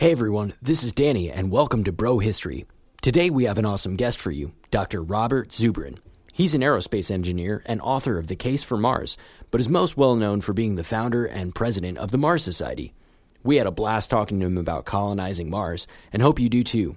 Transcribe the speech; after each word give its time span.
Hey 0.00 0.12
everyone, 0.12 0.54
this 0.62 0.82
is 0.82 0.94
Danny, 0.94 1.30
and 1.30 1.50
welcome 1.50 1.84
to 1.84 1.92
Bro 1.92 2.20
History. 2.20 2.64
Today 3.02 3.28
we 3.28 3.44
have 3.44 3.58
an 3.58 3.66
awesome 3.66 3.96
guest 3.96 4.18
for 4.18 4.30
you, 4.30 4.54
Dr. 4.70 5.02
Robert 5.02 5.50
Zubrin. 5.50 5.98
He's 6.32 6.54
an 6.54 6.62
aerospace 6.62 7.10
engineer 7.10 7.62
and 7.66 7.82
author 7.82 8.16
of 8.16 8.26
The 8.26 8.34
Case 8.34 8.64
for 8.64 8.78
Mars, 8.78 9.18
but 9.50 9.60
is 9.60 9.68
most 9.68 9.98
well 9.98 10.16
known 10.16 10.40
for 10.40 10.54
being 10.54 10.76
the 10.76 10.84
founder 10.84 11.26
and 11.26 11.54
president 11.54 11.98
of 11.98 12.12
the 12.12 12.16
Mars 12.16 12.42
Society. 12.42 12.94
We 13.42 13.56
had 13.56 13.66
a 13.66 13.70
blast 13.70 14.08
talking 14.08 14.40
to 14.40 14.46
him 14.46 14.56
about 14.56 14.86
colonizing 14.86 15.50
Mars, 15.50 15.86
and 16.14 16.22
hope 16.22 16.40
you 16.40 16.48
do 16.48 16.62
too. 16.62 16.96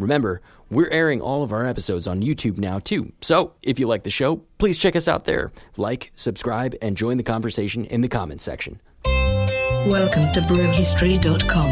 Remember, 0.00 0.42
we're 0.68 0.90
airing 0.90 1.20
all 1.20 1.44
of 1.44 1.52
our 1.52 1.64
episodes 1.64 2.08
on 2.08 2.22
YouTube 2.22 2.58
now 2.58 2.80
too, 2.80 3.12
so 3.20 3.54
if 3.62 3.78
you 3.78 3.86
like 3.86 4.02
the 4.02 4.10
show, 4.10 4.42
please 4.58 4.78
check 4.78 4.96
us 4.96 5.06
out 5.06 5.26
there. 5.26 5.52
Like, 5.76 6.10
subscribe, 6.16 6.74
and 6.82 6.96
join 6.96 7.18
the 7.18 7.22
conversation 7.22 7.84
in 7.84 8.00
the 8.00 8.08
comments 8.08 8.42
section. 8.42 8.80
Welcome 9.88 10.30
to 10.34 10.40
BroHistory.com. 10.42 11.68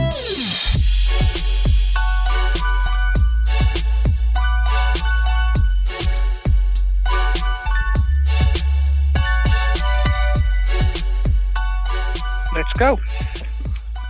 Let's 12.52 12.72
go. 12.76 12.98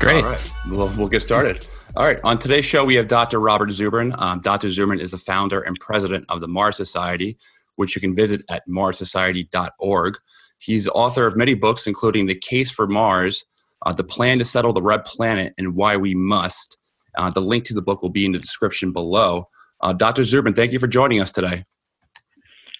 Great. 0.00 0.24
All 0.24 0.30
right. 0.30 0.52
We'll, 0.66 0.88
we'll 0.96 1.08
get 1.08 1.20
started. 1.20 1.68
All 1.94 2.04
right. 2.04 2.18
On 2.24 2.38
today's 2.38 2.64
show, 2.64 2.86
we 2.86 2.94
have 2.94 3.06
Dr. 3.06 3.38
Robert 3.38 3.68
Zubrin. 3.68 4.18
Um, 4.18 4.40
Dr. 4.40 4.68
Zubrin 4.68 4.98
is 4.98 5.10
the 5.10 5.18
founder 5.18 5.60
and 5.60 5.78
president 5.78 6.24
of 6.30 6.40
the 6.40 6.48
Mars 6.48 6.78
Society, 6.78 7.36
which 7.76 7.94
you 7.94 8.00
can 8.00 8.14
visit 8.14 8.42
at 8.48 8.66
marssociety.org. 8.66 10.16
He's 10.58 10.88
author 10.88 11.26
of 11.26 11.36
many 11.36 11.52
books, 11.52 11.86
including 11.86 12.24
The 12.24 12.34
Case 12.34 12.70
for 12.70 12.86
Mars, 12.86 13.44
uh, 13.86 13.92
The 13.92 14.04
Plan 14.04 14.38
to 14.38 14.44
Settle 14.44 14.72
the 14.72 14.82
Red 14.82 15.04
Planet, 15.04 15.54
and 15.58 15.74
Why 15.74 15.96
We 15.96 16.14
Must. 16.14 16.76
Uh, 17.16 17.30
the 17.30 17.40
link 17.40 17.64
to 17.64 17.74
the 17.74 17.82
book 17.82 18.02
will 18.02 18.10
be 18.10 18.24
in 18.24 18.32
the 18.32 18.38
description 18.38 18.92
below. 18.92 19.48
Uh, 19.80 19.92
Dr. 19.92 20.22
Zubrin, 20.22 20.54
thank 20.54 20.72
you 20.72 20.78
for 20.78 20.86
joining 20.86 21.20
us 21.20 21.30
today. 21.32 21.64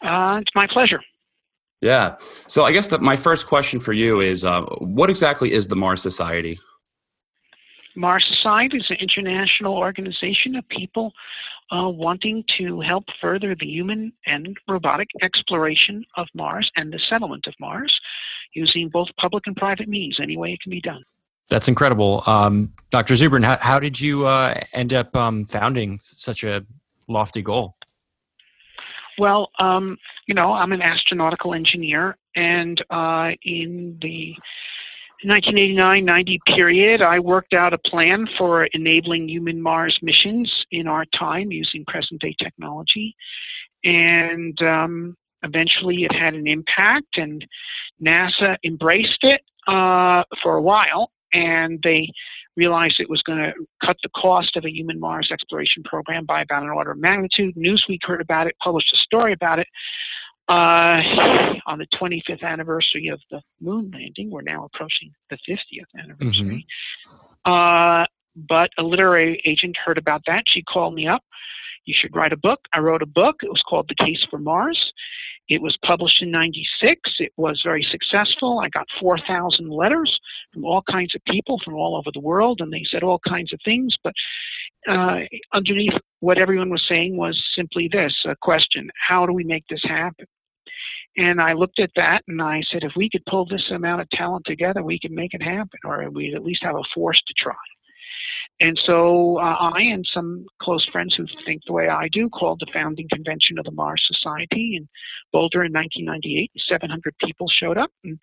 Uh, 0.02 0.38
it's 0.40 0.54
my 0.54 0.66
pleasure. 0.66 1.00
Yeah. 1.80 2.16
So 2.46 2.64
I 2.64 2.72
guess 2.72 2.89
that 2.89 3.00
my 3.00 3.16
first 3.16 3.46
question 3.46 3.80
for 3.80 3.92
you 3.92 4.20
is 4.20 4.44
uh, 4.44 4.62
what 4.78 5.08
exactly 5.08 5.52
is 5.52 5.68
the 5.68 5.77
Mars 5.77 6.02
Society? 6.02 6.60
Mars 7.96 8.24
Society 8.28 8.77
is 8.77 8.86
an 8.90 8.98
international 9.00 9.74
organization 9.74 10.55
of 10.56 10.68
people 10.68 11.12
uh, 11.72 11.89
wanting 11.89 12.44
to 12.58 12.80
help 12.80 13.05
further 13.20 13.55
the 13.58 13.66
human 13.66 14.12
and 14.27 14.56
robotic 14.68 15.08
exploration 15.22 16.05
of 16.16 16.27
Mars 16.34 16.70
and 16.77 16.92
the 16.92 17.00
settlement 17.08 17.46
of 17.46 17.55
Mars 17.58 17.92
using 18.55 18.88
both 18.88 19.08
public 19.18 19.46
and 19.46 19.56
private 19.56 19.88
means, 19.88 20.18
any 20.20 20.36
way 20.36 20.52
it 20.52 20.61
can 20.61 20.70
be 20.70 20.80
done. 20.80 21.02
That's 21.48 21.66
incredible. 21.66 22.22
Um, 22.27 22.72
Dr. 22.90 23.14
Zubrin, 23.14 23.44
how, 23.44 23.58
how, 23.61 23.80
did 23.80 24.00
you 24.00 24.27
uh, 24.27 24.55
end 24.72 24.94
up 24.94 25.14
um, 25.16 25.44
founding 25.46 25.98
such 25.98 26.44
a 26.44 26.64
lofty 27.08 27.42
goal? 27.42 27.74
Well, 29.18 29.50
um, 29.58 29.98
you 30.27 30.34
know, 30.34 30.52
I'm 30.52 30.72
an 30.72 30.80
astronautical 30.80 31.55
engineer, 31.55 32.16
and 32.36 32.83
uh, 32.89 33.33
in 33.42 33.98
the 34.00 34.34
1989-90 35.27 36.39
period, 36.46 37.02
I 37.02 37.18
worked 37.18 37.52
out 37.52 37.74
a 37.74 37.78
plan 37.78 38.27
for 38.39 38.64
enabling 38.66 39.28
human 39.28 39.60
Mars 39.60 39.98
missions 40.00 40.50
in 40.70 40.86
our 40.86 41.05
time 41.18 41.52
using 41.52 41.84
present-day 41.86 42.36
technology, 42.40 43.14
and 43.84 44.60
um, 44.62 45.16
eventually 45.42 46.05
it 46.05 46.12
had 46.12 46.34
an 46.34 46.46
impact, 46.46 47.17
and 47.17 47.45
NASA 48.02 48.56
embraced 48.64 49.18
it 49.23 49.42
uh, 49.67 50.23
for 50.42 50.56
a 50.56 50.62
while, 50.62 51.11
and 51.33 51.78
they 51.83 52.08
realized 52.56 52.96
it 52.98 53.08
was 53.08 53.23
going 53.23 53.39
to 53.39 53.52
cut 53.84 53.96
the 54.02 54.08
cost 54.11 54.56
of 54.56 54.64
a 54.64 54.70
human 54.70 54.98
Mars 54.98 55.30
exploration 55.33 55.83
program 55.84 56.27
by 56.27 56.42
about 56.42 56.62
an 56.62 56.70
order 56.70 56.92
of 56.92 56.98
magnitude. 56.98 57.55
Newsweek 57.56 58.01
heard 58.02 58.20
about 58.20 58.46
it, 58.46 58.55
published 58.62 58.92
a 58.92 58.98
story 58.98 59.33
about 59.33 59.58
it. 59.58 59.67
Uh, 60.48 61.01
on 61.67 61.78
the 61.78 61.86
25th 62.01 62.42
anniversary 62.42 63.07
of 63.07 63.20
the 63.30 63.40
moon 63.61 63.89
landing, 63.95 64.30
we're 64.30 64.42
now 64.42 64.64
approaching 64.64 65.12
the 65.30 65.39
50th 65.48 66.02
anniversary. 66.02 66.67
Mm-hmm. 67.07 67.52
Uh, 67.52 68.05
but 68.48 68.70
a 68.78 68.83
literary 68.83 69.40
agent 69.46 69.77
heard 69.84 69.96
about 69.96 70.22
that. 70.27 70.42
She 70.52 70.62
called 70.62 70.95
me 70.95 71.07
up. 71.07 71.22
You 71.84 71.95
should 71.96 72.14
write 72.14 72.33
a 72.33 72.36
book. 72.36 72.61
I 72.72 72.80
wrote 72.80 73.02
a 73.02 73.07
book. 73.07 73.36
It 73.42 73.48
was 73.48 73.62
called 73.68 73.89
The 73.89 74.05
Case 74.05 74.24
for 74.28 74.39
Mars. 74.39 74.92
It 75.50 75.61
was 75.61 75.77
published 75.84 76.22
in 76.22 76.30
96. 76.30 77.00
It 77.18 77.33
was 77.36 77.61
very 77.64 77.84
successful. 77.90 78.61
I 78.61 78.68
got 78.68 78.86
4,000 79.00 79.68
letters 79.68 80.16
from 80.55 80.64
all 80.64 80.83
kinds 80.88 81.14
of 81.16 81.24
people 81.24 81.61
from 81.64 81.74
all 81.74 81.96
over 81.96 82.11
the 82.14 82.20
world, 82.20 82.61
and 82.61 82.72
they 82.72 82.84
said 82.88 83.02
all 83.02 83.20
kinds 83.28 83.52
of 83.52 83.58
things. 83.64 83.94
But 84.05 84.14
uh, 84.89 85.18
underneath 85.52 85.92
what 86.20 86.39
everyone 86.39 86.70
was 86.70 86.84
saying 86.89 87.16
was 87.16 87.36
simply 87.56 87.89
this 87.92 88.14
a 88.27 88.36
question 88.40 88.89
How 89.08 89.27
do 89.27 89.33
we 89.33 89.44
make 89.44 89.64
this 89.68 89.83
happen? 89.83 90.27
And 91.16 91.40
I 91.40 91.55
looked 91.55 91.80
at 91.80 91.90
that 91.96 92.22
and 92.28 92.40
I 92.40 92.62
said, 92.70 92.84
if 92.84 92.92
we 92.96 93.10
could 93.10 93.24
pull 93.27 93.44
this 93.44 93.68
amount 93.72 94.00
of 94.00 94.08
talent 94.10 94.44
together, 94.46 94.84
we 94.84 95.00
could 95.00 95.10
make 95.10 95.34
it 95.34 95.42
happen, 95.42 95.80
or 95.84 96.08
we'd 96.10 96.34
at 96.34 96.44
least 96.44 96.62
have 96.62 96.77
a 96.77 96.83
force 96.94 97.20
to 97.27 97.34
try. 97.36 97.52
And 98.60 98.78
so 98.84 99.38
uh, 99.38 99.56
I 99.74 99.80
and 99.80 100.04
some 100.12 100.44
close 100.62 100.86
friends 100.92 101.14
who 101.16 101.26
think 101.46 101.62
the 101.66 101.72
way 101.72 101.88
I 101.88 102.08
do 102.12 102.28
called 102.28 102.60
the 102.60 102.70
founding 102.72 103.08
convention 103.10 103.58
of 103.58 103.64
the 103.64 103.70
Mars 103.70 104.04
Society 104.06 104.76
in 104.76 104.86
Boulder 105.32 105.64
in 105.64 105.72
1998. 105.72 106.50
700 106.68 107.14
people 107.24 107.46
showed 107.48 107.78
up. 107.78 107.90
And 108.04 108.18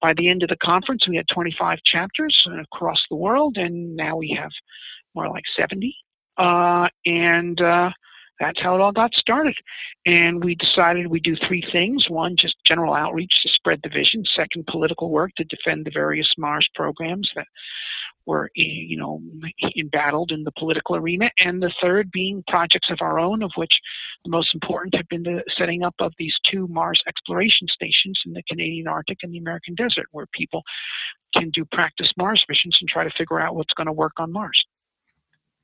by 0.00 0.14
the 0.16 0.28
end 0.28 0.42
of 0.42 0.48
the 0.48 0.56
conference, 0.56 1.06
we 1.06 1.16
had 1.16 1.26
25 1.32 1.78
chapters 1.84 2.36
across 2.60 3.00
the 3.10 3.16
world, 3.16 3.58
and 3.58 3.94
now 3.94 4.16
we 4.16 4.36
have 4.40 4.50
more 5.14 5.28
like 5.28 5.44
70. 5.58 5.94
Uh, 6.38 6.88
and 7.04 7.60
uh, 7.60 7.90
that's 8.40 8.60
how 8.62 8.74
it 8.74 8.80
all 8.80 8.92
got 8.92 9.12
started. 9.14 9.54
And 10.06 10.42
we 10.42 10.54
decided 10.54 11.06
we 11.06 11.20
do 11.20 11.36
three 11.46 11.64
things. 11.70 12.08
One, 12.08 12.34
just 12.38 12.56
general 12.66 12.94
outreach 12.94 13.32
to 13.42 13.50
spread 13.52 13.80
the 13.82 13.90
vision. 13.90 14.24
Second, 14.34 14.66
political 14.66 15.10
work 15.10 15.32
to 15.36 15.44
defend 15.44 15.84
the 15.84 15.92
various 15.92 16.28
Mars 16.38 16.68
programs 16.74 17.30
that 17.36 17.46
were 18.26 18.50
you 18.54 18.96
know 18.96 19.20
embattled 19.78 20.30
in 20.30 20.44
the 20.44 20.52
political 20.52 20.96
arena, 20.96 21.30
and 21.38 21.62
the 21.62 21.72
third 21.80 22.10
being 22.10 22.42
projects 22.48 22.90
of 22.90 22.98
our 23.00 23.18
own, 23.18 23.42
of 23.42 23.50
which 23.56 23.72
the 24.24 24.30
most 24.30 24.54
important 24.54 24.94
have 24.94 25.08
been 25.08 25.22
the 25.22 25.42
setting 25.56 25.82
up 25.82 25.94
of 25.98 26.12
these 26.18 26.34
two 26.50 26.66
Mars 26.68 27.00
exploration 27.06 27.66
stations 27.72 28.20
in 28.26 28.32
the 28.32 28.42
Canadian 28.48 28.86
Arctic 28.86 29.18
and 29.22 29.32
the 29.32 29.38
American 29.38 29.74
desert, 29.74 30.06
where 30.12 30.26
people 30.32 30.62
can 31.34 31.50
do 31.50 31.64
practice 31.72 32.10
Mars 32.16 32.44
missions 32.48 32.76
and 32.80 32.88
try 32.88 33.04
to 33.04 33.10
figure 33.16 33.40
out 33.40 33.54
what's 33.54 33.72
going 33.74 33.86
to 33.86 33.92
work 33.92 34.12
on 34.18 34.32
Mars. 34.32 34.64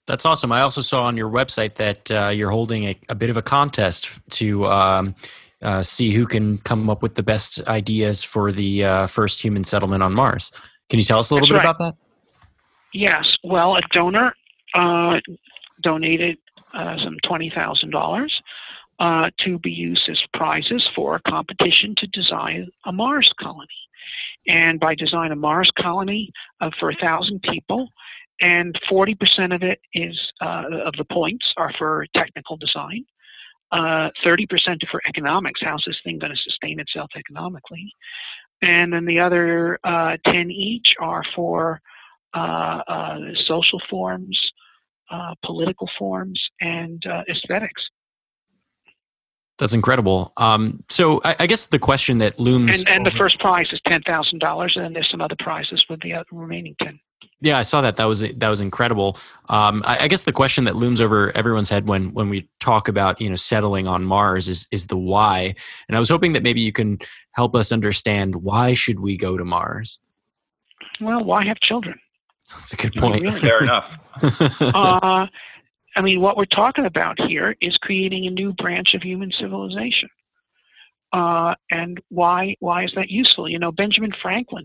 That's 0.06 0.24
awesome. 0.24 0.52
I 0.52 0.62
also 0.62 0.80
saw 0.80 1.04
on 1.04 1.18
your 1.18 1.30
website 1.30 1.74
that 1.74 2.10
uh, 2.10 2.28
you're 2.28 2.50
holding 2.50 2.84
a, 2.84 2.98
a, 3.10 3.14
bit 3.14 3.28
of 3.28 3.36
a 3.36 3.42
contest 3.42 4.10
to 4.30 4.66
um, 4.66 5.14
uh, 5.60 5.82
see 5.82 6.12
who 6.12 6.26
can 6.26 6.56
come 6.58 6.88
up 6.88 7.02
with 7.02 7.14
the 7.14 7.22
best 7.22 7.66
ideas 7.68 8.24
for 8.24 8.50
the 8.50 8.84
uh, 8.84 9.06
first 9.06 9.42
human 9.42 9.64
settlement 9.64 10.02
on 10.02 10.14
Mars. 10.14 10.50
Can 10.88 10.98
you 10.98 11.04
tell 11.04 11.18
us 11.18 11.30
a 11.30 11.34
little 11.34 11.46
That's 11.46 11.60
bit 11.60 11.66
right. 11.66 11.76
about 11.76 11.78
that? 11.78 12.07
Yes. 12.92 13.26
Well, 13.44 13.76
a 13.76 13.82
donor 13.92 14.34
uh, 14.74 15.20
donated 15.82 16.38
uh, 16.74 16.96
some 17.02 17.16
twenty 17.24 17.50
thousand 17.54 17.94
uh, 17.94 17.98
dollars 17.98 18.42
to 19.44 19.58
be 19.58 19.70
used 19.70 20.08
as 20.08 20.18
prizes 20.34 20.86
for 20.94 21.16
a 21.16 21.30
competition 21.30 21.94
to 21.98 22.06
design 22.08 22.68
a 22.86 22.92
Mars 22.92 23.32
colony. 23.40 23.68
And 24.46 24.80
by 24.80 24.94
design 24.94 25.32
a 25.32 25.36
Mars 25.36 25.70
colony 25.78 26.32
uh, 26.60 26.70
for 26.80 26.90
a 26.90 26.96
thousand 26.96 27.42
people, 27.42 27.88
and 28.40 28.78
40% 28.90 29.54
of 29.54 29.62
it 29.62 29.80
is 29.94 30.18
uh, 30.40 30.64
of 30.86 30.94
the 30.96 31.04
points 31.12 31.44
are 31.56 31.72
for 31.76 32.06
technical 32.14 32.56
design. 32.56 33.04
Uh, 33.70 34.08
30% 34.24 34.46
for 34.90 35.02
economics. 35.06 35.60
How's 35.62 35.84
this 35.86 35.98
thing 36.02 36.18
going 36.18 36.32
to 36.32 36.38
sustain 36.42 36.80
itself 36.80 37.10
economically? 37.16 37.92
And 38.62 38.92
then 38.92 39.04
the 39.04 39.20
other 39.20 39.78
uh, 39.84 40.16
10 40.24 40.50
each 40.50 40.94
are 40.98 41.22
for 41.36 41.72
uh, 41.74 41.76
uh, 41.76 41.97
social 42.34 43.80
forms, 43.90 44.38
uh, 45.10 45.34
political 45.44 45.88
forms, 45.98 46.40
and 46.60 47.02
aesthetics. 47.30 47.82
That's 49.58 49.74
incredible. 49.74 50.32
Um, 50.36 50.84
so 50.88 51.20
I, 51.24 51.34
I, 51.40 51.46
guess 51.48 51.66
the 51.66 51.80
question 51.80 52.18
that 52.18 52.38
looms 52.38 52.78
and, 52.78 52.88
and 52.88 53.06
the 53.06 53.10
first 53.18 53.40
prize 53.40 53.66
is 53.72 53.80
ten 53.88 54.02
thousand 54.02 54.38
dollars, 54.38 54.74
and 54.76 54.84
then 54.84 54.92
there's 54.92 55.10
some 55.10 55.20
other 55.20 55.34
prizes 55.40 55.84
with 55.90 56.00
the 56.00 56.14
remaining 56.30 56.76
ten. 56.80 57.00
Yeah, 57.40 57.58
I 57.58 57.62
saw 57.62 57.80
that. 57.80 57.96
That 57.96 58.04
was 58.04 58.20
that 58.20 58.48
was 58.48 58.60
incredible. 58.60 59.16
Um, 59.48 59.82
I, 59.84 60.04
I, 60.04 60.08
guess 60.08 60.22
the 60.24 60.32
question 60.32 60.64
that 60.64 60.76
looms 60.76 61.00
over 61.00 61.36
everyone's 61.36 61.70
head 61.70 61.88
when 61.88 62.12
when 62.14 62.28
we 62.28 62.48
talk 62.60 62.88
about 62.88 63.20
you 63.20 63.28
know 63.28 63.34
settling 63.34 63.88
on 63.88 64.04
Mars 64.04 64.48
is 64.48 64.68
is 64.70 64.86
the 64.86 64.96
why. 64.96 65.54
And 65.88 65.96
I 65.96 65.98
was 66.00 66.08
hoping 66.08 66.34
that 66.34 66.44
maybe 66.44 66.60
you 66.60 66.72
can 66.72 66.98
help 67.32 67.56
us 67.56 67.72
understand 67.72 68.36
why 68.36 68.74
should 68.74 69.00
we 69.00 69.16
go 69.16 69.36
to 69.36 69.44
Mars. 69.44 69.98
Well, 71.00 71.24
why 71.24 71.44
have 71.46 71.58
children? 71.60 71.98
That's 72.50 72.72
a 72.72 72.76
good 72.76 72.94
point. 72.94 73.22
Really? 73.22 73.40
Fair 73.40 73.62
enough. 73.62 73.92
uh, 74.60 75.26
I 75.96 76.00
mean, 76.02 76.20
what 76.20 76.36
we're 76.36 76.46
talking 76.46 76.86
about 76.86 77.20
here 77.20 77.56
is 77.60 77.76
creating 77.82 78.26
a 78.26 78.30
new 78.30 78.52
branch 78.54 78.94
of 78.94 79.02
human 79.02 79.30
civilization. 79.38 80.08
Uh, 81.12 81.54
and 81.70 82.00
why 82.10 82.54
why 82.60 82.84
is 82.84 82.92
that 82.94 83.10
useful? 83.10 83.48
You 83.48 83.58
know, 83.58 83.72
Benjamin 83.72 84.12
Franklin, 84.20 84.64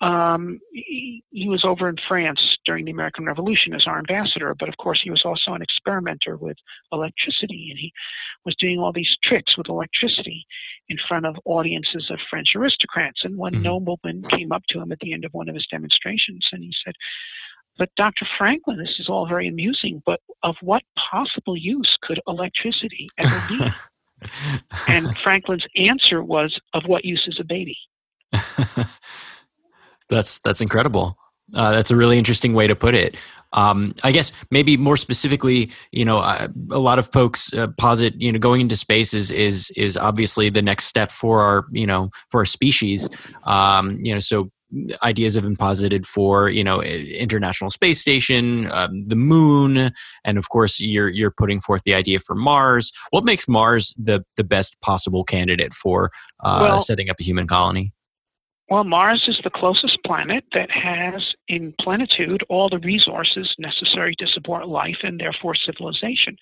um, 0.00 0.60
he, 0.72 1.24
he, 1.30 1.48
was 1.48 1.64
over 1.64 1.88
in 1.88 1.96
France 2.06 2.40
during 2.64 2.84
the 2.84 2.92
American 2.92 3.26
Revolution 3.26 3.74
as 3.74 3.84
our 3.86 3.98
ambassador, 3.98 4.54
but 4.58 4.68
of 4.68 4.76
course 4.76 5.00
he 5.02 5.10
was 5.10 5.22
also 5.24 5.54
an 5.54 5.62
experimenter 5.62 6.36
with 6.36 6.56
electricity, 6.92 7.68
and 7.70 7.78
he 7.78 7.92
was 8.44 8.54
doing 8.60 8.78
all 8.78 8.92
these 8.92 9.16
tricks 9.24 9.56
with 9.56 9.68
electricity 9.68 10.46
in 10.88 10.98
front 11.08 11.26
of 11.26 11.34
audiences 11.44 12.10
of 12.10 12.18
French 12.30 12.50
aristocrats. 12.54 13.22
And 13.24 13.36
one 13.36 13.54
mm-hmm. 13.54 13.62
nobleman 13.62 14.22
came 14.30 14.52
up 14.52 14.62
to 14.68 14.80
him 14.80 14.92
at 14.92 15.00
the 15.00 15.12
end 15.12 15.24
of 15.24 15.32
one 15.32 15.48
of 15.48 15.56
his 15.56 15.66
demonstrations, 15.68 16.46
and 16.52 16.62
he 16.62 16.72
said, 16.84 16.94
but 17.76 17.90
Dr. 17.96 18.26
Franklin, 18.36 18.78
this 18.78 18.96
is 18.98 19.08
all 19.08 19.26
very 19.26 19.48
amusing, 19.48 20.02
but 20.04 20.20
of 20.42 20.56
what 20.60 20.82
possible 21.10 21.56
use 21.56 21.96
could 22.02 22.20
electricity 22.26 23.06
ever 23.18 23.42
be? 23.48 23.60
and 24.88 25.16
Franklin's 25.18 25.66
answer 25.76 26.22
was, 26.22 26.58
of 26.74 26.82
what 26.86 27.04
use 27.04 27.24
is 27.28 27.38
a 27.40 27.44
baby? 27.44 27.78
that's 30.08 30.38
that's 30.40 30.60
incredible. 30.60 31.16
Uh, 31.54 31.72
that's 31.72 31.90
a 31.90 31.96
really 31.96 32.18
interesting 32.18 32.52
way 32.52 32.66
to 32.66 32.76
put 32.76 32.94
it. 32.94 33.16
Um, 33.54 33.94
I 34.04 34.12
guess 34.12 34.32
maybe 34.50 34.76
more 34.76 34.98
specifically, 34.98 35.70
you 35.90 36.04
know, 36.04 36.18
uh, 36.18 36.48
a 36.70 36.78
lot 36.78 36.98
of 36.98 37.10
folks 37.10 37.52
uh, 37.54 37.68
posit, 37.78 38.20
you 38.20 38.30
know, 38.30 38.38
going 38.38 38.60
into 38.60 38.76
space 38.76 39.14
is, 39.14 39.30
is 39.30 39.70
is 39.70 39.96
obviously 39.96 40.50
the 40.50 40.60
next 40.60 40.84
step 40.84 41.10
for 41.10 41.40
our, 41.40 41.64
you 41.72 41.86
know, 41.86 42.10
for 42.30 42.40
our 42.40 42.46
species. 42.46 43.08
Um, 43.44 43.98
you 44.02 44.12
know, 44.12 44.20
so 44.20 44.50
ideas 45.02 45.34
have 45.34 45.44
been 45.44 45.56
posited 45.56 46.04
for 46.04 46.50
you 46.50 46.62
know 46.62 46.82
international 46.82 47.70
space 47.70 48.00
station 48.00 48.70
um, 48.70 49.04
the 49.04 49.16
moon 49.16 49.90
and 50.24 50.36
of 50.36 50.50
course 50.50 50.78
you're 50.78 51.08
you're 51.08 51.30
putting 51.30 51.58
forth 51.58 51.82
the 51.84 51.94
idea 51.94 52.18
for 52.20 52.34
mars 52.34 52.92
what 53.10 53.24
makes 53.24 53.48
mars 53.48 53.94
the 53.98 54.22
the 54.36 54.44
best 54.44 54.78
possible 54.82 55.24
candidate 55.24 55.72
for 55.72 56.10
uh, 56.44 56.58
well, 56.60 56.78
setting 56.78 57.08
up 57.08 57.16
a 57.18 57.22
human 57.24 57.46
colony 57.46 57.92
well 58.70 58.84
mars 58.84 59.24
is 59.28 59.38
the 59.44 59.50
closest 59.50 59.98
planet 60.04 60.44
that 60.52 60.70
has 60.70 61.22
in 61.48 61.74
plenitude 61.80 62.42
all 62.48 62.68
the 62.68 62.78
resources 62.78 63.54
necessary 63.58 64.14
to 64.18 64.26
support 64.26 64.68
life 64.68 64.98
and 65.02 65.18
therefore 65.18 65.54
civilization. 65.54 66.36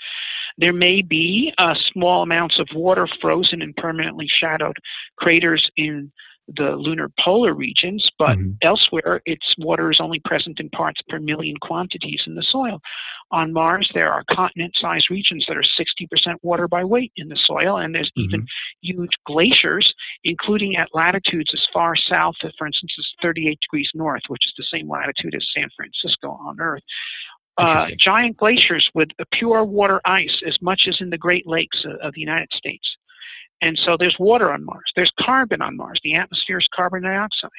There 0.58 0.73
may 0.73 1.02
be 1.02 1.52
uh, 1.58 1.75
small 1.93 2.23
amounts 2.23 2.58
of 2.58 2.69
water 2.75 3.08
frozen 3.20 3.62
in 3.62 3.75
permanently 3.75 4.26
shadowed 4.28 4.76
craters 5.19 5.69
in 5.76 6.11
the 6.49 6.77
lunar 6.77 7.11
polar 7.23 7.55
regions, 7.55 8.09
but 8.19 8.39
mm-hmm. 8.39 8.53
elsewhere 8.63 9.21
its 9.25 9.45
water 9.59 9.91
is 9.91 9.99
only 10.01 10.21
present 10.25 10.61
in 10.61 10.71
parts 10.71 11.01
per 11.09 11.19
million 11.19 11.57
quantities 11.61 12.21
in 12.27 12.35
the 12.35 12.45
soil. 12.51 12.81
On 13.33 13.53
Mars, 13.53 13.91
there 13.95 14.13
are 14.13 14.23
continent 14.31 14.75
sized 14.81 15.11
regions 15.11 15.45
that 15.49 15.57
are 15.57 15.63
60% 15.63 16.37
water 16.43 16.69
by 16.69 16.85
weight 16.85 17.13
in 17.17 17.29
the 17.29 17.39
soil, 17.47 17.79
and 17.79 17.95
there's 17.95 18.11
mm-hmm. 18.17 18.35
even 18.35 18.47
huge 18.83 19.11
glaciers, 19.27 19.93
including 20.23 20.77
at 20.77 20.89
latitudes 20.95 21.51
as 21.53 21.63
far 21.73 21.95
south, 21.97 22.37
as, 22.45 22.53
for 22.57 22.67
instance, 22.67 22.93
as 22.99 23.07
38 23.23 23.59
degrees 23.61 23.91
north, 23.95 24.23
which 24.29 24.47
is 24.47 24.55
the 24.57 24.79
same 24.79 24.89
latitude 24.89 25.35
as 25.35 25.47
San 25.55 25.69
Francisco 25.77 26.39
on 26.47 26.61
Earth. 26.61 26.83
Uh, 27.59 27.89
giant 27.99 28.37
glaciers 28.37 28.87
with 28.95 29.09
pure 29.33 29.65
water 29.65 29.99
ice, 30.05 30.43
as 30.47 30.57
much 30.61 30.83
as 30.87 30.99
in 31.01 31.09
the 31.09 31.17
Great 31.17 31.47
Lakes 31.47 31.85
of 32.03 32.13
the 32.13 32.21
United 32.21 32.51
States. 32.53 32.87
And 33.62 33.79
so 33.85 33.97
there's 33.99 34.17
water 34.19 34.53
on 34.53 34.64
Mars. 34.64 34.93
There's 34.94 35.12
carbon 35.20 35.62
on 35.62 35.76
Mars. 35.76 36.00
The 36.05 36.17
atmosphere 36.17 36.58
is 36.58 36.69
carbon 36.75 37.03
dioxide. 37.03 37.50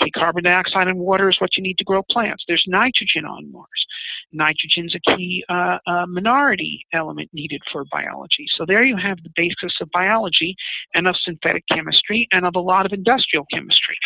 Okay, 0.00 0.10
carbon 0.10 0.44
dioxide 0.44 0.88
and 0.88 0.98
water 0.98 1.28
is 1.28 1.36
what 1.38 1.56
you 1.56 1.62
need 1.62 1.78
to 1.78 1.84
grow 1.84 2.02
plants. 2.10 2.44
There's 2.48 2.64
nitrogen 2.66 3.24
on 3.24 3.52
Mars. 3.52 3.86
Nitrogen's 4.32 4.94
a 4.94 5.16
key 5.16 5.44
uh, 5.48 5.78
uh, 5.86 6.06
minority 6.06 6.86
element 6.94 7.28
needed 7.32 7.60
for 7.70 7.84
biology. 7.90 8.46
So 8.56 8.64
there 8.66 8.84
you 8.84 8.96
have 8.96 9.18
the 9.22 9.30
basis 9.36 9.76
of 9.80 9.90
biology 9.92 10.56
and 10.94 11.06
of 11.06 11.14
synthetic 11.22 11.64
chemistry 11.70 12.26
and 12.32 12.46
of 12.46 12.54
a 12.56 12.60
lot 12.60 12.86
of 12.86 12.92
industrial 12.92 13.46
chemistry. 13.52 13.96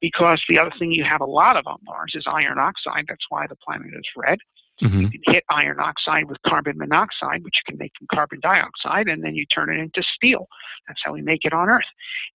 Because 0.00 0.42
the 0.48 0.58
other 0.58 0.72
thing 0.78 0.92
you 0.92 1.04
have 1.04 1.22
a 1.22 1.26
lot 1.26 1.56
of 1.56 1.66
on 1.66 1.78
Mars 1.84 2.12
is 2.14 2.26
iron 2.26 2.58
oxide. 2.58 3.06
That's 3.08 3.24
why 3.30 3.46
the 3.46 3.56
planet 3.56 3.88
is 3.94 4.04
red. 4.16 4.38
Mm-hmm. 4.82 5.00
You 5.00 5.10
can 5.10 5.34
hit 5.34 5.44
iron 5.50 5.78
oxide 5.80 6.28
with 6.28 6.38
carbon 6.46 6.78
monoxide, 6.78 7.44
which 7.44 7.54
you 7.56 7.72
can 7.72 7.78
make 7.78 7.92
from 7.98 8.06
carbon 8.12 8.40
dioxide, 8.40 9.08
and 9.08 9.22
then 9.22 9.34
you 9.34 9.46
turn 9.46 9.72
it 9.72 9.80
into 9.80 10.02
steel. 10.16 10.46
That's 10.88 11.00
how 11.04 11.12
we 11.12 11.22
make 11.22 11.44
it 11.44 11.52
on 11.52 11.68
Earth. 11.68 11.84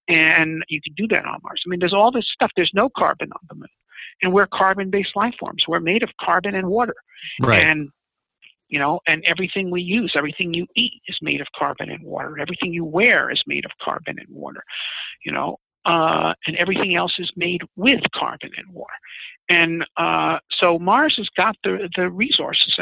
And 0.08 0.64
you 0.70 0.80
can 0.82 0.94
do 0.96 1.08
that 1.10 1.26
on 1.26 1.40
Mars. 1.44 1.62
I 1.66 1.70
mean, 1.70 1.80
there's 1.80 1.94
all 1.94 2.12
this 2.12 2.28
stuff. 2.34 2.52
There's 2.56 2.72
no 2.74 2.90
carbon 2.98 3.32
on 3.32 3.42
the 3.50 3.56
moon. 3.56 3.68
And 4.22 4.34
we're 4.34 4.48
carbon 4.48 4.90
based 4.90 5.16
life 5.16 5.34
forms. 5.40 5.64
We're 5.68 5.80
made 5.80 6.04
of 6.04 6.10
carbon 6.22 6.56
and 6.56 6.68
water. 6.68 6.96
Right. 7.42 7.62
And 7.62 7.90
you 8.68 8.80
know, 8.80 9.00
and 9.06 9.24
everything 9.26 9.70
we 9.70 9.82
use, 9.82 10.14
everything 10.18 10.54
you 10.54 10.66
eat 10.76 11.02
is 11.08 11.18
made 11.22 11.40
of 11.40 11.48
carbon 11.58 11.90
and 11.90 12.04
water. 12.04 12.40
Everything 12.40 12.74
you 12.74 12.84
wear 12.84 13.30
is 13.30 13.42
made 13.46 13.64
of 13.64 13.72
carbon 13.82 14.18
and 14.18 14.28
water, 14.30 14.64
you 15.24 15.32
know, 15.32 15.58
uh, 15.86 16.34
and 16.48 16.56
everything 16.58 16.96
else 16.96 17.14
is 17.20 17.32
made 17.36 17.62
with 17.76 18.02
carbon 18.14 18.52
and 18.58 18.74
water. 18.74 18.94
And 19.48 19.86
uh, 19.98 20.40
so 20.60 20.80
Mars 20.80 21.16
has 21.18 21.30
got 21.38 21.56
the, 21.64 21.88
the 21.96 22.10
resources. 22.10 22.76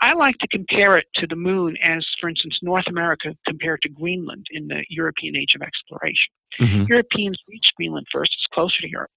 I 0.00 0.14
like 0.14 0.36
to 0.38 0.48
compare 0.48 0.96
it 0.96 1.06
to 1.16 1.26
the 1.26 1.36
moon 1.36 1.76
as, 1.84 2.06
for 2.18 2.30
instance, 2.30 2.58
North 2.62 2.86
America 2.88 3.34
compared 3.46 3.82
to 3.82 3.90
Greenland 3.90 4.46
in 4.50 4.68
the 4.68 4.84
European 4.88 5.36
age 5.36 5.52
of 5.54 5.60
exploration. 5.60 6.32
Mm-hmm. 6.60 6.84
Europeans 6.88 7.38
reached 7.46 7.72
Greenland 7.76 8.06
first, 8.10 8.32
it's 8.34 8.46
closer 8.54 8.80
to 8.80 8.88
Europe, 8.88 9.10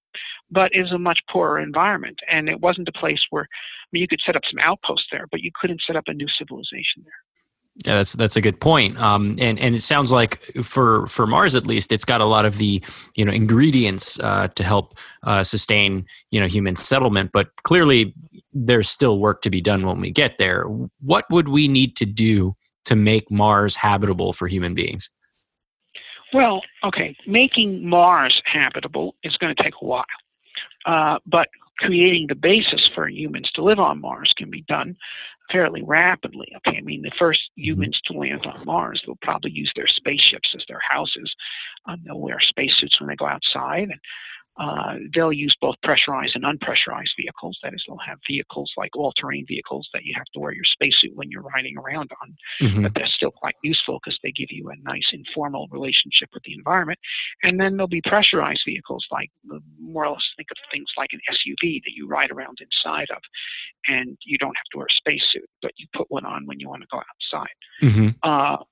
but 0.50 0.70
is 0.74 0.92
a 0.92 0.98
much 0.98 1.18
poorer 1.30 1.60
environment. 1.60 2.18
And 2.30 2.48
it 2.48 2.60
wasn't 2.60 2.88
a 2.88 2.98
place 2.98 3.22
where, 3.30 3.44
I 3.44 3.88
mean, 3.92 4.02
you 4.02 4.08
could 4.08 4.20
set 4.24 4.36
up 4.36 4.42
some 4.50 4.60
outposts 4.62 5.06
there, 5.10 5.26
but 5.30 5.40
you 5.40 5.50
couldn't 5.58 5.80
set 5.86 5.96
up 5.96 6.04
a 6.08 6.14
new 6.14 6.28
civilization 6.38 7.04
there. 7.04 7.22
Yeah, 7.86 7.96
that's 7.96 8.12
that's 8.12 8.36
a 8.36 8.40
good 8.42 8.60
point. 8.60 9.00
Um, 9.00 9.36
and 9.40 9.58
and 9.58 9.74
it 9.74 9.82
sounds 9.82 10.12
like 10.12 10.42
for 10.62 11.06
for 11.06 11.26
Mars 11.26 11.54
at 11.54 11.66
least, 11.66 11.90
it's 11.90 12.04
got 12.04 12.20
a 12.20 12.26
lot 12.26 12.44
of 12.44 12.58
the 12.58 12.82
you 13.14 13.24
know 13.24 13.32
ingredients 13.32 14.20
uh, 14.20 14.48
to 14.48 14.62
help 14.62 14.94
uh, 15.22 15.42
sustain 15.42 16.04
you 16.30 16.38
know 16.38 16.46
human 16.46 16.76
settlement. 16.76 17.30
But 17.32 17.50
clearly, 17.62 18.14
there's 18.52 18.90
still 18.90 19.18
work 19.18 19.40
to 19.42 19.50
be 19.50 19.62
done 19.62 19.86
when 19.86 20.00
we 20.00 20.10
get 20.10 20.36
there. 20.36 20.64
What 21.00 21.24
would 21.30 21.48
we 21.48 21.66
need 21.66 21.96
to 21.96 22.04
do 22.04 22.54
to 22.84 22.94
make 22.94 23.30
Mars 23.30 23.76
habitable 23.76 24.34
for 24.34 24.48
human 24.48 24.74
beings? 24.74 25.08
Well, 26.34 26.60
okay, 26.84 27.16
making 27.26 27.88
Mars 27.88 28.42
habitable 28.44 29.14
is 29.24 29.36
going 29.38 29.54
to 29.54 29.62
take 29.62 29.74
a 29.80 29.84
while, 29.84 30.04
uh, 30.84 31.18
but 31.26 31.48
creating 31.78 32.26
the 32.28 32.34
basis 32.34 32.88
for 32.94 33.08
humans 33.08 33.50
to 33.54 33.62
live 33.62 33.78
on 33.78 34.00
Mars 34.00 34.32
can 34.36 34.50
be 34.50 34.62
done 34.68 34.96
fairly 35.52 35.82
rapidly. 35.82 36.48
Okay, 36.56 36.78
I 36.78 36.80
mean, 36.80 37.02
the 37.02 37.12
first 37.18 37.40
mm-hmm. 37.40 37.64
humans 37.64 38.00
to 38.06 38.18
land 38.18 38.46
on 38.46 38.64
Mars 38.64 39.02
will 39.06 39.18
probably 39.22 39.52
use 39.52 39.70
their 39.76 39.86
spaceships 39.86 40.48
as 40.54 40.64
their 40.68 40.80
houses. 40.88 41.32
Um, 41.86 42.00
they'll 42.04 42.18
wear 42.18 42.38
spacesuits 42.40 42.98
when 43.00 43.08
they 43.08 43.16
go 43.16 43.26
outside, 43.26 43.90
and 43.90 44.00
uh, 44.58 44.96
they'll 45.14 45.32
use 45.32 45.56
both 45.60 45.76
pressurized 45.82 46.36
and 46.36 46.44
unpressurized 46.44 47.16
vehicles. 47.16 47.58
That 47.62 47.72
is, 47.72 47.82
they'll 47.86 47.96
have 48.06 48.18
vehicles 48.28 48.70
like 48.76 48.94
all-terrain 48.94 49.46
vehicles 49.48 49.88
that 49.94 50.04
you 50.04 50.14
have 50.16 50.26
to 50.34 50.40
wear 50.40 50.52
your 50.52 50.64
spacesuit 50.64 51.16
when 51.16 51.30
you're 51.30 51.42
riding 51.42 51.76
around 51.78 52.10
on, 52.20 52.36
mm-hmm. 52.60 52.82
but 52.82 52.92
they're 52.94 53.06
still 53.06 53.30
quite 53.30 53.54
useful 53.62 53.98
because 54.02 54.18
they 54.22 54.30
give 54.32 54.48
you 54.50 54.68
a 54.68 54.76
nice 54.82 55.08
informal 55.12 55.68
relationship 55.70 56.28
with 56.34 56.42
the 56.44 56.52
environment. 56.52 56.98
And 57.42 57.58
then 57.58 57.76
there'll 57.76 57.88
be 57.88 58.02
pressurized 58.04 58.62
vehicles 58.66 59.06
like 59.10 59.30
more 59.80 60.04
or 60.04 60.12
less 60.12 60.22
think 60.36 60.48
of 60.50 60.58
things 60.70 60.88
like 60.98 61.10
an 61.12 61.20
SUV 61.30 61.80
that 61.84 61.92
you 61.94 62.06
ride 62.06 62.30
around 62.30 62.58
inside 62.60 63.08
of, 63.10 63.22
and 63.86 64.18
you 64.24 64.36
don't 64.36 64.56
have 64.56 64.70
to 64.72 64.78
wear 64.78 64.86
a 64.86 64.96
spacesuit, 64.96 65.48
but 65.62 65.72
you 65.76 65.86
put 65.96 66.10
one 66.10 66.26
on 66.26 66.46
when 66.46 66.60
you 66.60 66.68
want 66.68 66.82
to 66.82 66.88
go 66.90 66.98
outside. 66.98 67.56
Mm-hmm. 67.82 68.08
Uh, 68.22 68.62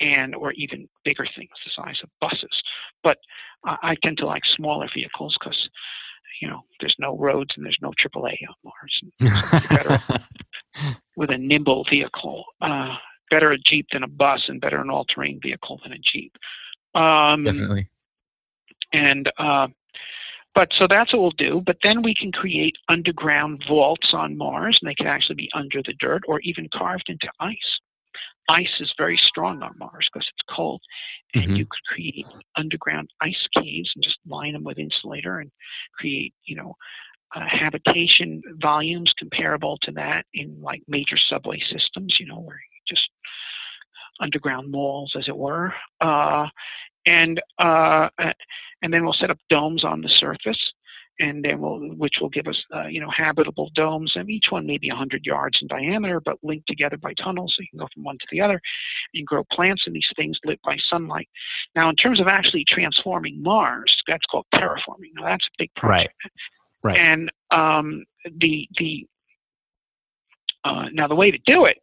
and 0.00 0.34
or 0.34 0.52
even 0.52 0.88
bigger 1.04 1.26
things 1.36 1.50
the 1.64 1.70
size 1.82 1.98
of 2.02 2.10
buses. 2.20 2.62
But 3.02 3.18
I 3.64 3.96
tend 4.02 4.18
to 4.18 4.26
like 4.26 4.42
smaller 4.56 4.88
vehicles 4.94 5.36
because 5.38 5.68
you 6.40 6.48
know, 6.48 6.62
there's 6.80 6.96
no 6.98 7.16
roads 7.18 7.50
and 7.56 7.64
there's 7.64 7.78
no 7.82 7.90
AAA 7.90 8.36
on 8.48 8.54
Mars. 8.64 9.64
better 9.68 9.98
with 11.16 11.30
a 11.30 11.38
nimble 11.38 11.84
vehicle. 11.88 12.44
Uh, 12.60 12.94
better 13.30 13.52
a 13.52 13.58
Jeep 13.58 13.86
than 13.92 14.02
a 14.02 14.08
bus, 14.08 14.42
and 14.48 14.60
better 14.60 14.80
an 14.80 14.90
all-terrain 14.90 15.38
vehicle 15.42 15.78
than 15.82 15.92
a 15.92 15.98
Jeep. 15.98 16.32
Um, 16.94 17.44
Definitely. 17.44 17.90
And 18.92 19.30
uh, 19.38 19.68
but 20.54 20.68
so 20.76 20.86
that's 20.88 21.12
what 21.12 21.22
we'll 21.22 21.30
do. 21.32 21.62
But 21.64 21.76
then 21.82 22.02
we 22.02 22.14
can 22.14 22.32
create 22.32 22.74
underground 22.88 23.62
vaults 23.68 24.08
on 24.12 24.36
Mars, 24.36 24.78
and 24.80 24.90
they 24.90 24.94
can 24.94 25.06
actually 25.06 25.36
be 25.36 25.50
under 25.54 25.82
the 25.82 25.94
dirt 26.00 26.22
or 26.26 26.40
even 26.40 26.68
carved 26.74 27.08
into 27.08 27.28
ice. 27.38 27.56
Ice 28.48 28.80
is 28.80 28.92
very 28.96 29.16
strong 29.28 29.62
on 29.62 29.78
Mars 29.78 30.08
because 30.12 30.28
it's 30.28 30.54
cold, 30.56 30.82
and 31.34 31.44
Mhm. 31.44 31.58
you 31.58 31.66
could 31.66 31.84
create 31.84 32.26
underground 32.56 33.10
ice 33.20 33.46
caves 33.54 33.92
and 33.94 34.02
just 34.02 34.18
line 34.26 34.52
them 34.54 34.64
with 34.64 34.78
insulator 34.78 35.38
and 35.40 35.52
create, 35.92 36.34
you 36.44 36.56
know, 36.56 36.76
uh, 37.34 37.46
habitation 37.46 38.42
volumes 38.60 39.12
comparable 39.18 39.78
to 39.82 39.92
that 39.92 40.26
in 40.34 40.60
like 40.60 40.82
major 40.88 41.16
subway 41.16 41.60
systems. 41.60 42.18
You 42.18 42.26
know, 42.26 42.40
where 42.40 42.56
you 42.56 42.80
just 42.88 43.08
underground 44.18 44.70
malls, 44.70 45.14
as 45.16 45.28
it 45.28 45.36
were. 45.36 45.72
Uh, 46.00 46.48
and 47.06 47.40
uh, 47.58 48.08
uh, 48.18 48.32
and 48.82 48.92
then 48.92 49.04
we'll 49.04 49.14
set 49.14 49.30
up 49.30 49.38
domes 49.48 49.84
on 49.84 50.00
the 50.00 50.08
surface, 50.08 50.72
and 51.20 51.44
then 51.44 51.60
we'll 51.60 51.78
which 51.78 52.14
will 52.20 52.30
give 52.30 52.46
us 52.46 52.56
uh, 52.74 52.86
you 52.86 53.00
know 53.00 53.10
habitable 53.16 53.70
domes, 53.74 54.12
and 54.16 54.28
each 54.30 54.46
one 54.50 54.66
maybe 54.66 54.88
100 54.88 55.24
yards 55.24 55.58
in 55.60 55.68
diameter, 55.68 56.20
but 56.20 56.38
linked 56.42 56.66
together 56.66 56.96
by 56.96 57.12
tunnels, 57.14 57.54
so 57.56 57.60
you 57.60 57.68
can 57.70 57.78
go 57.78 57.88
from 57.94 58.02
one 58.02 58.16
to 58.18 58.26
the 58.32 58.40
other. 58.40 58.60
You 59.12 59.20
can 59.20 59.26
grow 59.26 59.44
plants 59.52 59.82
in 59.86 59.92
these 59.92 60.08
things 60.16 60.38
lit 60.44 60.60
by 60.64 60.76
sunlight. 60.90 61.28
Now, 61.76 61.90
in 61.90 61.96
terms 61.96 62.20
of 62.20 62.26
actually 62.26 62.64
transforming 62.66 63.42
Mars, 63.42 63.94
that's 64.08 64.24
called 64.30 64.46
terraforming. 64.54 65.12
Now, 65.14 65.26
that's 65.26 65.44
a 65.44 65.54
big 65.58 65.74
project. 65.76 66.14
Right. 66.82 66.96
And 66.96 67.30
um, 67.50 68.04
the 68.38 68.66
the 68.78 69.06
uh, 70.64 70.86
now 70.92 71.06
the 71.06 71.14
way 71.14 71.30
to 71.30 71.38
do 71.44 71.66
it 71.66 71.78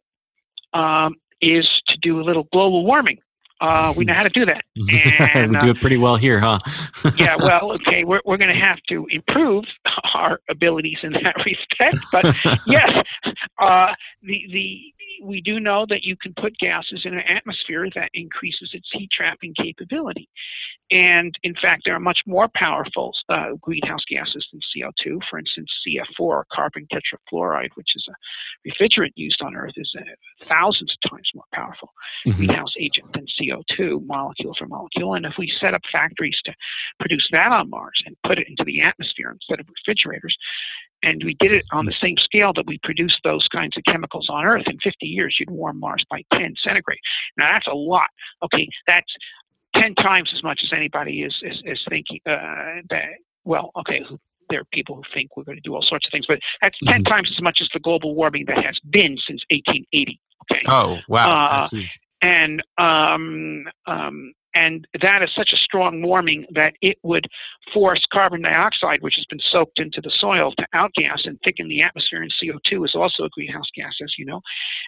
um, 0.74 1.14
is 1.40 1.66
to 1.86 1.96
do 2.02 2.20
a 2.20 2.24
little 2.24 2.48
global 2.52 2.84
warming. 2.84 3.18
Uh, 3.60 3.92
we 3.96 4.04
know 4.04 4.14
how 4.14 4.22
to 4.22 4.28
do 4.30 4.46
that. 4.46 4.62
And, 5.34 5.50
we 5.50 5.56
uh, 5.56 5.60
do 5.60 5.70
it 5.70 5.80
pretty 5.80 5.96
well 5.96 6.16
here, 6.16 6.38
huh? 6.38 6.58
yeah, 7.18 7.36
well, 7.36 7.72
okay, 7.72 8.04
we're, 8.04 8.20
we're 8.24 8.36
going 8.36 8.54
to 8.54 8.60
have 8.60 8.78
to 8.88 9.06
improve 9.10 9.64
our 10.14 10.40
abilities 10.48 10.98
in 11.02 11.12
that 11.12 11.34
respect. 11.44 11.98
But 12.12 12.34
yes, 12.66 12.90
uh, 13.58 13.92
the 14.22 14.40
the 14.52 14.92
we 15.22 15.40
do 15.40 15.60
know 15.60 15.86
that 15.88 16.04
you 16.04 16.16
can 16.16 16.34
put 16.34 16.56
gases 16.58 17.02
in 17.04 17.14
an 17.14 17.24
atmosphere 17.28 17.88
that 17.94 18.10
increases 18.14 18.70
its 18.72 18.88
heat 18.92 19.10
trapping 19.10 19.54
capability, 19.54 20.28
and 20.90 21.34
in 21.42 21.54
fact, 21.54 21.82
there 21.84 21.94
are 21.94 22.00
much 22.00 22.20
more 22.26 22.48
powerful 22.54 23.12
uh, 23.28 23.50
greenhouse 23.60 24.04
gases 24.08 24.46
than 24.52 24.60
CO2. 24.74 25.20
For 25.28 25.38
instance, 25.38 25.70
CF4, 25.86 26.44
carbon 26.52 26.86
tetrafluoride, 26.92 27.70
which 27.74 27.90
is 27.94 28.06
a 28.08 28.68
refrigerant 28.68 29.12
used 29.14 29.42
on 29.42 29.54
Earth, 29.54 29.74
is 29.76 29.92
uh, 29.98 30.02
thousands 30.48 30.92
of 30.92 31.10
times 31.10 31.30
more 31.34 31.44
powerful 31.52 31.90
Mhm. 32.26 32.36
greenhouse 32.36 32.74
agent 32.78 33.12
than 33.12 33.26
CO2, 33.38 34.00
molecule 34.06 34.54
for 34.58 34.66
molecule. 34.66 35.14
And 35.14 35.26
if 35.26 35.34
we 35.38 35.52
set 35.60 35.74
up 35.74 35.82
factories 35.92 36.38
to 36.44 36.54
produce 36.98 37.28
that 37.32 37.52
on 37.52 37.68
Mars 37.70 38.02
and 38.06 38.16
put 38.24 38.38
it 38.38 38.48
into 38.48 38.64
the 38.64 38.80
atmosphere 38.80 39.30
instead 39.30 39.60
of 39.60 39.68
refrigerators, 39.68 40.36
and 41.02 41.22
we 41.24 41.34
did 41.38 41.52
it 41.52 41.64
on 41.72 41.86
the 41.86 41.94
same 42.00 42.16
scale 42.18 42.52
that 42.54 42.66
we 42.66 42.78
produce 42.82 43.16
those 43.24 43.46
kinds 43.48 43.76
of 43.76 43.84
chemicals 43.84 44.28
on 44.28 44.44
Earth, 44.44 44.64
in 44.66 44.78
50 44.78 45.06
years 45.06 45.36
you'd 45.38 45.50
warm 45.50 45.78
Mars 45.80 46.04
by 46.10 46.22
10 46.32 46.54
centigrade. 46.62 46.98
Now 47.36 47.52
that's 47.52 47.66
a 47.66 47.74
lot. 47.74 48.08
Okay, 48.42 48.68
that's 48.86 49.12
10 49.76 49.94
times 49.96 50.30
as 50.34 50.42
much 50.42 50.60
as 50.64 50.72
anybody 50.72 51.22
is 51.22 51.34
is, 51.42 51.62
is 51.64 51.78
thinking 51.88 52.20
uh, 52.26 52.82
that. 52.90 53.10
Well, 53.44 53.70
okay, 53.78 54.02
there 54.50 54.60
are 54.60 54.64
people 54.72 54.96
who 54.96 55.02
think 55.14 55.36
we're 55.36 55.44
going 55.44 55.56
to 55.56 55.62
do 55.62 55.74
all 55.74 55.82
sorts 55.82 56.06
of 56.06 56.10
things, 56.12 56.26
but 56.26 56.38
that's 56.60 56.76
10 56.86 57.02
Mhm. 57.02 57.08
times 57.08 57.30
as 57.34 57.42
much 57.42 57.58
as 57.60 57.68
the 57.72 57.80
global 57.80 58.14
warming 58.14 58.44
that 58.46 58.64
has 58.64 58.78
been 58.90 59.16
since 59.26 59.42
1880. 59.50 60.20
Okay 60.50 60.60
Oh, 60.66 60.98
wow. 61.08 61.58
Uh, 61.58 61.68
and 62.22 62.62
um, 62.78 63.68
um, 63.86 64.32
and 64.54 64.86
that 65.02 65.22
is 65.22 65.30
such 65.36 65.50
a 65.52 65.56
strong 65.56 66.02
warming 66.02 66.46
that 66.54 66.74
it 66.80 66.98
would 67.02 67.26
force 67.72 68.02
carbon 68.12 68.42
dioxide, 68.42 69.02
which 69.02 69.14
has 69.16 69.24
been 69.26 69.40
soaked 69.50 69.78
into 69.78 70.00
the 70.00 70.12
soil, 70.18 70.52
to 70.58 70.66
outgas 70.74 71.26
and 71.26 71.38
thicken 71.44 71.68
the 71.68 71.82
atmosphere. 71.82 72.22
And 72.22 72.32
CO2 72.42 72.84
is 72.84 72.94
also 72.94 73.24
a 73.24 73.28
greenhouse 73.30 73.68
gas, 73.74 73.94
as 74.02 74.14
you 74.18 74.24
know, 74.24 74.40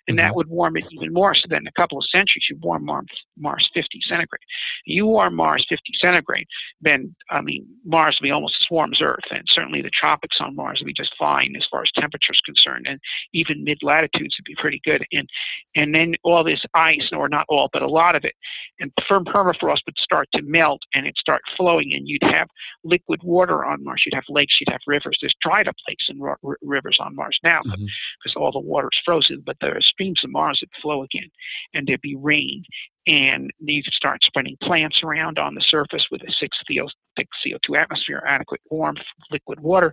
and 0.08 0.18
that 0.18 0.28
mm-hmm. 0.28 0.36
would 0.36 0.48
warm 0.48 0.76
it 0.76 0.84
even 0.90 1.12
more. 1.12 1.34
So 1.34 1.42
then, 1.48 1.62
in 1.62 1.66
a 1.66 1.80
couple 1.80 1.98
of 1.98 2.04
centuries, 2.10 2.44
you'd 2.48 2.62
warm 2.62 2.84
Mars 2.84 3.70
50 3.74 4.00
centigrade. 4.08 4.40
You 4.86 5.16
are 5.16 5.30
Mars 5.30 5.66
50 5.68 5.82
centigrade, 6.00 6.46
then 6.80 7.14
I 7.30 7.40
mean 7.40 7.66
Mars 7.84 8.18
will 8.20 8.26
be 8.26 8.32
almost 8.32 8.56
as 8.60 8.66
warm 8.70 8.92
as 8.92 9.00
Earth, 9.02 9.24
and 9.30 9.42
certainly 9.46 9.82
the 9.82 9.90
tropics 9.98 10.38
on 10.40 10.56
Mars 10.56 10.78
will 10.80 10.86
be 10.86 10.92
just 10.92 11.14
fine 11.18 11.54
as 11.56 11.66
far 11.70 11.82
as 11.82 11.90
temperature 11.94 12.32
is 12.32 12.40
concerned, 12.44 12.86
and 12.88 13.00
even 13.34 13.64
mid 13.64 13.78
latitudes 13.82 14.36
would 14.38 14.44
be 14.44 14.56
pretty 14.60 14.80
good. 14.84 15.04
And 15.12 15.28
and 15.74 15.94
then 15.94 16.14
all 16.24 16.44
this 16.44 16.64
ice, 16.74 17.10
or 17.12 17.28
not 17.28 17.46
all, 17.48 17.68
but 17.72 17.82
a 17.82 17.88
lot 17.88 18.16
of 18.16 18.24
it, 18.24 18.34
and 18.78 18.92
firm 19.08 19.24
permafrost 19.24 19.80
would 19.86 19.98
start 19.98 20.28
to 20.34 20.42
melt 20.42 20.80
and 20.94 21.06
it'd 21.06 21.16
start 21.18 21.42
flowing, 21.56 21.92
and 21.94 22.08
you'd 22.08 22.22
have 22.22 22.48
liquid 22.84 23.20
water 23.22 23.64
on 23.64 23.84
Mars. 23.84 24.02
You'd 24.06 24.14
have 24.14 24.24
lakes, 24.28 24.54
you'd 24.60 24.72
have 24.72 24.80
rivers. 24.86 25.18
There's 25.20 25.34
dried 25.42 25.68
up 25.68 25.76
lakes 25.88 26.06
and 26.08 26.20
ro- 26.20 26.36
r- 26.44 26.58
rivers 26.62 26.98
on 27.00 27.14
Mars 27.14 27.38
now 27.42 27.60
because 27.62 27.80
mm-hmm. 27.80 28.42
all 28.42 28.52
the 28.52 28.60
water's 28.60 29.00
frozen, 29.04 29.42
but 29.44 29.56
there 29.60 29.76
are 29.76 29.80
streams 29.80 30.20
of 30.24 30.30
Mars 30.30 30.58
that 30.60 30.80
flow 30.80 31.02
again, 31.02 31.30
and 31.74 31.86
there'd 31.86 32.00
be 32.00 32.16
rain, 32.16 32.64
and 33.06 33.50
you 33.58 33.82
could 33.82 33.92
start 33.94 34.20
spreading 34.22 34.56
plants 34.62 35.00
around 35.02 35.38
on 35.38 35.54
the 35.54 35.64
surface 35.68 36.06
with 36.10 36.22
a 36.22 36.32
six 36.38 36.56
CO, 36.68 36.88
thick 37.16 37.28
CO2 37.44 37.80
atmosphere, 37.80 38.22
adequate 38.26 38.60
warmth, 38.70 39.00
liquid 39.30 39.60
water. 39.60 39.92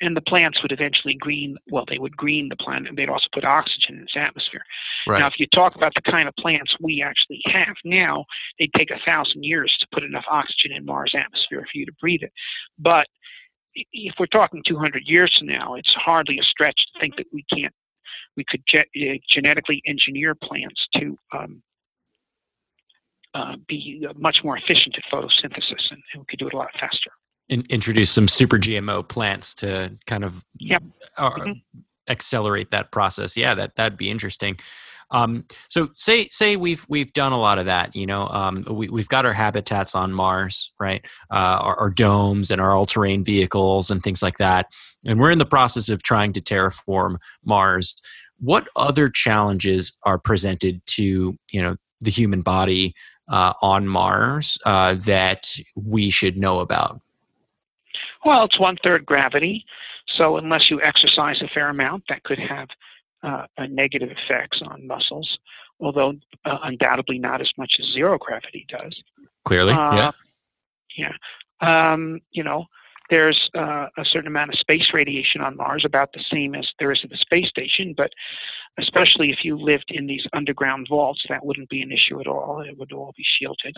And 0.00 0.16
the 0.16 0.22
plants 0.22 0.60
would 0.62 0.72
eventually 0.72 1.14
green, 1.14 1.56
well, 1.70 1.84
they 1.88 1.98
would 1.98 2.16
green 2.16 2.48
the 2.48 2.56
planet, 2.56 2.88
and 2.88 2.98
they'd 2.98 3.08
also 3.08 3.28
put 3.32 3.44
oxygen 3.44 3.96
in 3.96 4.02
its 4.02 4.16
atmosphere. 4.16 4.62
Now, 5.20 5.26
if 5.26 5.34
you 5.38 5.46
talk 5.54 5.76
about 5.76 5.92
the 5.94 6.10
kind 6.10 6.28
of 6.28 6.34
plants 6.36 6.74
we 6.80 7.02
actually 7.02 7.40
have 7.46 7.76
now, 7.84 8.24
they'd 8.58 8.72
take 8.76 8.90
a 8.90 8.98
thousand 9.04 9.44
years 9.44 9.72
to 9.80 9.86
put 9.92 10.02
enough 10.02 10.24
oxygen 10.30 10.72
in 10.72 10.84
Mars' 10.84 11.14
atmosphere 11.16 11.66
for 11.70 11.78
you 11.78 11.86
to 11.86 11.92
breathe 12.00 12.22
it. 12.22 12.32
But 12.78 13.06
if 13.74 14.14
we're 14.18 14.26
talking 14.26 14.62
200 14.66 15.02
years 15.06 15.34
from 15.38 15.48
now, 15.48 15.74
it's 15.74 15.94
hardly 15.94 16.38
a 16.38 16.42
stretch 16.42 16.78
to 16.92 17.00
think 17.00 17.16
that 17.16 17.26
we 17.32 17.44
can't, 17.54 17.74
we 18.36 18.44
could 18.48 18.62
ge- 18.68 18.76
uh, 18.76 19.18
genetically 19.30 19.82
engineer 19.86 20.34
plants 20.34 20.86
to 20.94 21.16
um, 21.36 21.62
uh, 23.34 23.56
be 23.68 24.04
uh, 24.08 24.12
much 24.16 24.38
more 24.44 24.56
efficient 24.56 24.96
at 24.96 25.04
photosynthesis, 25.12 25.90
and, 25.90 26.02
and 26.12 26.20
we 26.20 26.24
could 26.28 26.38
do 26.38 26.46
it 26.46 26.54
a 26.54 26.56
lot 26.56 26.68
faster. 26.78 27.10
In, 27.48 27.64
introduce 27.68 28.10
some 28.10 28.28
super 28.28 28.58
GMO 28.58 29.06
plants 29.06 29.54
to 29.56 29.96
kind 30.06 30.24
of 30.24 30.44
Yep. 30.58 30.82
uh, 31.18 31.30
Mhm. 31.30 31.62
accelerate 32.08 32.70
that 32.70 32.90
process. 32.90 33.36
Yeah, 33.36 33.54
that 33.54 33.74
that'd 33.76 33.98
be 33.98 34.10
interesting. 34.10 34.58
Um, 35.12 35.44
so 35.68 35.90
say 35.94 36.26
say 36.30 36.56
we've 36.56 36.84
we've 36.88 37.12
done 37.12 37.32
a 37.32 37.38
lot 37.38 37.58
of 37.58 37.66
that. 37.66 37.94
You 37.94 38.06
know, 38.06 38.26
um, 38.28 38.64
we 38.68 38.88
we've 38.88 39.08
got 39.08 39.26
our 39.26 39.32
habitats 39.32 39.94
on 39.94 40.12
Mars, 40.12 40.72
right? 40.80 41.04
Uh, 41.30 41.58
our, 41.60 41.78
our 41.78 41.90
domes 41.90 42.50
and 42.50 42.60
our 42.60 42.72
all 42.72 42.86
terrain 42.86 43.22
vehicles 43.22 43.90
and 43.90 44.02
things 44.02 44.22
like 44.22 44.38
that, 44.38 44.66
and 45.06 45.20
we're 45.20 45.30
in 45.30 45.38
the 45.38 45.44
process 45.44 45.88
of 45.88 46.02
trying 46.02 46.32
to 46.32 46.40
terraform 46.40 47.16
Mars. 47.44 47.94
What 48.40 48.68
other 48.74 49.08
challenges 49.08 49.96
are 50.04 50.18
presented 50.18 50.84
to 50.86 51.38
you 51.50 51.62
know 51.62 51.76
the 52.00 52.10
human 52.10 52.40
body 52.40 52.94
uh, 53.28 53.52
on 53.62 53.86
Mars 53.86 54.58
uh, 54.64 54.94
that 54.94 55.46
we 55.76 56.10
should 56.10 56.36
know 56.36 56.60
about? 56.60 57.00
Well, 58.24 58.44
it's 58.44 58.58
one 58.58 58.76
third 58.82 59.04
gravity, 59.04 59.64
so 60.16 60.38
unless 60.38 60.70
you 60.70 60.80
exercise 60.80 61.42
a 61.42 61.48
fair 61.52 61.68
amount, 61.68 62.04
that 62.08 62.22
could 62.22 62.38
have 62.38 62.68
uh, 63.22 63.46
a 63.58 63.68
negative 63.68 64.10
effects 64.10 64.60
on 64.64 64.86
muscles. 64.86 65.38
Although 65.80 66.14
uh, 66.44 66.58
undoubtedly 66.62 67.18
not 67.18 67.40
as 67.40 67.50
much 67.58 67.72
as 67.80 67.86
zero 67.92 68.16
gravity 68.18 68.66
does. 68.68 68.94
Clearly, 69.44 69.72
yeah. 69.72 70.08
Uh, 70.08 70.12
Yeah. 70.96 71.12
Um, 71.60 72.20
you 72.30 72.44
know, 72.44 72.66
there's 73.10 73.50
uh, 73.56 73.86
a 73.98 74.04
certain 74.04 74.28
amount 74.28 74.50
of 74.52 74.58
space 74.58 74.86
radiation 74.94 75.40
on 75.40 75.56
Mars, 75.56 75.84
about 75.84 76.10
the 76.12 76.24
same 76.32 76.54
as 76.54 76.66
there 76.78 76.92
is 76.92 77.00
at 77.04 77.10
the 77.10 77.16
space 77.16 77.48
station, 77.48 77.94
but 77.96 78.10
especially 78.78 79.30
if 79.30 79.38
you 79.44 79.58
lived 79.58 79.90
in 79.90 80.06
these 80.06 80.24
underground 80.32 80.86
vaults, 80.88 81.22
that 81.28 81.44
wouldn't 81.44 81.68
be 81.68 81.82
an 81.82 81.92
issue 81.92 82.20
at 82.20 82.26
all. 82.26 82.62
It 82.66 82.78
would 82.78 82.92
all 82.92 83.12
be 83.16 83.24
shielded. 83.38 83.76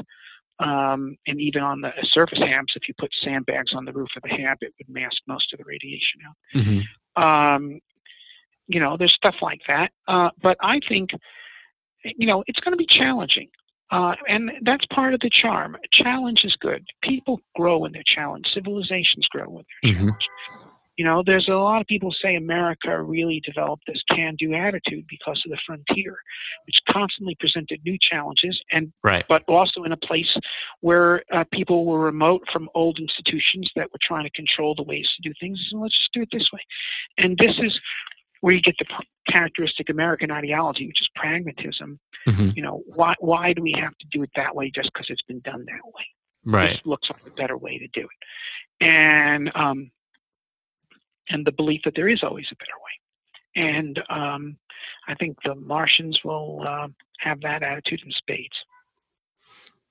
Um, 0.60 1.16
and 1.26 1.40
even 1.40 1.62
on 1.62 1.80
the 1.80 1.90
surface 2.12 2.38
habs, 2.38 2.76
if 2.76 2.86
you 2.86 2.94
put 2.98 3.10
sandbags 3.24 3.72
on 3.74 3.84
the 3.84 3.92
roof 3.92 4.10
of 4.16 4.22
the 4.22 4.28
hab, 4.28 4.58
it 4.60 4.72
would 4.78 4.88
mask 4.88 5.16
most 5.26 5.52
of 5.52 5.58
the 5.58 5.64
radiation 5.64 6.20
out 6.28 6.36
Mhm. 6.54 6.82
um, 7.20 7.80
you 8.66 8.80
know, 8.80 8.96
there's 8.98 9.14
stuff 9.14 9.36
like 9.42 9.60
that. 9.68 9.90
Uh, 10.08 10.30
but 10.42 10.56
I 10.62 10.80
think, 10.88 11.10
you 12.04 12.26
know, 12.26 12.44
it's 12.46 12.60
going 12.60 12.72
to 12.72 12.78
be 12.78 12.86
challenging. 12.86 13.48
Uh, 13.90 14.14
and 14.28 14.50
that's 14.62 14.84
part 14.86 15.14
of 15.14 15.20
the 15.20 15.30
charm. 15.30 15.76
Challenge 15.92 16.40
is 16.44 16.56
good. 16.60 16.84
People 17.02 17.40
grow 17.54 17.78
when 17.78 17.92
they're 17.92 18.02
challenged. 18.06 18.48
Civilizations 18.54 19.26
grow 19.30 19.48
when 19.48 19.64
they're 19.82 19.92
Mhm. 19.92 19.98
challenged. 19.98 20.28
You 20.96 21.04
know, 21.04 21.24
there's 21.26 21.48
a 21.48 21.52
lot 21.52 21.80
of 21.80 21.88
people 21.88 22.14
say 22.22 22.36
America 22.36 23.02
really 23.02 23.40
developed 23.44 23.82
this 23.86 24.00
can-do 24.10 24.54
attitude 24.54 25.04
because 25.08 25.42
of 25.44 25.50
the 25.50 25.58
frontier, 25.66 26.16
which 26.66 26.76
constantly 26.88 27.34
presented 27.40 27.80
new 27.84 27.98
challenges, 28.00 28.60
and 28.70 28.92
right. 29.02 29.24
but 29.28 29.42
also 29.48 29.82
in 29.82 29.90
a 29.90 29.96
place 29.96 30.32
where 30.80 31.24
uh, 31.32 31.42
people 31.52 31.84
were 31.84 31.98
remote 31.98 32.42
from 32.52 32.70
old 32.74 33.00
institutions 33.00 33.68
that 33.74 33.90
were 33.92 33.98
trying 34.02 34.22
to 34.22 34.30
control 34.30 34.76
the 34.76 34.84
ways 34.84 35.08
to 35.16 35.28
do 35.28 35.34
things. 35.40 35.60
So 35.68 35.78
let's 35.78 35.98
just 35.98 36.12
do 36.12 36.22
it 36.22 36.28
this 36.30 36.48
way, 36.52 36.60
and 37.18 37.36
this 37.38 37.58
is 37.58 37.80
where 38.44 38.52
you 38.52 38.60
get 38.60 38.74
the 38.78 38.84
characteristic 39.32 39.88
American 39.88 40.30
ideology, 40.30 40.86
which 40.86 41.00
is 41.00 41.08
pragmatism. 41.16 41.98
Mm-hmm. 42.28 42.50
You 42.54 42.62
know, 42.62 42.82
why 42.84 43.14
why 43.18 43.54
do 43.54 43.62
we 43.62 43.74
have 43.80 43.96
to 43.96 44.06
do 44.12 44.22
it 44.22 44.28
that 44.36 44.54
way 44.54 44.70
just 44.70 44.90
because 44.92 45.06
it's 45.08 45.22
been 45.22 45.40
done 45.40 45.64
that 45.64 45.80
way? 45.86 46.04
Right. 46.44 46.72
This 46.72 46.80
looks 46.84 47.08
like 47.10 47.22
a 47.26 47.30
better 47.30 47.56
way 47.56 47.78
to 47.78 47.88
do 47.94 48.02
it, 48.02 48.84
and 48.84 49.50
um, 49.54 49.90
and 51.30 51.46
the 51.46 51.52
belief 51.52 51.80
that 51.86 51.94
there 51.96 52.10
is 52.10 52.20
always 52.22 52.44
a 52.52 52.56
better 52.56 52.78
way. 52.84 53.70
And 53.72 54.00
um, 54.10 54.58
I 55.08 55.14
think 55.14 55.38
the 55.42 55.54
Martians 55.54 56.18
will 56.22 56.64
uh, 56.68 56.88
have 57.20 57.40
that 57.40 57.62
attitude 57.62 58.02
in 58.04 58.12
spades. 58.12 58.52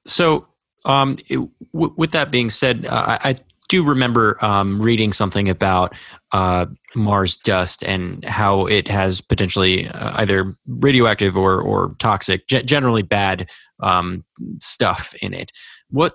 So, 0.06 0.48
um, 0.86 1.18
it, 1.28 1.38
w- 1.74 1.96
with 1.98 2.12
that 2.12 2.30
being 2.30 2.52
said, 2.52 2.86
uh, 2.86 3.18
I 3.20 3.36
do 3.74 3.82
remember 3.82 4.38
um, 4.46 4.80
reading 4.80 5.12
something 5.12 5.50
about 5.50 5.96
uh, 6.32 6.68
Mars 6.96 7.36
dust 7.36 7.84
and 7.84 8.24
how 8.24 8.68
it 8.68 8.88
has 8.88 9.20
potentially 9.20 9.88
uh, 9.88 10.12
either 10.22 10.56
radioactive 10.68 11.36
or, 11.36 11.60
or 11.60 11.96
toxic, 11.98 12.46
g- 12.48 12.62
generally 12.62 13.02
bad 13.02 13.50
um, 13.82 14.24
stuff 14.60 15.16
in 15.24 15.34
it. 15.34 15.52
What 15.90 16.14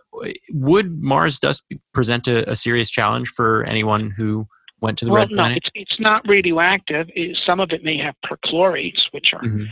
would 0.52 1.02
Mars 1.02 1.40
dust 1.40 1.64
present 1.92 2.28
a, 2.28 2.48
a 2.48 2.54
serious 2.54 2.90
challenge 2.90 3.28
for 3.28 3.64
anyone 3.64 4.10
who 4.16 4.46
went 4.80 4.96
to 4.98 5.04
the 5.04 5.10
well, 5.10 5.22
red 5.22 5.30
no, 5.32 5.42
planet? 5.42 5.58
it's 5.58 5.70
it's 5.74 6.00
not 6.00 6.22
radioactive. 6.28 7.08
It, 7.16 7.36
some 7.44 7.58
of 7.58 7.70
it 7.72 7.82
may 7.82 7.98
have 7.98 8.14
perchlorates, 8.24 9.00
which 9.10 9.30
are 9.32 9.42
Mhm. 9.42 9.66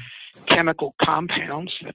chemical 0.49 0.97
compounds 1.01 1.73
that 1.85 1.95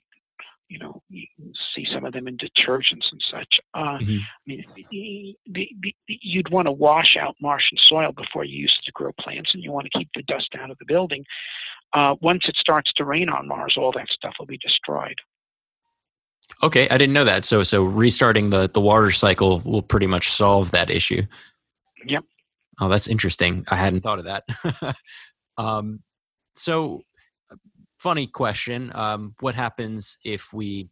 you 0.72 0.80
know 0.80 1.02
you 1.10 1.26
can 1.36 1.52
see 1.76 1.86
some 1.94 2.06
of 2.06 2.14
them 2.14 2.28
in 2.28 2.38
detergents 2.38 3.08
and 3.12 3.22
such. 3.30 3.60
Uh, 3.74 3.98
Mhm. 4.00 4.20
I 4.20 4.48
mean, 4.48 4.66
the, 4.92 5.36
the, 5.52 5.70
the, 5.82 5.96
you'd 6.08 6.50
want 6.50 6.68
to 6.68 6.72
wash 6.72 7.18
out 7.20 7.36
Martian 7.42 7.78
soil 7.90 8.12
before 8.14 8.46
you 8.46 8.58
use 8.62 8.76
it 8.80 8.86
to 8.86 8.92
grow 8.94 9.12
plants, 9.20 9.52
and 9.54 9.62
you 9.62 9.72
want 9.72 9.88
to 9.92 9.98
keep 10.00 10.10
the 10.16 10.24
dust 10.24 10.50
out 10.60 10.72
of 10.72 10.78
the 10.78 10.86
building. 10.86 11.26
Uh, 11.94 12.16
once 12.22 12.44
it 12.48 12.56
starts 12.56 12.92
to 12.96 13.04
rain 13.04 13.28
on 13.28 13.48
Mars, 13.48 13.76
all 13.78 13.92
that 13.92 14.08
stuff 14.10 14.34
will 14.40 14.46
be 14.46 14.58
destroyed. 14.60 15.20
Okay, 16.64 16.88
I 16.90 16.98
didn't 16.98 17.14
know 17.14 17.26
that. 17.26 17.44
So, 17.46 17.64
so 17.64 17.84
restarting 17.84 18.50
the 18.50 18.70
the 18.74 18.82
water 18.82 19.12
cycle 19.12 19.60
will 19.60 19.82
pretty 19.82 20.08
much 20.08 20.30
solve 20.32 20.72
that 20.72 20.90
issue. 20.90 21.24
Yep. 22.06 22.24
Oh, 22.80 22.90
that's 22.90 23.08
interesting. 23.08 23.66
I 23.70 23.76
hadn't 23.76 24.02
thought 24.02 24.20
of 24.20 24.26
that. 24.26 24.96
um, 25.58 26.02
so, 26.56 27.04
funny 28.02 28.26
question. 28.26 28.92
Um, 28.96 29.36
what 29.42 29.54
happens 29.54 30.18
if 30.26 30.52
we 30.52 30.90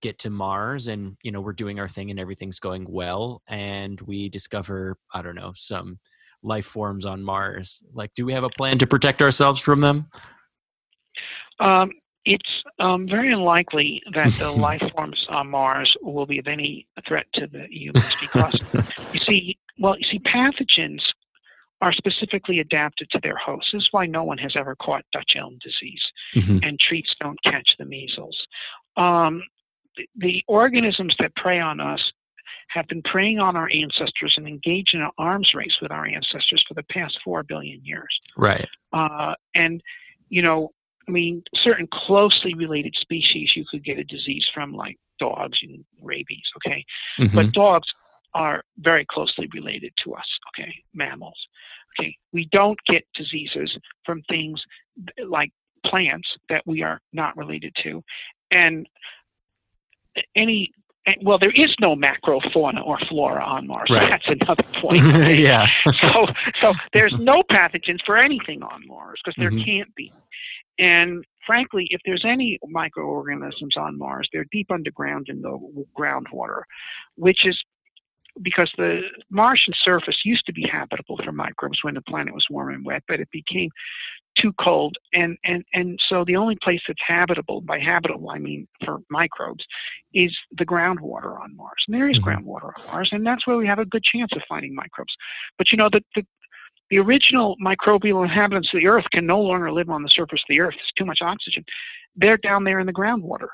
get 0.00 0.18
to 0.20 0.30
Mars 0.30 0.88
and 0.88 1.16
you 1.22 1.30
know 1.30 1.40
we're 1.40 1.52
doing 1.52 1.80
our 1.80 1.88
thing 1.88 2.10
and 2.10 2.20
everything's 2.20 2.60
going 2.60 2.86
well, 2.88 3.42
and 3.48 4.00
we 4.02 4.28
discover 4.28 4.96
I 5.12 5.22
don't 5.22 5.34
know 5.34 5.52
some 5.56 5.98
life 6.42 6.66
forms 6.66 7.04
on 7.04 7.22
Mars? 7.22 7.82
Like, 7.92 8.14
do 8.14 8.24
we 8.24 8.32
have 8.32 8.44
a 8.44 8.50
plan 8.50 8.78
to 8.78 8.86
protect 8.86 9.22
ourselves 9.22 9.60
from 9.60 9.80
them? 9.80 10.08
Um, 11.58 11.90
it's 12.24 12.50
um, 12.78 13.08
very 13.08 13.32
unlikely 13.32 14.00
that 14.14 14.30
the 14.32 14.50
life 14.68 14.82
forms 14.94 15.26
on 15.28 15.48
Mars 15.50 15.92
will 16.00 16.26
be 16.26 16.38
of 16.38 16.46
any 16.46 16.86
threat 17.08 17.26
to 17.34 17.48
the 17.48 17.66
humans 17.68 18.14
because 18.20 18.54
you 19.12 19.20
see, 19.20 19.58
well, 19.78 19.96
you 19.98 20.06
see, 20.08 20.20
pathogens 20.20 21.00
are 21.82 21.92
specifically 21.92 22.60
adapted 22.60 23.10
to 23.10 23.20
their 23.22 23.36
hosts. 23.36 23.70
This 23.72 23.82
is 23.82 23.88
why 23.90 24.06
no 24.06 24.22
one 24.22 24.38
has 24.38 24.54
ever 24.56 24.76
caught 24.76 25.04
Dutch 25.12 25.32
elm 25.36 25.58
disease, 25.62 26.02
Mhm. 26.34 26.64
and 26.66 26.80
treats 26.80 27.12
don't 27.20 27.42
catch 27.42 27.68
the 27.78 27.84
measles. 27.84 28.38
Um, 28.96 29.42
the, 29.96 30.08
the 30.16 30.44
organisms 30.46 31.14
that 31.18 31.34
prey 31.34 31.58
on 31.60 31.80
us 31.80 32.00
have 32.68 32.86
been 32.86 33.02
preying 33.02 33.38
on 33.40 33.56
our 33.56 33.68
ancestors 33.70 34.34
and 34.36 34.46
engaged 34.46 34.94
in 34.94 35.02
an 35.02 35.10
arms 35.18 35.50
race 35.54 35.76
with 35.82 35.90
our 35.90 36.06
ancestors 36.06 36.64
for 36.66 36.74
the 36.74 36.84
past 36.84 37.18
four 37.22 37.42
billion 37.42 37.84
years. 37.84 38.16
Right. 38.36 38.66
Uh, 38.92 39.34
and, 39.54 39.82
you 40.30 40.40
know, 40.40 40.70
I 41.06 41.10
mean, 41.10 41.42
certain 41.62 41.88
closely 41.92 42.54
related 42.54 42.94
species 42.98 43.50
you 43.56 43.64
could 43.68 43.84
get 43.84 43.98
a 43.98 44.04
disease 44.04 44.46
from, 44.54 44.72
like 44.72 44.96
dogs 45.18 45.58
and 45.62 45.84
rabies, 46.00 46.44
okay? 46.58 46.84
Mhm. 47.18 47.34
But 47.34 47.52
dogs 47.52 47.88
are 48.34 48.64
very 48.78 49.04
closely 49.04 49.46
related 49.52 49.92
to 50.04 50.14
us, 50.14 50.26
okay? 50.48 50.72
Mammals. 50.94 51.46
Okay. 52.00 52.16
We 52.32 52.48
don't 52.52 52.78
get 52.86 53.02
diseases 53.14 53.76
from 54.04 54.22
things 54.28 54.60
like 55.26 55.50
plants 55.86 56.28
that 56.48 56.62
we 56.66 56.82
are 56.82 57.00
not 57.12 57.36
related 57.36 57.74
to. 57.82 58.02
And 58.50 58.86
any, 60.36 60.70
and- 61.06 61.16
well, 61.22 61.38
there 61.38 61.50
is 61.50 61.74
no 61.80 61.94
macrofauna 61.96 62.84
or 62.84 62.98
flora 63.08 63.42
on 63.44 63.66
Mars. 63.66 63.88
Right. 63.90 64.08
that's 64.10 64.26
another 64.28 64.64
point. 64.80 65.02
yeah. 65.38 65.66
so 66.00 66.26
so 66.62 66.72
there's 66.92 67.14
no 67.18 67.42
pathogens 67.50 67.98
for 68.06 68.16
anything 68.18 68.62
on 68.62 68.86
Mars 68.86 69.20
because 69.24 69.34
there 69.38 69.50
Mhm. 69.50 69.64
can't 69.64 69.94
be. 69.94 70.12
And 70.78 71.24
frankly, 71.46 71.86
if 71.90 72.00
there's 72.06 72.24
any 72.24 72.58
microorganisms 72.66 73.76
on 73.76 73.98
Mars, 73.98 74.28
they're 74.32 74.46
deep 74.50 74.70
underground 74.70 75.26
in 75.28 75.42
the 75.42 75.58
groundwater, 75.98 76.62
which 77.16 77.44
is 77.44 77.58
because 78.40 78.70
the 78.78 79.02
Martian 79.30 79.74
surface 79.84 80.16
used 80.24 80.46
to 80.46 80.52
be 80.52 80.66
habitable 80.70 81.18
for 81.22 81.32
microbes 81.32 81.78
when 81.82 81.94
the 81.94 82.02
planet 82.02 82.32
was 82.32 82.46
warm 82.48 82.74
and 82.74 82.84
wet, 82.84 83.02
but 83.06 83.20
it 83.20 83.28
became 83.30 83.68
too 84.38 84.52
cold, 84.58 84.96
and 85.12 85.36
and 85.44 85.62
and 85.74 85.98
so 86.08 86.24
the 86.24 86.36
only 86.36 86.56
place 86.62 86.80
that's 86.86 86.98
habitable 87.06 87.60
by 87.60 87.78
habitable 87.78 88.30
I 88.30 88.38
mean 88.38 88.66
for 88.84 88.98
microbes 89.10 89.64
is 90.14 90.34
the 90.56 90.64
groundwater 90.64 91.38
on 91.38 91.54
Mars. 91.54 91.84
And 91.86 91.94
there 91.94 92.08
is 92.08 92.18
Mhm. 92.18 92.22
groundwater 92.24 92.72
on 92.78 92.86
Mars, 92.86 93.10
and 93.12 93.26
that's 93.26 93.46
where 93.46 93.58
we 93.58 93.66
have 93.66 93.78
a 93.78 93.84
good 93.84 94.02
chance 94.02 94.32
of 94.32 94.42
finding 94.48 94.74
microbes. 94.74 95.14
But 95.58 95.70
you 95.70 95.76
know 95.76 95.90
the 95.90 96.02
the 96.14 96.24
the 96.88 96.98
original 96.98 97.56
microbial 97.56 98.22
inhabitants 98.22 98.72
of 98.72 98.80
the 98.80 98.86
Earth 98.86 99.06
can 99.12 99.26
no 99.26 99.40
longer 99.40 99.72
live 99.72 99.90
on 99.90 100.02
the 100.02 100.10
surface 100.10 100.40
of 100.40 100.48
the 100.48 100.60
Earth. 100.60 100.74
There's 100.74 100.92
too 100.96 101.06
much 101.06 101.20
oxygen. 101.22 101.64
They're 102.16 102.36
down 102.38 102.64
there 102.64 102.80
in 102.80 102.86
the 102.86 102.92
groundwater, 102.92 103.48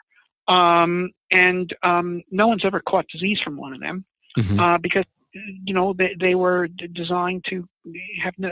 um, 0.53 1.11
and 1.31 1.75
um, 1.83 2.23
no 2.31 2.47
one's 2.47 2.65
ever 2.65 2.81
caught 2.81 3.07
disease 3.09 3.41
from 3.41 3.57
one 3.57 3.73
of 3.73 3.81
them 3.81 4.05
Mhm. 4.39 4.61
uh, 4.61 4.79
because 4.79 5.05
you 5.33 5.75
know 5.75 5.93
they, 5.93 6.17
they 6.19 6.35
were 6.35 6.69
designed 6.69 7.45
to 7.51 7.69
have 8.23 8.35
no, 8.39 8.51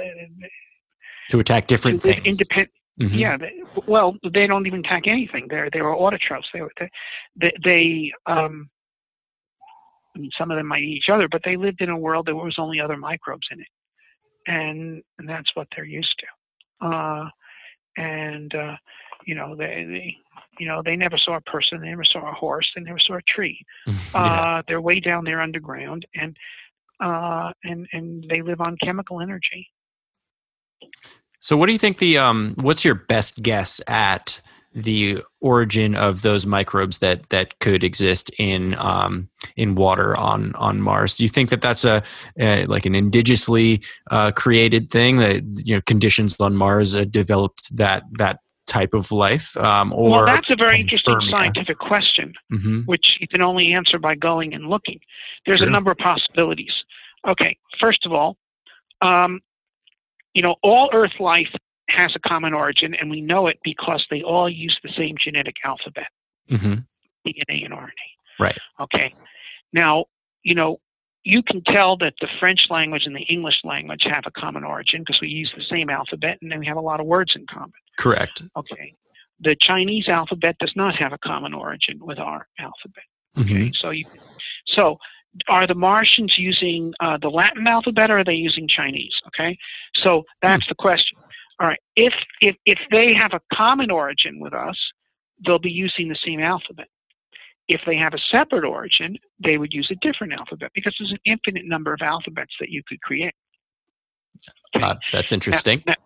to 1.30 1.38
attack 1.38 1.66
different 1.66 2.02
to 2.02 2.14
things. 2.14 2.26
independent. 2.26 2.70
Mhm. 3.00 3.18
Yeah, 3.18 3.36
they, 3.36 3.52
well, 3.86 4.16
they 4.32 4.46
don't 4.46 4.66
even 4.66 4.80
attack 4.80 5.02
anything. 5.06 5.46
They're 5.48 5.68
they 5.70 5.82
were 5.82 5.94
autotrophs. 5.94 6.44
They 6.52 6.62
were 6.62 6.72
they, 6.78 6.90
they, 7.36 7.52
they 7.62 8.12
um, 8.26 8.70
I 10.14 10.18
mean, 10.18 10.30
some 10.38 10.50
of 10.50 10.56
them 10.56 10.66
might 10.66 10.82
eat 10.82 10.96
each 10.96 11.12
other, 11.12 11.28
but 11.30 11.42
they 11.44 11.56
lived 11.56 11.82
in 11.82 11.90
a 11.90 11.98
world 11.98 12.26
that 12.26 12.34
was 12.34 12.56
only 12.58 12.80
other 12.80 12.96
microbes 12.96 13.46
in 13.50 13.60
it, 13.60 13.66
and 14.46 15.02
and 15.18 15.28
that's 15.28 15.54
what 15.54 15.68
they're 15.76 15.84
used 15.84 16.14
to. 16.18 16.86
Uh, 16.86 17.28
and 17.98 18.54
uh, 18.54 18.76
you 19.26 19.34
know 19.34 19.54
they, 19.54 19.84
they 19.88 20.16
you 20.58 20.66
know 20.66 20.82
they 20.82 20.96
never 20.96 21.18
saw 21.18 21.36
a 21.36 21.40
person, 21.42 21.80
they 21.80 21.90
never 21.90 22.04
saw 22.04 22.30
a 22.30 22.32
horse, 22.32 22.70
they 22.74 22.82
never 22.82 22.98
saw 22.98 23.16
a 23.16 23.22
tree. 23.22 23.60
yeah. 23.86 23.94
Uh, 24.14 24.62
they're 24.66 24.80
way 24.80 25.00
down 25.00 25.24
there 25.24 25.40
underground, 25.40 26.06
and 26.14 26.36
uh, 27.00 27.52
and 27.64 27.86
and 27.92 28.26
they 28.30 28.40
live 28.40 28.60
on 28.60 28.76
chemical 28.82 29.20
energy. 29.20 29.68
So, 31.38 31.56
what 31.56 31.66
do 31.66 31.72
you 31.72 31.78
think 31.78 31.98
the 31.98 32.18
um? 32.18 32.54
What's 32.60 32.84
your 32.84 32.94
best 32.94 33.42
guess 33.42 33.80
at 33.86 34.40
the 34.72 35.22
origin 35.40 35.94
of 35.94 36.20
those 36.20 36.44
microbes 36.44 36.98
that 36.98 37.30
that 37.30 37.58
could 37.60 37.82
exist 37.82 38.30
in 38.38 38.74
um 38.78 39.28
in 39.56 39.74
water 39.74 40.16
on 40.16 40.54
on 40.54 40.80
Mars? 40.80 41.16
Do 41.16 41.22
you 41.22 41.28
think 41.28 41.50
that 41.50 41.62
that's 41.62 41.84
a, 41.84 42.02
uh 42.40 42.64
like 42.68 42.86
an 42.86 42.94
indigenously 42.94 43.84
uh, 44.10 44.32
created 44.32 44.90
thing 44.90 45.18
that 45.18 45.42
you 45.64 45.74
know 45.74 45.82
conditions 45.82 46.38
on 46.40 46.56
Mars 46.56 46.96
uh, 46.96 47.04
developed 47.04 47.74
that 47.76 48.04
that 48.18 48.40
type 48.66 48.94
of 48.94 49.10
life? 49.12 49.56
Um, 49.56 49.92
or 49.92 50.10
well, 50.10 50.26
that's 50.26 50.50
a 50.50 50.56
very 50.56 50.80
interesting 50.80 51.14
spermia? 51.14 51.30
scientific 51.30 51.78
question, 51.78 52.34
Mhm. 52.52 52.86
which 52.86 53.16
you 53.20 53.28
can 53.28 53.40
only 53.42 53.72
answer 53.72 53.98
by 53.98 54.14
going 54.14 54.54
and 54.54 54.68
looking. 54.68 55.00
There's 55.44 55.58
Sure. 55.58 55.68
a 55.68 55.70
number 55.70 55.90
of 55.90 55.98
possibilities. 55.98 56.72
Okay, 57.26 57.56
first 57.80 58.04
of 58.06 58.12
all, 58.12 58.36
um, 59.02 59.40
you 60.34 60.42
know, 60.42 60.56
all 60.62 60.90
Earth 60.92 61.18
life 61.20 61.52
has 61.88 62.12
a 62.16 62.18
common 62.28 62.52
origin, 62.52 62.94
and 62.94 63.10
we 63.10 63.20
know 63.20 63.46
it 63.46 63.58
because 63.62 64.04
they 64.10 64.22
all 64.22 64.48
use 64.50 64.78
the 64.82 64.92
same 64.96 65.16
genetic 65.22 65.56
alphabet. 65.64 66.08
Mhm. 66.50 66.86
DNA 67.24 67.64
and 67.64 67.72
RNA. 67.72 67.90
Right. 68.38 68.58
Okay. 68.80 69.14
Now, 69.72 70.06
you 70.42 70.54
know, 70.54 70.80
you 71.26 71.42
can 71.42 71.60
tell 71.64 71.96
that 71.96 72.14
the 72.20 72.28
French 72.38 72.60
language 72.70 73.02
and 73.04 73.16
the 73.16 73.22
English 73.22 73.56
language 73.64 74.04
have 74.04 74.22
a 74.26 74.30
common 74.30 74.62
origin 74.62 75.00
because 75.00 75.18
we 75.20 75.26
use 75.26 75.52
the 75.56 75.64
same 75.68 75.90
alphabet 75.90 76.38
and 76.40 76.52
then 76.52 76.60
we 76.60 76.66
have 76.66 76.76
a 76.76 76.80
lot 76.80 77.00
of 77.00 77.06
words 77.06 77.32
in 77.34 77.44
common. 77.52 77.72
Correct. 77.98 78.44
Okay. 78.56 78.94
The 79.40 79.56
Chinese 79.60 80.08
alphabet 80.08 80.54
does 80.60 80.72
not 80.76 80.94
have 80.94 81.12
a 81.12 81.18
common 81.18 81.52
origin 81.52 81.98
with 82.00 82.20
our 82.20 82.46
alphabet. 82.60 83.04
Mhm. 83.36 83.42
Okay. 83.42 83.72
So 83.82 83.90
you, 83.90 84.04
so 84.68 84.98
are 85.48 85.66
the 85.66 85.74
Martians 85.74 86.34
using 86.38 86.94
uh, 87.00 87.18
the 87.20 87.28
Latin 87.28 87.66
alphabet 87.66 88.08
or 88.08 88.20
are 88.20 88.24
they 88.24 88.34
using 88.34 88.68
Chinese? 88.68 89.12
Okay, 89.26 89.58
so 90.02 90.22
that's 90.42 90.66
the 90.68 90.76
question. 90.76 91.18
All 91.60 91.66
right, 91.66 91.80
if 91.96 92.14
if 92.40 92.54
if 92.64 92.78
they 92.92 93.12
have 93.20 93.32
a 93.32 93.40
common 93.52 93.90
origin 93.90 94.38
with 94.38 94.54
us, 94.54 94.78
they'll 95.44 95.58
be 95.58 95.70
using 95.70 96.08
the 96.08 96.18
same 96.24 96.40
alphabet. 96.40 96.86
If 97.68 97.80
they 97.86 97.96
have 97.96 98.14
a 98.14 98.18
separate 98.30 98.64
origin, 98.64 99.16
they 99.42 99.58
would 99.58 99.72
use 99.72 99.88
a 99.90 99.96
different 100.06 100.32
alphabet 100.32 100.70
because 100.74 100.94
there's 100.98 101.10
an 101.12 101.18
infinite 101.24 101.64
number 101.66 101.92
of 101.92 102.00
alphabets 102.00 102.52
that 102.60 102.68
you 102.70 102.82
could 102.86 103.00
create. 103.00 103.34
Uh, 104.74 104.94
that's 105.12 105.32
interesting. 105.32 105.82
Now- 105.86 105.92
now- 105.92 106.02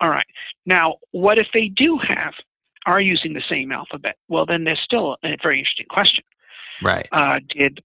all 0.00 0.10
right. 0.10 0.26
Now, 0.66 0.96
what 1.10 1.38
if 1.38 1.48
they 1.52 1.68
do 1.68 1.98
have 1.98 2.32
are 2.86 3.00
using 3.00 3.32
the 3.32 3.42
same 3.48 3.72
alphabet? 3.72 4.16
Well, 4.28 4.46
then 4.46 4.64
there's 4.64 4.80
still 4.84 5.16
a 5.24 5.36
very 5.42 5.58
interesting 5.58 5.86
question. 5.90 6.24
right. 6.82 7.08
Uh, 7.10 7.40
did 7.48 7.80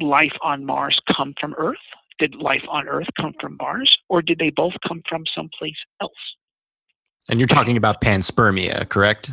life 0.00 0.32
on 0.42 0.64
Mars 0.64 1.00
come 1.16 1.34
from 1.40 1.54
Earth? 1.56 1.76
Did 2.18 2.34
life 2.34 2.62
on 2.68 2.88
Earth 2.88 3.06
come 3.20 3.32
from 3.40 3.56
Mars, 3.60 3.96
or 4.08 4.22
did 4.22 4.38
they 4.38 4.50
both 4.50 4.72
come 4.86 5.02
from 5.08 5.24
someplace 5.34 5.76
else? 6.00 6.12
And 7.28 7.38
you're 7.38 7.46
talking 7.46 7.76
about 7.76 8.00
panspermia, 8.02 8.88
correct? 8.88 9.30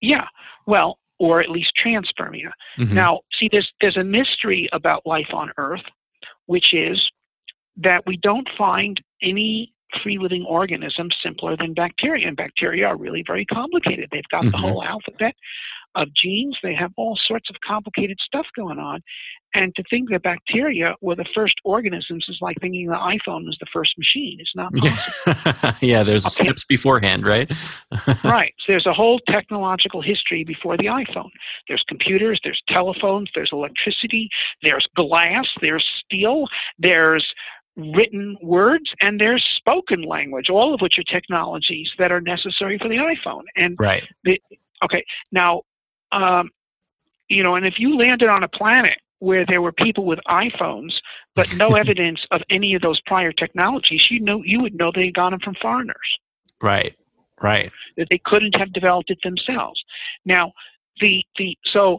Yeah. 0.00 0.26
Well, 0.66 0.98
or 1.18 1.40
at 1.40 1.50
least 1.50 1.72
transpermia. 1.84 2.50
Mhm. 2.78 2.92
Now, 2.92 3.20
see, 3.38 3.48
there's 3.50 3.70
there's 3.80 3.96
a 3.96 4.04
mystery 4.04 4.68
about 4.72 5.06
life 5.06 5.32
on 5.32 5.50
Earth, 5.56 5.84
which 6.46 6.72
is 6.72 7.00
that 7.76 8.04
we 8.06 8.16
don't 8.16 8.48
find 8.56 9.00
any 9.22 9.72
free 10.02 10.18
living 10.18 10.44
organism 10.44 11.08
simpler 11.22 11.56
than 11.56 11.72
bacteria. 11.72 12.28
And 12.28 12.36
bacteria 12.36 12.86
are 12.86 12.96
really 12.96 13.24
very 13.26 13.44
complicated. 13.46 14.08
They've 14.12 14.22
got 14.30 14.44
the 14.44 14.50
Mhm. 14.50 14.60
whole 14.60 14.84
alphabet 14.84 15.34
of 15.94 16.08
genes. 16.14 16.56
They 16.62 16.74
have 16.74 16.92
all 16.96 17.18
sorts 17.26 17.48
of 17.50 17.56
complicated 17.66 18.18
stuff 18.24 18.46
going 18.56 18.78
on. 18.78 19.00
And 19.54 19.74
to 19.76 19.82
think 19.88 20.10
that 20.10 20.22
bacteria 20.22 20.94
were 21.00 21.16
the 21.16 21.24
first 21.34 21.54
organisms 21.64 22.26
is 22.28 22.36
like 22.42 22.58
thinking 22.60 22.86
the 22.86 22.94
iPhone 22.96 23.46
was 23.46 23.56
the 23.60 23.66
first 23.72 23.92
machine. 23.96 24.36
It's 24.40 24.52
not 24.54 24.72
possible. 24.74 25.54
Yeah. 25.54 25.74
yeah, 25.80 26.02
there's 26.02 26.26
Okay. 26.26 26.44
steps 26.44 26.64
beforehand, 26.66 27.26
right? 27.26 27.50
right. 28.24 28.52
So 28.58 28.64
there's 28.72 28.84
a 28.86 28.92
whole 28.92 29.20
technological 29.26 30.02
history 30.02 30.44
before 30.44 30.76
the 30.76 30.84
iPhone. 30.84 31.30
There's 31.66 31.82
computers, 31.88 32.38
there's 32.44 32.60
telephones, 32.68 33.30
there's 33.34 33.50
electricity, 33.52 34.28
there's 34.62 34.86
glass, 34.94 35.46
there's 35.62 35.84
steel, 36.04 36.46
there's 36.78 37.26
written 37.76 38.36
words, 38.42 38.90
and 39.00 39.18
there's 39.20 39.44
spoken 39.56 40.02
language, 40.02 40.50
all 40.50 40.74
of 40.74 40.80
which 40.80 40.98
are 40.98 41.04
technologies 41.04 41.88
that 41.98 42.12
are 42.12 42.20
necessary 42.20 42.76
for 42.76 42.88
the 42.88 42.96
iPhone. 42.96 43.44
And 43.56 43.76
Right. 43.78 44.02
okay, 44.84 45.04
now, 45.32 45.62
um, 46.12 46.50
you 47.28 47.42
know, 47.42 47.54
and 47.54 47.66
if 47.66 47.74
you 47.78 47.96
landed 47.96 48.28
on 48.28 48.42
a 48.42 48.48
planet 48.48 48.98
where 49.20 49.44
there 49.46 49.60
were 49.60 49.72
people 49.72 50.04
with 50.04 50.18
iPhones, 50.28 50.92
but 51.34 51.52
no 51.56 51.74
evidence 51.82 52.20
of 52.30 52.40
any 52.50 52.74
of 52.74 52.82
those 52.82 53.00
prior 53.06 53.32
technologies, 53.32 54.02
you 54.10 54.20
know, 54.20 54.42
you 54.44 54.60
would 54.60 54.74
know 54.74 54.92
they 54.94 55.10
got 55.10 55.30
them 55.30 55.40
from 55.40 55.54
foreigners 55.60 55.96
Right. 56.60 56.94
Right. 57.40 57.70
that 57.96 58.08
they 58.10 58.20
couldn't 58.24 58.56
have 58.58 58.72
developed 58.72 59.10
it 59.10 59.18
themselves. 59.22 59.80
Now, 60.24 60.52
the 61.00 61.24
the 61.36 61.56
so 61.72 61.98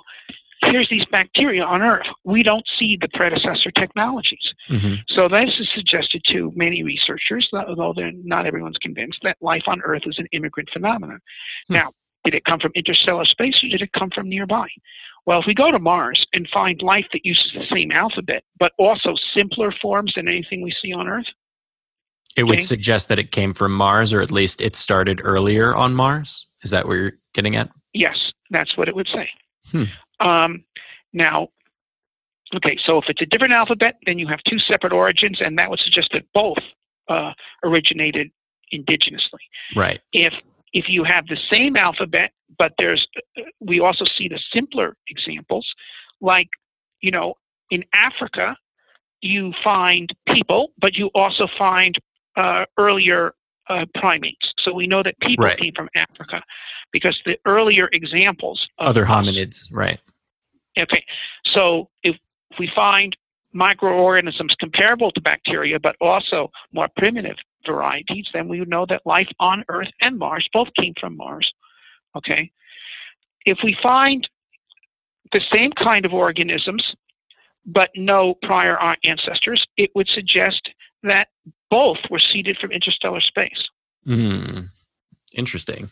here's 0.63 0.89
these 0.89 1.05
bacteria 1.11 1.63
on 1.63 1.81
Earth. 1.81 2.05
We 2.25 2.43
don't 2.43 2.65
see 2.77 2.97
the 2.99 3.07
predecessor 3.13 3.71
technologies. 3.71 4.53
hmm 4.67 4.95
So 5.07 5.29
this 5.29 5.49
is 5.59 5.69
suggested 5.73 6.21
to 6.33 6.51
many 6.55 6.83
researchers, 6.83 7.49
although 7.53 7.93
they're 7.95 8.11
not 8.11 8.45
everyone's 8.45 8.77
convinced, 8.81 9.19
that 9.23 9.37
life 9.41 9.63
on 9.67 9.81
Earth 9.81 10.03
is 10.05 10.17
an 10.19 10.27
immigrant 10.33 10.69
phenomenon. 10.73 11.19
Hmm. 11.67 11.73
Now, 11.75 11.91
did 12.25 12.33
it 12.33 12.45
come 12.45 12.59
from 12.59 12.71
interstellar 12.75 13.25
space 13.25 13.55
or 13.63 13.69
did 13.69 13.81
it 13.81 13.91
come 13.97 14.09
from 14.13 14.27
nearby? 14.29 14.67
Well, 15.25 15.39
if 15.39 15.45
we 15.47 15.53
go 15.53 15.71
to 15.71 15.79
Mars 15.79 16.25
and 16.33 16.47
find 16.51 16.81
life 16.81 17.05
that 17.13 17.25
uses 17.25 17.51
the 17.53 17.65
same 17.71 17.91
alphabet, 17.91 18.43
but 18.59 18.71
also 18.77 19.15
simpler 19.35 19.73
forms 19.81 20.13
than 20.15 20.27
anything 20.27 20.61
we 20.61 20.73
see 20.81 20.93
on 20.93 21.07
Earth, 21.07 21.27
It 22.35 22.43
would 22.43 22.63
suggest 22.63 23.09
that 23.09 23.19
it 23.19 23.31
came 23.31 23.53
from 23.53 23.73
Mars, 23.73 24.13
or 24.13 24.21
at 24.21 24.31
least 24.31 24.61
it 24.61 24.75
started 24.75 25.21
earlier 25.23 25.75
on 25.75 25.95
Mars. 25.95 26.47
Is 26.63 26.71
that 26.71 26.87
what 26.87 26.93
you're 26.93 27.13
getting 27.33 27.55
at? 27.55 27.69
Yes, 27.93 28.17
that's 28.49 28.77
what 28.77 28.87
it 28.87 28.95
would 28.95 29.09
say. 29.13 29.29
Hmm. 29.71 30.25
Um, 30.25 30.63
now, 31.13 31.49
okay, 32.55 32.77
so 32.85 32.97
if 32.97 33.05
it's 33.07 33.21
a 33.21 33.25
different 33.25 33.53
alphabet, 33.53 33.95
then 34.05 34.19
you 34.19 34.27
have 34.27 34.39
two 34.47 34.57
separate 34.59 34.93
origins, 34.93 35.39
and 35.41 35.57
that 35.57 35.69
would 35.69 35.79
suggest 35.79 36.09
that 36.13 36.23
both 36.33 36.57
uh, 37.07 37.33
originated 37.63 38.31
indigenously. 38.73 39.43
Right. 39.75 39.99
If 40.13 40.33
if 40.73 40.85
you 40.87 41.03
have 41.03 41.25
the 41.27 41.37
same 41.49 41.75
alphabet, 41.75 42.31
but 42.57 42.73
there's, 42.77 43.07
we 43.59 43.79
also 43.79 44.05
see 44.17 44.27
the 44.27 44.39
simpler 44.53 44.95
examples, 45.07 45.67
like 46.21 46.49
you 47.01 47.11
know, 47.11 47.35
in 47.71 47.83
Africa, 47.93 48.57
you 49.21 49.53
find 49.63 50.13
people, 50.27 50.71
but 50.79 50.95
you 50.95 51.09
also 51.15 51.47
find 51.57 51.95
uh, 52.35 52.65
earlier 52.77 53.33
uh, 53.69 53.85
primates. 53.95 54.53
So 54.63 54.73
we 54.73 54.87
know 54.87 55.03
that 55.03 55.15
people 55.21 55.45
Right. 55.45 55.57
came 55.57 55.73
from 55.75 55.89
Africa 55.95 56.41
because 56.91 57.19
the 57.25 57.37
earlier 57.45 57.89
examples 57.93 58.67
Other 58.79 59.03
us- 59.03 59.09
hominids. 59.09 59.69
Right. 59.71 59.99
Okay, 60.77 61.03
so 61.53 61.89
if 62.03 62.15
we 62.59 62.69
find 62.75 63.15
microorganisms 63.53 64.55
comparable 64.59 65.11
to 65.11 65.21
bacteria, 65.21 65.79
but 65.79 65.95
also 65.99 66.51
more 66.71 66.87
primitive 66.97 67.35
varieties, 67.65 68.25
then 68.33 68.47
we 68.47 68.59
would 68.59 68.69
know 68.69 68.85
that 68.87 69.01
life 69.05 69.29
on 69.39 69.63
Earth 69.69 69.89
and 70.01 70.17
Mars 70.17 70.47
both 70.53 70.69
came 70.75 70.93
from 70.99 71.17
Mars. 71.17 71.51
Okay, 72.15 72.51
if 73.45 73.59
we 73.63 73.75
find 73.81 74.27
the 75.31 75.41
same 75.53 75.71
kind 75.71 76.05
of 76.05 76.13
organisms, 76.13 76.83
but 77.65 77.89
no 77.95 78.35
prior 78.41 78.77
ancestors, 79.03 79.65
it 79.77 79.91
would 79.95 80.07
suggest 80.07 80.69
that 81.03 81.27
both 81.69 81.97
were 82.09 82.21
seeded 82.31 82.57
from 82.57 82.71
interstellar 82.71 83.21
space. 83.21 83.67
Hmm. 84.05 84.61
Interesting. 85.33 85.89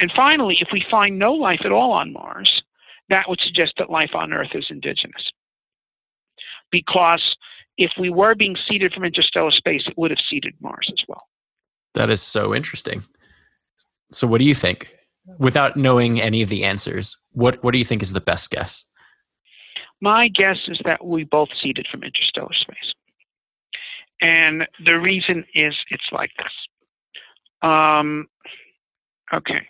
And 0.00 0.10
finally, 0.16 0.56
if 0.60 0.68
we 0.72 0.84
find 0.90 1.18
no 1.18 1.34
life 1.34 1.60
at 1.64 1.72
all 1.72 1.92
on 1.92 2.12
Mars, 2.12 2.62
that 3.08 3.28
would 3.28 3.40
suggest 3.40 3.74
that 3.78 3.90
life 3.90 4.10
on 4.14 4.32
Earth 4.32 4.54
is 4.54 4.66
indigenous. 4.70 5.30
Because 6.70 7.36
if 7.78 7.90
we 7.98 8.10
were 8.10 8.34
being 8.34 8.56
seeded 8.68 8.92
from 8.92 9.04
interstellar 9.04 9.50
space, 9.50 9.82
it 9.86 9.94
would 9.96 10.10
have 10.10 10.20
seeded 10.28 10.54
Mars 10.60 10.88
as 10.90 11.04
well. 11.08 11.22
That 11.94 12.10
is 12.10 12.22
so 12.22 12.54
interesting. 12.54 13.02
So, 14.12 14.26
what 14.26 14.38
do 14.38 14.44
you 14.44 14.54
think? 14.54 14.94
Without 15.38 15.76
knowing 15.76 16.20
any 16.20 16.42
of 16.42 16.48
the 16.48 16.64
answers, 16.64 17.16
what 17.32 17.62
what 17.62 17.72
do 17.72 17.78
you 17.78 17.84
think 17.84 18.02
is 18.02 18.12
the 18.12 18.20
best 18.20 18.50
guess? 18.50 18.84
My 20.00 20.28
guess 20.28 20.56
is 20.66 20.80
that 20.84 21.04
we 21.04 21.24
both 21.24 21.48
seeded 21.62 21.86
from 21.90 22.02
interstellar 22.02 22.52
space. 22.54 22.92
And 24.20 24.66
the 24.84 24.98
reason 24.98 25.44
is 25.54 25.74
it's 25.90 26.10
like 26.10 26.30
this. 26.38 27.68
Um, 27.68 28.28
okay. 29.32 29.68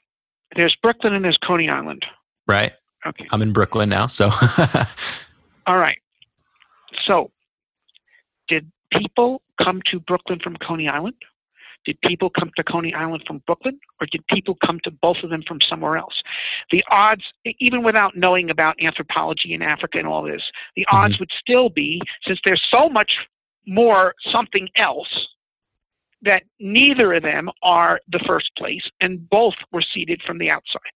There's 0.56 0.76
Brooklyn 0.82 1.14
and 1.14 1.24
there's 1.24 1.38
Coney 1.46 1.68
Island. 1.68 2.04
Right. 2.46 2.72
Okay. 3.06 3.26
I'm 3.30 3.42
in 3.42 3.52
Brooklyn 3.52 3.88
now, 3.88 4.06
so 4.06 4.30
All 5.66 5.78
right. 5.78 5.98
So, 7.06 7.30
did 8.52 8.70
people 8.92 9.40
come 9.62 9.80
to 9.90 9.98
Brooklyn 9.98 10.38
from 10.44 10.56
Coney 10.56 10.86
Island? 10.86 11.14
Did 11.86 11.98
people 12.02 12.28
come 12.28 12.50
to 12.56 12.62
Coney 12.62 12.92
Island 12.92 13.24
from 13.26 13.42
Brooklyn? 13.46 13.80
Or 13.98 14.06
did 14.12 14.26
people 14.26 14.58
come 14.64 14.78
to 14.84 14.90
both 14.90 15.16
of 15.24 15.30
them 15.30 15.42
from 15.48 15.58
somewhere 15.66 15.96
else? 15.96 16.14
The 16.70 16.84
odds, 16.90 17.22
even 17.60 17.82
without 17.82 18.14
knowing 18.14 18.50
about 18.50 18.76
anthropology 18.78 19.54
in 19.54 19.62
Africa 19.62 19.98
and 19.98 20.06
all 20.06 20.22
this, 20.22 20.42
the 20.76 20.82
mm-hmm. 20.82 20.96
odds 20.96 21.18
would 21.18 21.30
still 21.40 21.70
be, 21.70 21.98
since 22.26 22.38
there's 22.44 22.62
so 22.72 22.90
much 22.90 23.12
more 23.66 24.14
something 24.30 24.68
else, 24.76 25.08
that 26.20 26.42
neither 26.60 27.14
of 27.14 27.22
them 27.22 27.48
are 27.62 28.00
the 28.10 28.22
first 28.26 28.50
place 28.58 28.84
and 29.00 29.28
both 29.30 29.54
were 29.72 29.82
seeded 29.94 30.20
from 30.26 30.36
the 30.36 30.50
outside. 30.50 30.92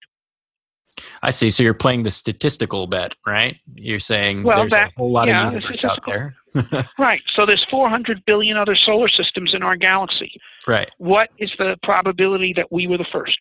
I 1.22 1.30
see. 1.30 1.50
So 1.50 1.62
you're 1.62 1.74
playing 1.74 2.02
the 2.04 2.10
statistical 2.10 2.86
bet, 2.86 3.16
right? 3.26 3.56
You're 3.72 4.00
saying 4.00 4.42
Well, 4.44 4.58
there's 4.60 4.70
that- 4.72 4.92
a 4.92 4.94
whole 4.96 5.10
lot 5.10 5.28
yeah, 5.28 5.46
of 5.48 5.54
universe 5.54 5.84
out 5.84 6.04
there. 6.06 6.34
Right. 6.98 7.20
So 7.34 7.44
there's 7.44 7.66
400 7.70 8.24
billion 8.24 8.56
other 8.56 8.74
solar 8.74 9.08
systems 9.08 9.52
in 9.52 9.62
our 9.62 9.76
galaxy. 9.76 10.40
right. 10.66 10.90
what 10.96 11.28
is 11.38 11.52
the 11.58 11.76
probability 11.82 12.54
that 12.56 12.72
we 12.72 12.86
were 12.86 12.96
the 12.96 13.04
first? 13.12 13.38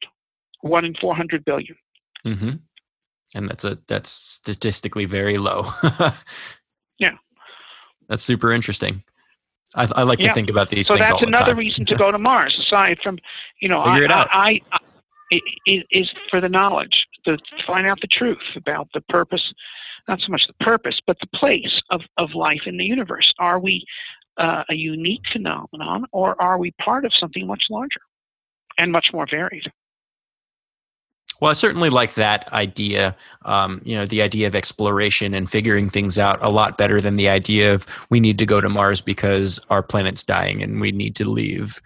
One 0.60 0.84
in 0.84 0.96
400 1.00 1.46
billion. 1.46 1.78
hmm 2.26 2.50
And 3.34 3.50
that's 3.50 3.64
a 3.64 3.78
that's 3.88 4.10
statistically 4.10 5.06
very 5.06 5.38
low. 5.38 5.66
Yeah. 7.00 7.12
That's 8.10 8.24
super 8.24 8.52
interesting. 8.52 9.04
I, 9.76 9.88
I 9.96 10.04
like 10.04 10.20
to 10.20 10.34
think 10.34 10.50
about 10.50 10.70
these 10.70 10.88
So 10.88 10.96
things 10.96 11.10
all 11.10 11.16
that's 11.20 11.22
the 11.22 11.28
another 11.28 11.56
reason 11.56 11.86
to 11.88 11.96
go 12.04 12.12
to 12.12 12.18
Mars, 12.20 12.58
aside 12.68 12.98
from, 13.04 13.18
you 13.62 13.68
know, 13.70 13.80
Figure 13.82 14.02
I, 14.02 14.06
it 14.06 14.12
out. 14.12 14.28
I, 14.32 14.62
I, 14.72 14.78
is, 15.32 15.84
is 15.92 16.10
for 16.30 16.42
the 16.42 16.50
knowledge, 16.50 17.06
to 17.26 17.38
find 17.66 17.88
out 17.88 18.00
the 18.02 18.08
truth 18.08 18.38
about 18.56 18.88
the 18.94 19.02
purpose, 19.02 19.44
not 20.08 20.20
so 20.20 20.32
much 20.32 20.44
the 20.48 20.66
purpose, 20.66 21.00
but 21.06 21.18
the 21.20 21.38
place 21.38 21.82
of, 21.90 22.02
of 22.18 22.30
life 22.36 22.62
in 22.66 22.78
the 22.78 22.86
universe. 22.86 23.34
Are 23.40 23.60
we 23.60 23.86
uh, 24.38 24.64
a 24.70 24.76
unique 24.76 25.24
phenomenon, 25.32 26.06
or 26.12 26.40
are 26.42 26.58
we 26.58 26.72
part 26.84 27.06
of 27.06 27.12
something 27.20 27.48
much 27.48 27.64
larger 27.70 28.02
and 28.78 28.92
much 28.92 29.08
more 29.14 29.26
varied? 29.30 29.64
Well, 31.42 31.52
I 31.52 31.54
certainly 31.54 31.90
like 31.90 32.14
that 32.14 32.52
idea. 32.54 33.16
Um, 33.44 33.82
you 33.84 33.98
know, 33.98 34.06
the 34.06 34.22
idea 34.22 34.48
of 34.48 34.56
exploration 34.56 35.34
and 35.34 35.52
figuring 35.52 35.90
things 35.90 36.18
out 36.18 36.42
a 36.42 36.50
lot 36.50 36.78
better 36.78 37.02
than 37.02 37.18
the 37.18 37.28
idea 37.28 37.74
of 37.74 37.86
we 38.10 38.20
need 38.22 38.38
to 38.40 38.46
go 38.46 38.62
to 38.62 38.70
Mars 38.70 39.02
because 39.02 39.60
our 39.70 39.84
planet's 39.84 40.24
dying 40.24 40.64
and 40.64 40.80
we 40.80 40.92
need 40.92 41.16
to 41.18 41.30
leave. 41.30 41.82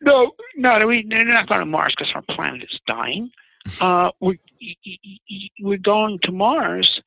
No, 0.00 0.32
no, 0.56 0.86
we, 0.86 1.06
they're 1.08 1.24
not 1.24 1.48
going 1.48 1.60
to 1.60 1.66
Mars 1.66 1.94
because 1.96 2.12
our 2.14 2.22
planet 2.34 2.62
is 2.62 2.80
dying. 2.86 3.30
Uh, 3.82 4.10
we're, 4.20 4.38
we're 5.60 5.76
going 5.76 6.18
to 6.22 6.32
Mars 6.32 7.02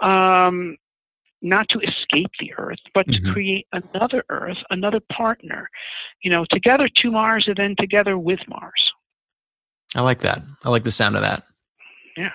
um, 0.00 0.76
not 1.40 1.66
to 1.70 1.78
escape 1.78 2.30
the 2.38 2.52
Earth, 2.58 2.80
but 2.92 3.06
mm-hmm. 3.06 3.26
to 3.26 3.32
create 3.32 3.66
another 3.72 4.22
Earth, 4.28 4.58
another 4.68 5.00
partner. 5.10 5.70
You 6.22 6.30
know, 6.30 6.44
together 6.50 6.90
to 6.96 7.10
Mars 7.10 7.44
and 7.46 7.56
then 7.56 7.76
together 7.78 8.18
with 8.18 8.40
Mars. 8.46 8.92
I 9.94 10.02
like 10.02 10.20
that. 10.20 10.42
I 10.64 10.68
like 10.68 10.84
the 10.84 10.90
sound 10.90 11.16
of 11.16 11.22
that. 11.22 11.44
Yeah. 12.16 12.32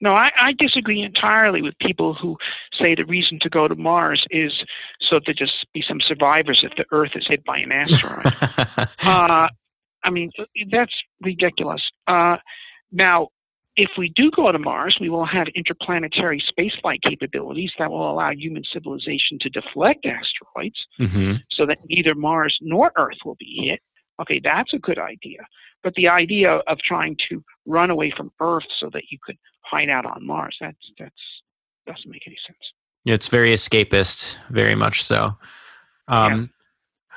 No, 0.00 0.12
I, 0.12 0.30
I 0.40 0.52
disagree 0.56 1.02
entirely 1.02 1.60
with 1.60 1.74
people 1.80 2.14
who 2.14 2.36
say 2.78 2.94
the 2.94 3.04
reason 3.04 3.38
to 3.42 3.48
go 3.48 3.66
to 3.66 3.74
Mars 3.74 4.24
is 4.30 4.52
so 5.00 5.18
there 5.24 5.34
just 5.34 5.66
be 5.74 5.82
some 5.86 6.00
survivors 6.00 6.60
if 6.62 6.72
the 6.76 6.84
Earth 6.92 7.12
is 7.14 7.26
hit 7.26 7.44
by 7.44 7.58
an 7.58 7.72
asteroid. 7.72 8.88
uh, 9.02 9.48
I 10.04 10.10
mean, 10.10 10.30
that's 10.70 10.94
ridiculous. 11.20 11.82
Uh, 12.06 12.36
now, 12.92 13.28
if 13.76 13.90
we 13.96 14.12
do 14.16 14.30
go 14.34 14.50
to 14.50 14.58
Mars, 14.58 14.98
we 15.00 15.08
will 15.08 15.24
have 15.24 15.46
interplanetary 15.54 16.42
spaceflight 16.42 17.00
capabilities 17.02 17.70
that 17.78 17.90
will 17.90 18.10
allow 18.10 18.32
human 18.32 18.64
civilization 18.72 19.38
to 19.40 19.48
deflect 19.48 20.04
asteroids 20.04 20.84
mm-hmm. 21.00 21.36
so 21.52 21.64
that 21.64 21.78
neither 21.88 22.14
Mars 22.14 22.56
nor 22.60 22.90
Earth 22.96 23.18
will 23.24 23.36
be 23.38 23.68
hit. 23.68 23.80
Okay, 24.20 24.40
that's 24.42 24.74
a 24.74 24.78
good 24.78 24.98
idea. 24.98 25.38
But 25.84 25.94
the 25.94 26.08
idea 26.08 26.54
of 26.66 26.78
trying 26.80 27.16
to 27.28 27.42
run 27.68 27.90
away 27.90 28.12
from 28.16 28.32
Earth 28.40 28.64
so 28.80 28.90
that 28.92 29.04
you 29.10 29.18
could 29.24 29.36
hide 29.62 29.88
out 29.88 30.06
on 30.06 30.26
Mars, 30.26 30.56
that's 30.60 30.76
that's 30.98 31.12
doesn't 31.86 32.10
make 32.10 32.26
any 32.26 32.36
sense. 32.46 32.58
It's 33.04 33.28
very 33.28 33.52
escapist, 33.52 34.36
very 34.50 34.74
much 34.74 35.02
so. 35.02 35.36
Um, 36.08 36.32
yeah. 36.32 36.46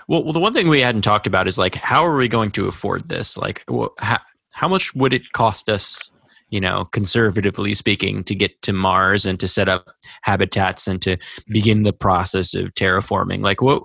well, 0.08 0.24
well, 0.24 0.34
the 0.34 0.40
one 0.40 0.54
thing 0.54 0.70
we 0.70 0.82
hadn't 0.82 1.02
talked 1.02 1.28
about 1.28 1.48
is 1.48 1.58
like, 1.58 1.76
how 1.76 2.06
are 2.06 2.16
we 2.16 2.28
going 2.28 2.52
to 2.52 2.68
afford 2.68 3.10
this? 3.10 3.36
Like, 3.36 3.66
how, 4.00 4.20
how 4.54 4.68
much 4.68 4.94
would 4.96 5.14
it 5.14 5.32
cost 5.34 5.68
us 5.68 6.12
you 6.52 6.60
know, 6.60 6.86
conservatively 6.92 7.74
speaking, 7.74 8.24
to 8.26 8.36
get 8.36 8.62
to 8.62 8.74
Mars 8.74 9.26
and 9.26 9.40
to 9.40 9.48
set 9.48 9.68
up 9.68 9.88
habitats 10.22 10.86
and 10.86 11.02
to 11.02 11.18
begin 11.48 11.84
the 11.84 11.94
process 11.94 12.54
of 12.54 12.74
terraforming? 12.76 13.42
Like, 13.42 13.62
what? 13.62 13.84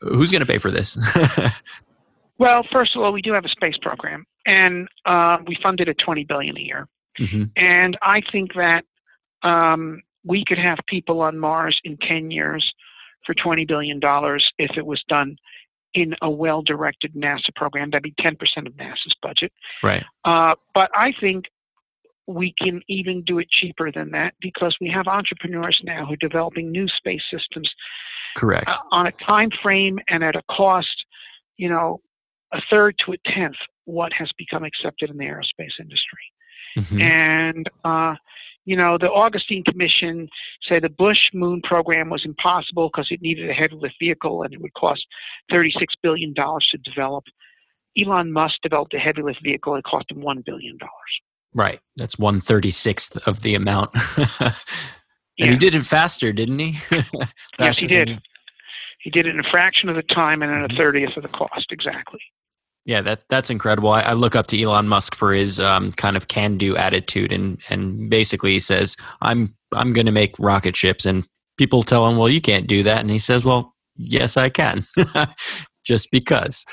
Who's 0.00 0.30
going 0.30 0.40
to 0.40 0.46
pay 0.46 0.58
for 0.58 0.70
this? 0.70 0.98
well, 2.38 2.62
first 2.70 2.94
of 2.94 3.02
all, 3.02 3.12
we 3.12 3.22
do 3.22 3.32
have 3.32 3.46
a 3.46 3.48
space 3.48 3.76
program, 3.80 4.26
and 4.46 4.88
uh, 5.06 5.38
we 5.46 5.56
fund 5.62 5.80
it 5.80 5.88
at 5.88 5.96
twenty 5.98 6.24
billion 6.24 6.56
a 6.56 6.60
year. 6.60 6.88
Mm-hmm. 7.18 7.44
And 7.56 7.96
I 8.02 8.20
think 8.32 8.52
that 8.54 8.84
um, 9.42 10.02
we 10.24 10.44
could 10.46 10.58
have 10.58 10.78
people 10.86 11.20
on 11.20 11.38
Mars 11.38 11.78
in 11.84 11.96
ten 11.98 12.30
years 12.30 12.72
for 13.26 13.34
twenty 13.34 13.64
billion 13.64 14.00
dollars 14.00 14.44
if 14.58 14.76
it 14.76 14.86
was 14.86 15.02
done 15.08 15.36
in 15.94 16.14
a 16.22 16.28
well-directed 16.28 17.14
NASA 17.14 17.54
program. 17.54 17.90
That'd 17.90 18.02
be 18.02 18.14
ten 18.18 18.36
percent 18.36 18.66
of 18.66 18.74
NASA's 18.74 19.14
budget. 19.22 19.52
Right. 19.82 20.04
Uh, 20.24 20.54
but 20.74 20.90
I 20.94 21.12
think 21.20 21.46
we 22.26 22.54
can 22.58 22.80
even 22.88 23.22
do 23.22 23.38
it 23.38 23.48
cheaper 23.50 23.92
than 23.92 24.10
that 24.12 24.34
because 24.40 24.76
we 24.80 24.88
have 24.88 25.06
entrepreneurs 25.06 25.78
now 25.84 26.06
who 26.06 26.14
are 26.14 26.16
developing 26.16 26.70
new 26.70 26.86
space 26.88 27.22
systems 27.30 27.70
correct 28.36 28.68
uh, 28.68 28.74
on 28.90 29.06
a 29.06 29.12
time 29.26 29.50
frame 29.62 29.98
and 30.08 30.24
at 30.24 30.34
a 30.34 30.42
cost 30.50 31.04
you 31.56 31.68
know 31.68 32.00
a 32.54 32.62
third 32.70 32.94
to 33.04 33.12
a 33.12 33.16
tenth 33.30 33.56
what 33.84 34.12
has 34.12 34.30
become 34.38 34.64
accepted 34.64 35.10
in 35.10 35.18
the 35.18 35.24
aerospace 35.24 35.78
industry 35.80 36.24
mm-hmm. 36.78 37.00
and 37.00 37.70
uh, 37.84 38.14
you 38.64 38.76
know 38.76 38.96
the 38.98 39.10
augustine 39.10 39.62
commission 39.64 40.28
said 40.66 40.82
the 40.82 40.88
bush 40.88 41.30
moon 41.32 41.60
program 41.62 42.08
was 42.08 42.22
impossible 42.24 42.88
because 42.92 43.08
it 43.10 43.20
needed 43.20 43.50
a 43.50 43.52
heavy 43.52 43.74
lift 43.74 43.96
vehicle 44.00 44.42
and 44.42 44.54
it 44.54 44.60
would 44.60 44.74
cost 44.74 45.04
36 45.50 45.94
billion 46.02 46.32
dollars 46.32 46.66
to 46.70 46.78
develop 46.78 47.24
elon 47.98 48.32
musk 48.32 48.54
developed 48.62 48.94
a 48.94 48.98
heavy 48.98 49.22
lift 49.22 49.40
vehicle 49.42 49.74
it 49.74 49.84
cost 49.84 50.10
him 50.10 50.22
1 50.22 50.42
billion 50.46 50.76
dollars 50.78 51.20
Right. 51.54 51.80
That's 51.96 52.18
one 52.18 52.40
thirty 52.40 52.70
sixth 52.70 53.16
of 53.28 53.42
the 53.42 53.54
amount. 53.54 53.90
and 54.16 54.54
yeah. 55.38 55.50
he 55.50 55.56
did 55.56 55.74
it 55.74 55.86
faster, 55.86 56.32
didn't 56.32 56.58
he? 56.58 56.78
yes, 57.58 57.78
he 57.78 57.86
did. 57.86 58.20
He 59.00 59.10
did 59.10 59.26
it 59.26 59.34
in 59.34 59.40
a 59.40 59.50
fraction 59.50 59.88
of 59.88 59.96
the 59.96 60.02
time 60.02 60.42
and 60.42 60.50
in 60.50 60.62
a 60.62 60.68
mm-hmm. 60.68 60.76
thirtieth 60.76 61.16
of 61.16 61.22
the 61.22 61.28
cost, 61.28 61.66
exactly. 61.70 62.20
Yeah, 62.84 63.00
that 63.00 63.24
that's 63.30 63.48
incredible. 63.48 63.90
I, 63.90 64.02
I 64.02 64.12
look 64.12 64.36
up 64.36 64.46
to 64.48 64.60
Elon 64.60 64.88
Musk 64.88 65.14
for 65.14 65.32
his 65.32 65.58
um, 65.58 65.92
kind 65.92 66.16
of 66.16 66.28
can-do 66.28 66.76
attitude, 66.76 67.32
and 67.32 67.58
and 67.70 68.10
basically 68.10 68.52
he 68.52 68.58
says, 68.58 68.96
"I'm 69.22 69.56
I'm 69.72 69.94
going 69.94 70.06
to 70.06 70.12
make 70.12 70.38
rocket 70.38 70.76
ships," 70.76 71.06
and 71.06 71.26
people 71.56 71.82
tell 71.82 72.06
him, 72.06 72.18
"Well, 72.18 72.28
you 72.28 72.42
can't 72.42 72.66
do 72.66 72.82
that," 72.82 73.00
and 73.00 73.10
he 73.10 73.18
says, 73.18 73.42
"Well, 73.42 73.74
yes, 73.96 74.36
I 74.36 74.50
can," 74.50 74.86
just 75.84 76.10
because. 76.10 76.64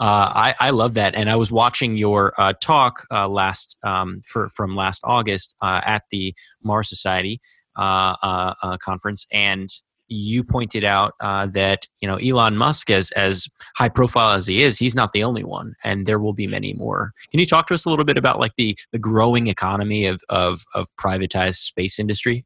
Uh, 0.00 0.32
I, 0.34 0.54
I 0.60 0.70
love 0.70 0.94
that, 0.94 1.14
and 1.14 1.28
I 1.28 1.36
was 1.36 1.52
watching 1.52 1.98
your 1.98 2.32
uh, 2.40 2.54
talk 2.62 3.06
uh, 3.10 3.28
last 3.28 3.76
um, 3.84 4.22
for, 4.26 4.48
from 4.48 4.74
last 4.74 5.02
August 5.04 5.54
uh, 5.60 5.82
at 5.84 6.04
the 6.10 6.34
Mars 6.64 6.88
Society 6.88 7.38
uh, 7.78 8.14
uh, 8.22 8.78
conference, 8.82 9.26
and 9.30 9.68
you 10.10 10.44
pointed 10.44 10.84
out 10.84 11.14
that 11.20 11.86
you 12.00 12.08
know 12.08 12.16
Elon 12.16 12.56
Musk, 12.56 12.90
as 12.90 13.10
as 13.12 13.48
high 13.76 13.88
profile 13.88 14.32
as 14.32 14.46
he 14.46 14.62
is, 14.62 14.78
he's 14.78 14.94
not 14.94 15.12
the 15.12 15.24
only 15.24 15.44
one, 15.44 15.74
and 15.84 16.06
there 16.06 16.18
will 16.18 16.32
be 16.32 16.46
many 16.46 16.74
more. 16.74 17.12
Can 17.30 17.40
you 17.40 17.46
talk 17.46 17.66
to 17.68 17.74
us 17.74 17.84
a 17.84 17.90
little 17.90 18.04
bit 18.04 18.18
about 18.18 18.38
like 18.38 18.56
the 18.56 18.76
the 18.92 18.98
growing 18.98 19.46
economy 19.46 20.06
of 20.06 20.20
of, 20.28 20.64
of 20.74 20.88
privatized 20.96 21.58
space 21.58 21.98
industry? 21.98 22.44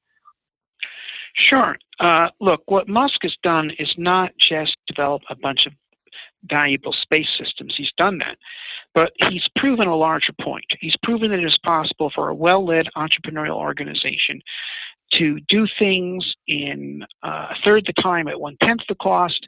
Sure. 1.34 1.76
Uh, 1.98 2.28
look, 2.40 2.62
what 2.66 2.88
Musk 2.88 3.18
has 3.22 3.34
done 3.42 3.72
is 3.78 3.92
not 3.96 4.30
just 4.38 4.76
develop 4.86 5.22
a 5.28 5.34
bunch 5.34 5.66
of 5.66 5.72
valuable 6.48 6.92
space 6.92 7.26
systems. 7.38 7.74
He's 7.76 7.92
done 7.96 8.18
that. 8.18 8.36
But 8.94 9.12
he's 9.28 9.48
proven 9.56 9.88
a 9.88 9.96
larger 9.96 10.32
point. 10.40 10.66
He's 10.80 10.94
proven 11.02 11.30
that 11.30 11.40
it 11.40 11.46
is 11.46 11.58
possible 11.64 12.12
for 12.14 12.28
a 12.28 12.34
well 12.34 12.64
led 12.64 12.86
entrepreneurial 12.96 13.56
organization 13.56 14.40
to 15.18 15.38
do 15.48 15.66
things 15.78 16.24
in 16.46 17.04
uh, 17.22 17.48
a 17.50 17.54
third 17.64 17.84
the 17.86 18.02
time 18.02 18.28
at 18.28 18.40
one 18.40 18.56
tenth 18.62 18.80
the 18.88 18.94
cost 18.96 19.46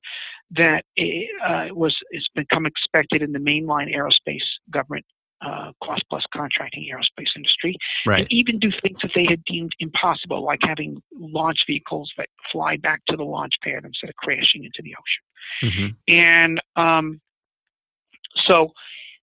that 0.50 0.85
it, 0.94 1.29
uh, 1.44 1.74
was 1.74 1.96
is 2.12 2.26
become 2.35 2.66
expected 2.66 3.22
in 3.22 3.33
the 3.33 3.38
mainline 3.38 3.94
aerospace 3.94 4.44
government 4.70 5.05
uh, 5.44 5.70
cost 5.83 6.02
plus 6.09 6.24
contracting 6.35 6.88
aerospace 6.90 7.29
industry, 7.37 7.76
right. 8.07 8.20
and 8.20 8.33
even 8.33 8.59
do 8.59 8.70
things 8.83 8.98
that 9.02 9.11
they 9.14 9.26
had 9.29 9.42
deemed 9.44 9.72
impossible, 9.81 10.44
like 10.44 10.61
having 10.62 11.02
launch 11.14 11.59
vehicles 11.66 12.11
that 12.16 12.29
fly 12.50 12.76
back 12.76 13.02
to 13.09 13.16
the 13.16 13.22
launch 13.22 13.52
pad 13.62 13.85
instead 13.85 14.09
of 14.09 14.16
crashing 14.16 14.64
into 14.64 14.83
the 14.83 14.94
ocean. 14.94 15.94
Mm-hmm. 16.09 16.14
And 16.14 16.61
um, 16.76 17.20
so 18.46 18.72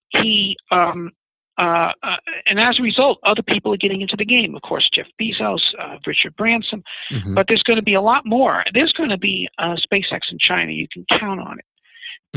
he, 0.09 0.55
um, 0.71 1.11
uh, 1.57 1.91
uh, 2.01 2.17
and 2.45 2.59
as 2.59 2.79
a 2.79 2.81
result, 2.81 3.19
other 3.23 3.43
people 3.43 3.73
are 3.73 3.77
getting 3.77 4.01
into 4.01 4.15
the 4.17 4.25
game. 4.25 4.55
Of 4.55 4.61
course, 4.63 4.89
Jeff 4.93 5.07
Bezos, 5.21 5.61
uh, 5.79 5.97
Richard 6.05 6.35
Branson, 6.35 6.83
mm-hmm. 7.11 7.35
but 7.35 7.45
there's 7.47 7.63
going 7.63 7.77
to 7.77 7.83
be 7.83 7.93
a 7.93 8.01
lot 8.01 8.25
more. 8.25 8.63
There's 8.73 8.93
going 8.93 9.09
to 9.09 9.17
be 9.17 9.47
uh, 9.59 9.75
SpaceX 9.75 10.21
in 10.31 10.39
China. 10.39 10.71
You 10.71 10.87
can 10.91 11.05
count 11.09 11.39
on 11.39 11.59
it. 11.59 11.65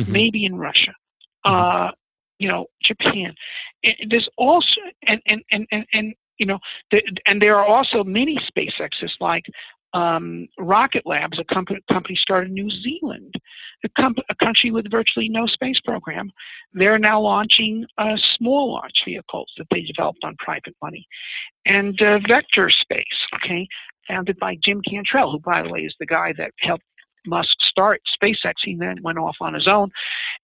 Mm-hmm. 0.00 0.12
Maybe 0.12 0.44
in 0.44 0.56
Russia. 0.56 0.94
Mm-hmm. 1.46 1.54
Uh, 1.54 1.90
you 2.38 2.48
know, 2.48 2.66
Japan. 2.82 3.34
And 3.82 4.10
there's 4.10 4.28
also 4.36 4.80
and 5.06 5.20
and 5.26 5.42
and 5.50 5.66
and, 5.70 5.86
and 5.92 6.14
you 6.38 6.44
know, 6.44 6.58
the, 6.90 7.02
and 7.24 7.40
there 7.40 7.56
are 7.56 7.66
also 7.66 8.04
many 8.04 8.38
SpaceXs 8.50 9.12
like 9.20 9.46
um, 9.96 10.46
Rocket 10.58 11.04
Labs, 11.06 11.38
a 11.38 11.54
company, 11.54 11.80
company 11.90 12.18
started 12.20 12.48
in 12.48 12.54
New 12.54 12.70
Zealand, 12.82 13.34
a, 13.82 13.88
a, 14.28 14.44
country 14.44 14.70
with 14.70 14.90
virtually 14.90 15.28
no 15.28 15.46
space 15.46 15.80
program. 15.84 16.30
They're 16.74 16.98
now 16.98 17.20
launching 17.20 17.86
uh, 17.96 18.16
small 18.36 18.74
launch 18.74 18.92
vehicles 19.06 19.50
that 19.56 19.66
they 19.70 19.80
developed 19.80 20.20
on 20.22 20.36
private 20.38 20.76
money. 20.82 21.06
And 21.64 21.98
uh, 22.02 22.18
Vector 22.28 22.70
Space, 22.70 23.04
okay, 23.36 23.66
founded 24.06 24.38
by 24.38 24.58
Jim 24.62 24.82
Cantrell, 24.88 25.32
who, 25.32 25.40
by 25.40 25.62
the 25.62 25.70
way, 25.70 25.80
is 25.80 25.94
the 25.98 26.06
guy 26.06 26.34
that 26.36 26.50
helped 26.60 26.84
Musk 27.26 27.48
start 27.70 28.02
SpaceX. 28.22 28.52
He 28.64 28.76
then 28.76 29.02
went 29.02 29.18
off 29.18 29.36
on 29.40 29.54
his 29.54 29.66
own, 29.66 29.90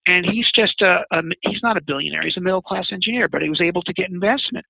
and 0.07 0.25
he's 0.25 0.51
just 0.55 0.81
a, 0.81 1.05
a 1.13 1.23
he's 1.43 1.63
not 1.63 1.77
a 1.77 1.83
billionaire. 1.83 2.23
He's 2.23 2.37
a 2.39 2.41
middle 2.41 2.63
class 2.63 2.89
engineer, 2.91 3.29
but 3.29 3.43
he 3.43 3.49
was 3.49 3.61
able 3.61 3.83
to 3.83 3.93
get 3.93 4.11
investment 4.11 4.65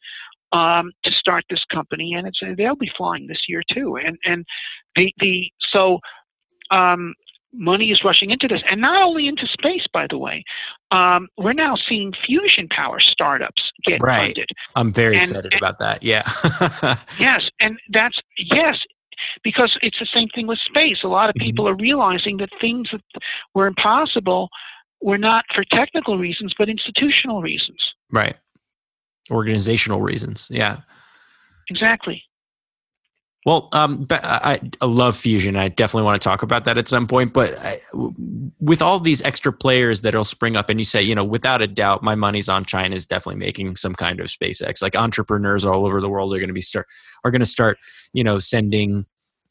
um, 0.53 0.93
to 1.05 1.11
start 1.13 1.45
this 1.51 1.65
company, 1.73 2.15
and 2.15 2.27
it's 2.27 2.41
they'll 2.57 2.77
be 2.77 2.91
flying 2.97 3.27
this 3.27 3.43
year 3.49 3.63
too. 3.73 3.97
And 3.97 4.19
and 4.25 4.45
the 4.97 5.13
the 5.21 5.51
so. 5.73 5.99
Um, 6.71 7.15
money 7.55 7.91
is 7.91 8.01
rushing 8.03 8.31
into 8.31 8.49
this, 8.49 8.63
and 8.71 8.81
not 8.81 9.03
only 9.03 9.29
into 9.29 9.47
space, 9.47 9.87
by 9.93 10.07
the 10.09 10.17
way. 10.17 10.43
Um, 10.91 11.29
we're 11.37 11.53
now 11.53 11.77
seeing 11.87 12.13
fusion 12.27 12.67
power 12.69 12.99
startups 12.99 13.63
get 13.85 13.99
right. 14.03 14.29
funded. 14.29 14.49
I'm 14.75 14.91
very 14.91 15.17
and, 15.17 15.23
excited 15.23 15.53
and, 15.53 15.61
about 15.61 15.79
that. 15.79 16.03
Yeah. 16.03 16.23
yes, 17.19 17.43
and 17.61 17.79
that's 17.91 18.19
yes, 18.39 18.77
because 19.43 19.77
it's 19.83 19.99
the 19.99 20.09
same 20.15 20.29
thing 20.35 20.47
with 20.47 20.59
space. 20.67 20.99
A 21.05 21.09
lot 21.09 21.29
of 21.29 21.35
mm-hmm. 21.35 21.47
people 21.47 21.69
are 21.69 21.77
realizing 21.77 22.39
that 22.39 22.51
things 22.61 22.89
that 22.93 23.03
were 23.55 23.67
impossible 23.67 24.49
were 25.01 25.19
not 25.19 25.45
for 25.55 25.65
technical 25.71 26.19
reasons, 26.19 26.55
but 26.57 26.69
institutional 26.69 27.43
reasons. 27.43 27.79
Right. 28.11 28.37
Organizational 29.31 30.01
reasons. 30.01 30.49
Yeah, 30.51 30.81
exactly. 31.71 32.25
Well, 33.45 33.71
um, 33.73 34.07
I, 34.11 34.61
I, 34.81 34.85
love 34.85 35.17
fusion. 35.17 35.57
I 35.57 35.67
definitely 35.67 36.05
want 36.05 36.23
to 36.23 36.25
talk 36.25 36.45
about 36.45 36.65
that 36.67 36.79
at 36.79 36.87
some 36.87 37.09
point. 37.09 37.33
But 37.33 37.59
I, 37.59 37.81
with 38.61 38.81
all 38.81 39.01
these 39.01 39.21
extra 39.23 39.53
players 39.53 40.03
that'll 40.03 40.25
spring 40.25 40.55
up, 40.55 40.69
and 40.69 40.79
you 40.79 40.85
say, 40.85 41.03
you 41.03 41.17
know, 41.17 41.25
without 41.25 41.61
a 41.61 41.67
doubt, 41.67 42.05
my 42.05 42.15
money's 42.15 42.49
on 42.49 42.65
China 42.65 42.95
is 42.95 43.05
definitely 43.05 43.41
making 43.41 43.75
some 43.75 43.95
kind 43.95 44.21
of 44.21 44.29
SpaceX. 44.29 44.81
Like 44.81 44.95
entrepreneurs 44.95 45.65
all 45.65 45.85
over 45.87 46.01
the 46.01 46.09
world 46.09 46.33
are 46.33 46.39
going 46.39 46.51
to 46.51 46.55
be 46.55 46.61
start 46.61 46.87
are 47.25 47.33
going 47.33 47.41
to 47.41 47.47
start, 47.47 47.79
you 48.13 48.23
know, 48.23 48.39
sending 48.39 49.07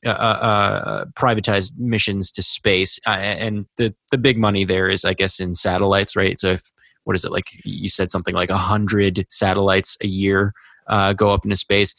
uh, 0.05 0.10
uh, 0.10 0.13
uh, 0.13 1.05
privatized 1.17 1.77
missions 1.77 2.31
to 2.31 2.41
space, 2.41 2.97
uh, 3.05 3.10
and 3.12 3.65
the 3.75 3.93
the 4.10 4.17
big 4.17 4.38
money 4.38 4.63
there 4.63 4.89
is, 4.89 5.03
I 5.03 5.13
guess, 5.13 5.41
in 5.41 5.53
satellites, 5.53 6.15
right? 6.15 6.39
So 6.39 6.51
if 6.51 6.71
what 7.04 7.16
is 7.16 7.26
it 7.26 7.32
like? 7.32 7.46
You 7.64 7.90
said 7.90 8.12
something 8.12 8.36
like 8.36 8.50
a 8.50 8.58
hundred 8.58 9.26
satellites 9.30 9.98
a 10.02 10.08
year 10.08 10.54
uh, 10.88 11.14
go 11.14 11.32
up 11.32 11.46
into 11.46 11.56
space. 11.56 11.96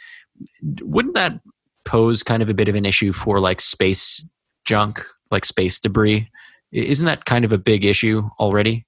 Wouldn't 0.81 1.15
that 1.15 1.41
pose 1.85 2.23
kind 2.23 2.43
of 2.43 2.49
a 2.49 2.55
bit 2.55 2.69
of 2.69 2.75
an 2.75 2.85
issue 2.85 3.13
for 3.13 3.41
like 3.41 3.61
space 3.61 4.25
junk, 4.65 5.05
like 5.31 5.45
space 5.45 5.79
debris? 5.79 6.31
Isn't 6.71 7.07
that 7.07 7.25
kind 7.25 7.45
of 7.45 7.53
a 7.53 7.59
big 7.59 7.85
issue 7.85 8.29
already? 8.39 8.87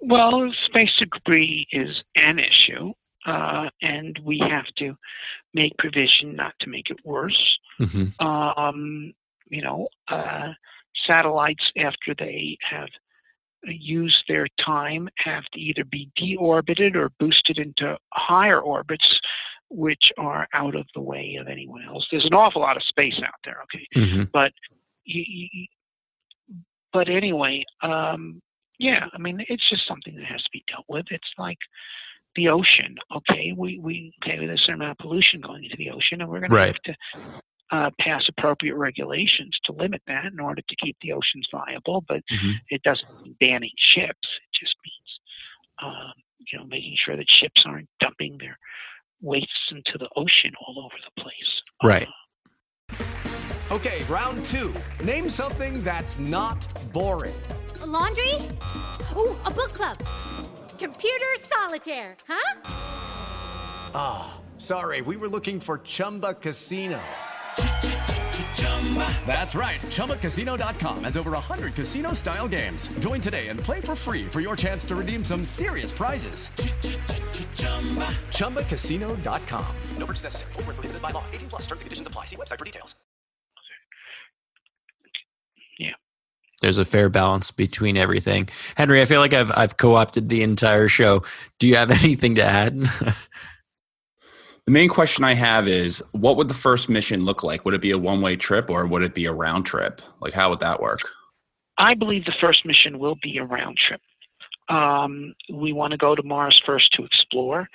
Well, 0.00 0.52
space 0.66 0.90
debris 0.98 1.66
is 1.72 2.02
an 2.16 2.38
issue, 2.38 2.92
uh, 3.26 3.70
and 3.80 4.18
we 4.22 4.38
have 4.38 4.66
to 4.78 4.96
make 5.54 5.72
provision 5.78 6.36
not 6.36 6.52
to 6.60 6.68
make 6.68 6.90
it 6.90 6.98
worse. 7.04 7.58
Mm-hmm. 7.80 8.26
Um, 8.26 9.14
you 9.48 9.62
know, 9.62 9.88
uh, 10.08 10.52
satellites, 11.06 11.64
after 11.78 12.14
they 12.18 12.58
have 12.68 12.88
used 13.66 14.24
their 14.28 14.46
time, 14.64 15.08
have 15.18 15.44
to 15.52 15.60
either 15.60 15.84
be 15.84 16.10
deorbited 16.18 16.94
or 16.96 17.10
boosted 17.18 17.58
into 17.58 17.96
higher 18.12 18.60
orbits 18.60 19.04
which 19.70 20.12
are 20.18 20.46
out 20.54 20.74
of 20.74 20.86
the 20.94 21.00
way 21.00 21.36
of 21.40 21.48
anyone 21.48 21.82
else. 21.84 22.06
There's 22.10 22.26
an 22.26 22.34
awful 22.34 22.62
lot 22.62 22.76
of 22.76 22.82
space 22.84 23.18
out 23.24 23.34
there, 23.44 23.58
okay, 23.64 23.86
mm-hmm. 23.96 24.24
but 24.32 24.52
but 26.92 27.08
anyway, 27.08 27.64
um, 27.82 28.40
yeah, 28.78 29.06
I 29.12 29.18
mean, 29.18 29.44
it's 29.48 29.68
just 29.68 29.86
something 29.86 30.14
that 30.16 30.24
has 30.26 30.42
to 30.42 30.50
be 30.52 30.64
dealt 30.68 30.84
with. 30.88 31.06
It's 31.10 31.24
like 31.38 31.58
the 32.36 32.48
ocean, 32.48 32.96
okay. 33.16 33.52
We 33.56 33.78
we 33.78 34.12
okay, 34.22 34.38
there's 34.38 34.60
a 34.60 34.62
certain 34.62 34.82
amount 34.82 34.92
of 34.92 34.98
pollution 34.98 35.40
going 35.40 35.64
into 35.64 35.76
the 35.76 35.90
ocean, 35.90 36.20
and 36.20 36.30
we're 36.30 36.40
going 36.40 36.52
right. 36.52 36.76
to 36.84 36.92
have 36.92 36.96
to 36.96 37.42
uh, 37.74 37.90
pass 37.98 38.22
appropriate 38.28 38.76
regulations 38.76 39.58
to 39.64 39.72
limit 39.72 40.00
that 40.06 40.26
in 40.32 40.38
order 40.38 40.62
to 40.68 40.76
keep 40.76 40.96
the 41.02 41.12
oceans 41.12 41.48
viable. 41.50 42.04
But 42.06 42.22
mm-hmm. 42.32 42.52
it 42.68 42.82
doesn't 42.82 43.08
mean 43.22 43.36
banning 43.40 43.74
ships. 43.94 44.06
It 44.06 44.58
just 44.60 44.74
means 44.84 45.10
um, 45.82 46.12
you 46.52 46.58
know 46.58 46.64
making 46.66 46.96
sure 47.04 47.16
that 47.16 47.26
ships 47.40 47.62
aren't 47.66 47.88
dumping 48.00 48.36
their 48.38 48.56
wastes 49.20 49.72
into 49.72 49.98
the 49.98 50.08
ocean 50.16 50.52
all 50.66 50.78
over 50.78 50.94
the 51.04 51.22
place. 51.22 51.32
Right. 51.82 52.08
Uh, 52.90 53.74
okay, 53.74 54.04
round 54.04 54.44
two. 54.46 54.72
Name 55.02 55.28
something 55.28 55.82
that's 55.82 56.18
not 56.18 56.66
boring. 56.92 57.34
A 57.82 57.86
laundry? 57.86 58.34
Ooh, 59.16 59.36
a 59.44 59.50
book 59.50 59.72
club. 59.72 59.98
Computer 60.78 61.26
solitaire, 61.40 62.16
huh? 62.28 62.60
Ah, 63.96 64.34
oh, 64.36 64.40
sorry, 64.58 65.00
we 65.00 65.16
were 65.16 65.28
looking 65.28 65.60
for 65.60 65.78
Chumba 65.78 66.34
Casino. 66.34 67.00
That's 69.26 69.54
right. 69.54 69.80
ChumbaCasino.com 69.80 71.04
has 71.04 71.16
over 71.16 71.32
100 71.32 71.74
casino 71.74 72.12
style 72.12 72.46
games. 72.46 72.88
Join 73.00 73.20
today 73.20 73.48
and 73.48 73.58
play 73.58 73.80
for 73.80 73.96
free 73.96 74.24
for 74.24 74.40
your 74.40 74.54
chance 74.54 74.84
to 74.86 74.94
redeem 74.94 75.24
some 75.24 75.44
serious 75.44 75.90
prizes. 75.90 76.48
ChumbaCasino.com. 78.30 79.66
No 79.98 80.06
purchase 80.06 80.24
necessary. 80.24 80.52
Full 80.52 80.62
prohibited 80.64 81.02
by 81.02 81.10
law. 81.10 81.24
18 81.32 81.48
plus 81.48 81.62
terms 81.62 81.80
and 81.80 81.86
conditions 81.86 82.06
apply. 82.06 82.26
See 82.26 82.36
website 82.36 82.58
for 82.58 82.64
details. 82.64 82.94
Yeah. 85.78 85.94
There's 86.62 86.78
a 86.78 86.84
fair 86.84 87.08
balance 87.08 87.50
between 87.50 87.96
everything. 87.96 88.48
Henry, 88.76 89.02
I 89.02 89.06
feel 89.06 89.20
like 89.20 89.32
I've 89.32 89.50
I've 89.56 89.76
co-opted 89.76 90.28
the 90.28 90.42
entire 90.42 90.88
show. 90.88 91.22
Do 91.58 91.66
you 91.66 91.76
have 91.76 91.90
anything 92.04 92.36
to 92.36 92.44
add? 92.44 92.86
The 94.66 94.72
main 94.72 94.88
question 94.88 95.24
I 95.24 95.34
have 95.34 95.68
is 95.68 96.02
what 96.12 96.36
would 96.36 96.48
the 96.48 96.54
first 96.54 96.88
mission 96.88 97.24
look 97.24 97.42
like? 97.42 97.64
Would 97.64 97.74
it 97.74 97.82
be 97.82 97.90
a 97.90 97.98
one 97.98 98.22
way 98.22 98.36
trip 98.36 98.70
or 98.70 98.86
would 98.86 99.02
it 99.02 99.14
be 99.14 99.26
a 99.26 99.32
round 99.32 99.66
trip? 99.66 100.00
Like, 100.20 100.32
how 100.32 100.48
would 100.50 100.60
that 100.60 100.80
work? 100.80 101.00
I 101.76 101.94
believe 101.94 102.24
the 102.24 102.32
first 102.40 102.64
mission 102.64 102.98
will 102.98 103.16
be 103.22 103.36
a 103.36 103.44
round 103.44 103.76
trip. 103.76 104.00
Um, 104.70 105.34
we 105.52 105.74
want 105.74 105.90
to 105.90 105.98
go 105.98 106.14
to 106.14 106.22
Mars 106.22 106.58
first 106.64 106.92
to 106.94 107.04
explore, 107.04 107.68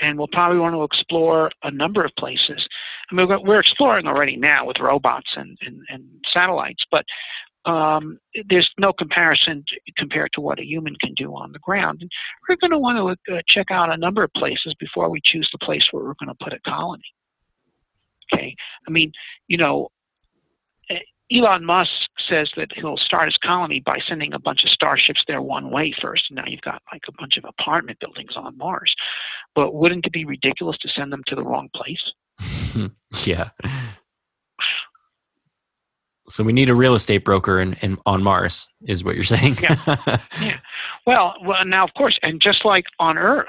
and 0.00 0.16
we'll 0.16 0.28
probably 0.28 0.58
want 0.58 0.74
to 0.74 0.84
explore 0.84 1.50
a 1.64 1.70
number 1.70 2.02
of 2.02 2.12
places. 2.18 2.66
I 3.10 3.14
mean, 3.14 3.28
we're 3.44 3.60
exploring 3.60 4.06
already 4.06 4.36
now 4.36 4.64
with 4.64 4.78
robots 4.80 5.28
and, 5.36 5.58
and, 5.66 5.80
and 5.90 6.04
satellites, 6.32 6.82
but 6.90 7.04
um, 7.64 8.18
there's 8.48 8.68
no 8.78 8.92
comparison 8.92 9.64
to, 9.68 9.92
compared 9.96 10.30
to 10.34 10.40
what 10.40 10.58
a 10.58 10.64
human 10.64 10.96
can 11.00 11.14
do 11.14 11.34
on 11.34 11.52
the 11.52 11.58
ground. 11.60 11.98
And 12.00 12.10
we're 12.48 12.56
going 12.56 12.72
to 12.72 12.78
want 12.78 13.18
to 13.26 13.36
uh, 13.36 13.40
check 13.48 13.70
out 13.70 13.92
a 13.92 13.96
number 13.96 14.22
of 14.22 14.32
places 14.36 14.74
before 14.78 15.10
we 15.10 15.20
choose 15.24 15.48
the 15.52 15.64
place 15.64 15.84
where 15.90 16.02
we're 16.04 16.14
going 16.14 16.34
to 16.36 16.44
put 16.44 16.52
a 16.52 16.60
colony. 16.68 17.02
Okay, 18.32 18.54
I 18.86 18.90
mean, 18.90 19.12
you 19.46 19.58
know, 19.58 19.88
eh, 20.90 20.98
Elon 21.30 21.64
Musk 21.64 21.90
says 22.28 22.50
that 22.56 22.68
he'll 22.74 22.96
start 22.96 23.28
his 23.28 23.36
colony 23.44 23.82
by 23.84 23.98
sending 24.08 24.32
a 24.32 24.38
bunch 24.38 24.64
of 24.64 24.70
starships 24.70 25.22
there 25.26 25.42
one 25.42 25.70
way 25.70 25.94
first, 26.00 26.24
and 26.30 26.36
now 26.36 26.44
you've 26.46 26.62
got 26.62 26.82
like 26.92 27.02
a 27.08 27.12
bunch 27.18 27.36
of 27.36 27.44
apartment 27.44 27.98
buildings 28.00 28.32
on 28.36 28.56
Mars. 28.56 28.94
But 29.54 29.74
wouldn't 29.74 30.06
it 30.06 30.12
be 30.12 30.24
ridiculous 30.24 30.78
to 30.78 30.88
send 30.88 31.12
them 31.12 31.22
to 31.26 31.34
the 31.34 31.44
wrong 31.44 31.68
place? 31.74 32.90
yeah. 33.26 33.50
So 36.28 36.44
we 36.44 36.52
need 36.52 36.70
a 36.70 36.74
real 36.74 36.94
estate 36.94 37.24
broker 37.24 37.60
in, 37.60 37.74
in 37.82 37.98
on 38.06 38.22
Mars, 38.22 38.68
is 38.82 39.04
what 39.04 39.14
you're 39.14 39.24
saying. 39.24 39.58
yeah. 39.62 40.18
yeah. 40.40 40.58
Well, 41.06 41.34
well, 41.44 41.64
now 41.64 41.84
of 41.84 41.90
course, 41.96 42.18
and 42.22 42.40
just 42.40 42.64
like 42.64 42.84
on 43.00 43.18
Earth, 43.18 43.48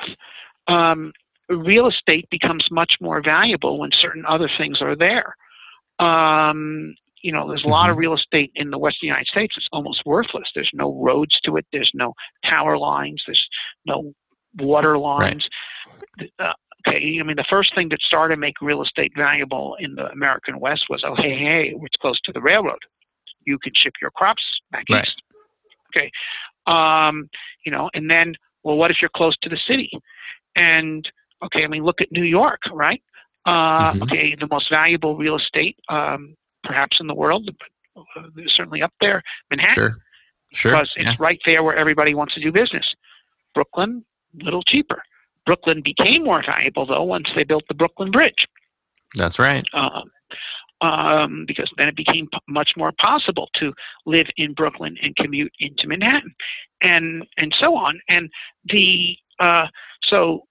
um, 0.68 1.14
real 1.50 1.88
estate 1.88 2.28
becomes 2.32 2.66
much 2.72 2.94
more 3.00 3.22
valuable 3.22 3.80
when 3.80 3.92
certain 4.02 4.26
other 4.26 4.50
things 4.58 4.82
are 4.82 4.96
there. 4.96 5.36
Um, 6.00 6.96
you 7.22 7.32
know, 7.32 7.48
there's 7.48 7.64
a 7.64 7.68
lot 7.68 7.84
mm-hmm. 7.84 7.92
of 7.92 7.98
real 7.98 8.16
estate 8.16 8.52
in 8.56 8.70
the 8.70 8.78
Western 8.78 9.08
United 9.08 9.28
States 9.28 9.54
It's 9.58 9.68
almost 9.72 10.02
worthless. 10.06 10.50
There's 10.54 10.72
no 10.74 11.00
roads 11.02 11.40
to 11.46 11.58
it. 11.58 11.66
There's 11.72 11.92
no 11.94 12.14
tower 12.46 12.78
lines. 12.78 13.24
There's 13.26 13.48
no 13.86 14.14
water 14.60 14.98
lines. 14.98 15.44
Right. 15.44 15.50
I 16.96 17.24
mean, 17.24 17.36
the 17.36 17.46
first 17.50 17.74
thing 17.76 17.90
that 17.90 18.00
started 18.02 18.36
to 18.36 18.40
make 18.40 18.62
real 18.62 18.82
estate 18.84 19.14
valuable 19.16 19.76
in 19.80 19.96
the 19.96 20.08
American 20.12 20.60
West 20.60 20.86
was, 20.90 21.04
oh, 21.06 21.16
hey, 21.16 21.38
hey, 21.38 21.74
it's 21.76 21.96
close 22.02 22.20
to 22.26 22.32
the 22.32 22.42
railroad. 22.42 22.80
You 23.46 23.58
can 23.60 23.74
ship 23.76 23.94
your 24.02 24.12
crops 24.12 24.44
back 24.72 24.86
right. 24.90 25.04
east. 25.04 25.22
Okay. 25.96 26.12
Um, 26.66 27.30
you 27.66 27.72
know, 27.72 27.90
and 27.94 28.10
then, 28.10 28.36
well, 28.64 28.78
what 28.78 28.92
if 28.92 28.98
you're 29.02 29.12
close 29.16 29.36
to 29.44 29.50
the 29.50 29.60
city? 29.68 29.92
And, 30.56 31.10
okay, 31.44 31.64
I 31.64 31.68
mean, 31.68 31.84
look 31.84 32.02
at 32.02 32.12
New 32.12 32.24
York, 32.24 32.62
right? 32.72 33.02
Uh, 33.46 33.92
mm-hmm. 33.92 34.04
Okay, 34.04 34.36
the 34.40 34.48
most 34.50 34.70
valuable 34.70 35.18
real 35.18 35.38
estate, 35.38 35.78
um, 35.90 36.36
perhaps 36.64 36.98
in 37.00 37.08
the 37.08 37.14
world, 37.14 37.50
but 37.96 38.02
uh, 38.18 38.28
certainly 38.56 38.82
up 38.82 38.94
there, 39.02 39.22
Manhattan. 39.50 39.76
Sure. 39.76 39.96
Sure. 40.54 40.72
Because 40.72 40.92
it's 40.98 41.10
yeah. 41.10 41.16
right 41.20 41.40
there 41.46 41.64
where 41.64 41.76
everybody 41.76 42.14
wants 42.14 42.36
to 42.36 42.40
do 42.42 42.52
business. 42.52 42.86
Brooklyn, 43.56 44.06
a 44.40 44.44
little 44.44 44.64
cheaper. 44.64 45.02
Brooklyn 45.46 45.82
became 45.84 46.24
more 46.24 46.44
valuable, 46.46 46.86
though, 46.86 47.04
once 47.04 47.28
they 47.36 47.44
built 47.44 47.64
the 47.68 47.74
Brooklyn 47.74 48.12
Bridge. 48.12 48.48
That's 49.16 49.40
right. 49.40 49.66
Um, 49.74 50.10
um, 50.82 51.46
because 51.48 51.72
then 51.78 51.88
it 51.88 51.96
became 51.96 52.28
p- 52.28 52.40
much 52.48 52.72
more 52.76 52.92
possible 53.00 53.50
to 53.56 53.74
live 54.06 54.28
in 54.38 54.54
Brooklyn 54.54 54.98
and 55.02 55.16
commute 55.16 55.54
into 55.60 55.88
Manhattan, 55.88 56.36
and 56.82 57.26
and 57.38 57.56
so 57.60 57.76
on. 57.76 58.00
And 58.10 58.30
the 58.66 59.16
uh, 59.40 59.68
so 60.10 60.46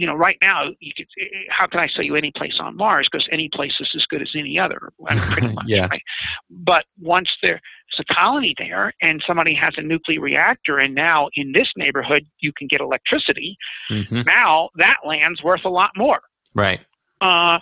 you 0.00 0.06
know, 0.06 0.14
right 0.14 0.38
now, 0.40 0.64
you 0.80 0.92
could, 0.96 1.06
eh, 1.20 1.24
eh, 1.24 1.44
how 1.50 1.66
can 1.66 1.78
I 1.78 1.86
sell 1.86 2.02
you 2.02 2.16
any 2.16 2.32
place 2.34 2.54
on 2.58 2.74
Mars? 2.74 3.06
Because 3.12 3.28
any 3.30 3.50
place 3.52 3.74
is 3.80 3.90
as 3.94 4.06
good 4.08 4.22
as 4.22 4.30
any 4.34 4.58
other, 4.58 4.90
I 5.06 5.14
mean, 5.14 5.24
pretty 5.24 5.52
much. 5.52 5.64
yeah. 5.68 5.88
Right? 5.90 6.02
But 6.48 6.86
once 6.98 7.28
there's 7.42 7.60
a 7.98 8.04
colony 8.14 8.54
there 8.56 8.94
and 9.02 9.22
somebody 9.26 9.54
has 9.54 9.74
a 9.76 9.82
nuclear 9.82 10.22
reactor, 10.22 10.78
and 10.78 10.94
now 10.94 11.28
in 11.34 11.52
this 11.52 11.68
neighborhood 11.76 12.22
you 12.38 12.50
can 12.56 12.66
get 12.66 12.80
electricity, 12.80 13.58
mm-hmm. 13.90 14.22
now 14.22 14.70
that 14.76 14.96
land's 15.06 15.42
worth 15.42 15.66
a 15.66 15.68
lot 15.68 15.90
more. 15.98 16.20
Right. 16.54 16.80
Uh, 17.20 17.58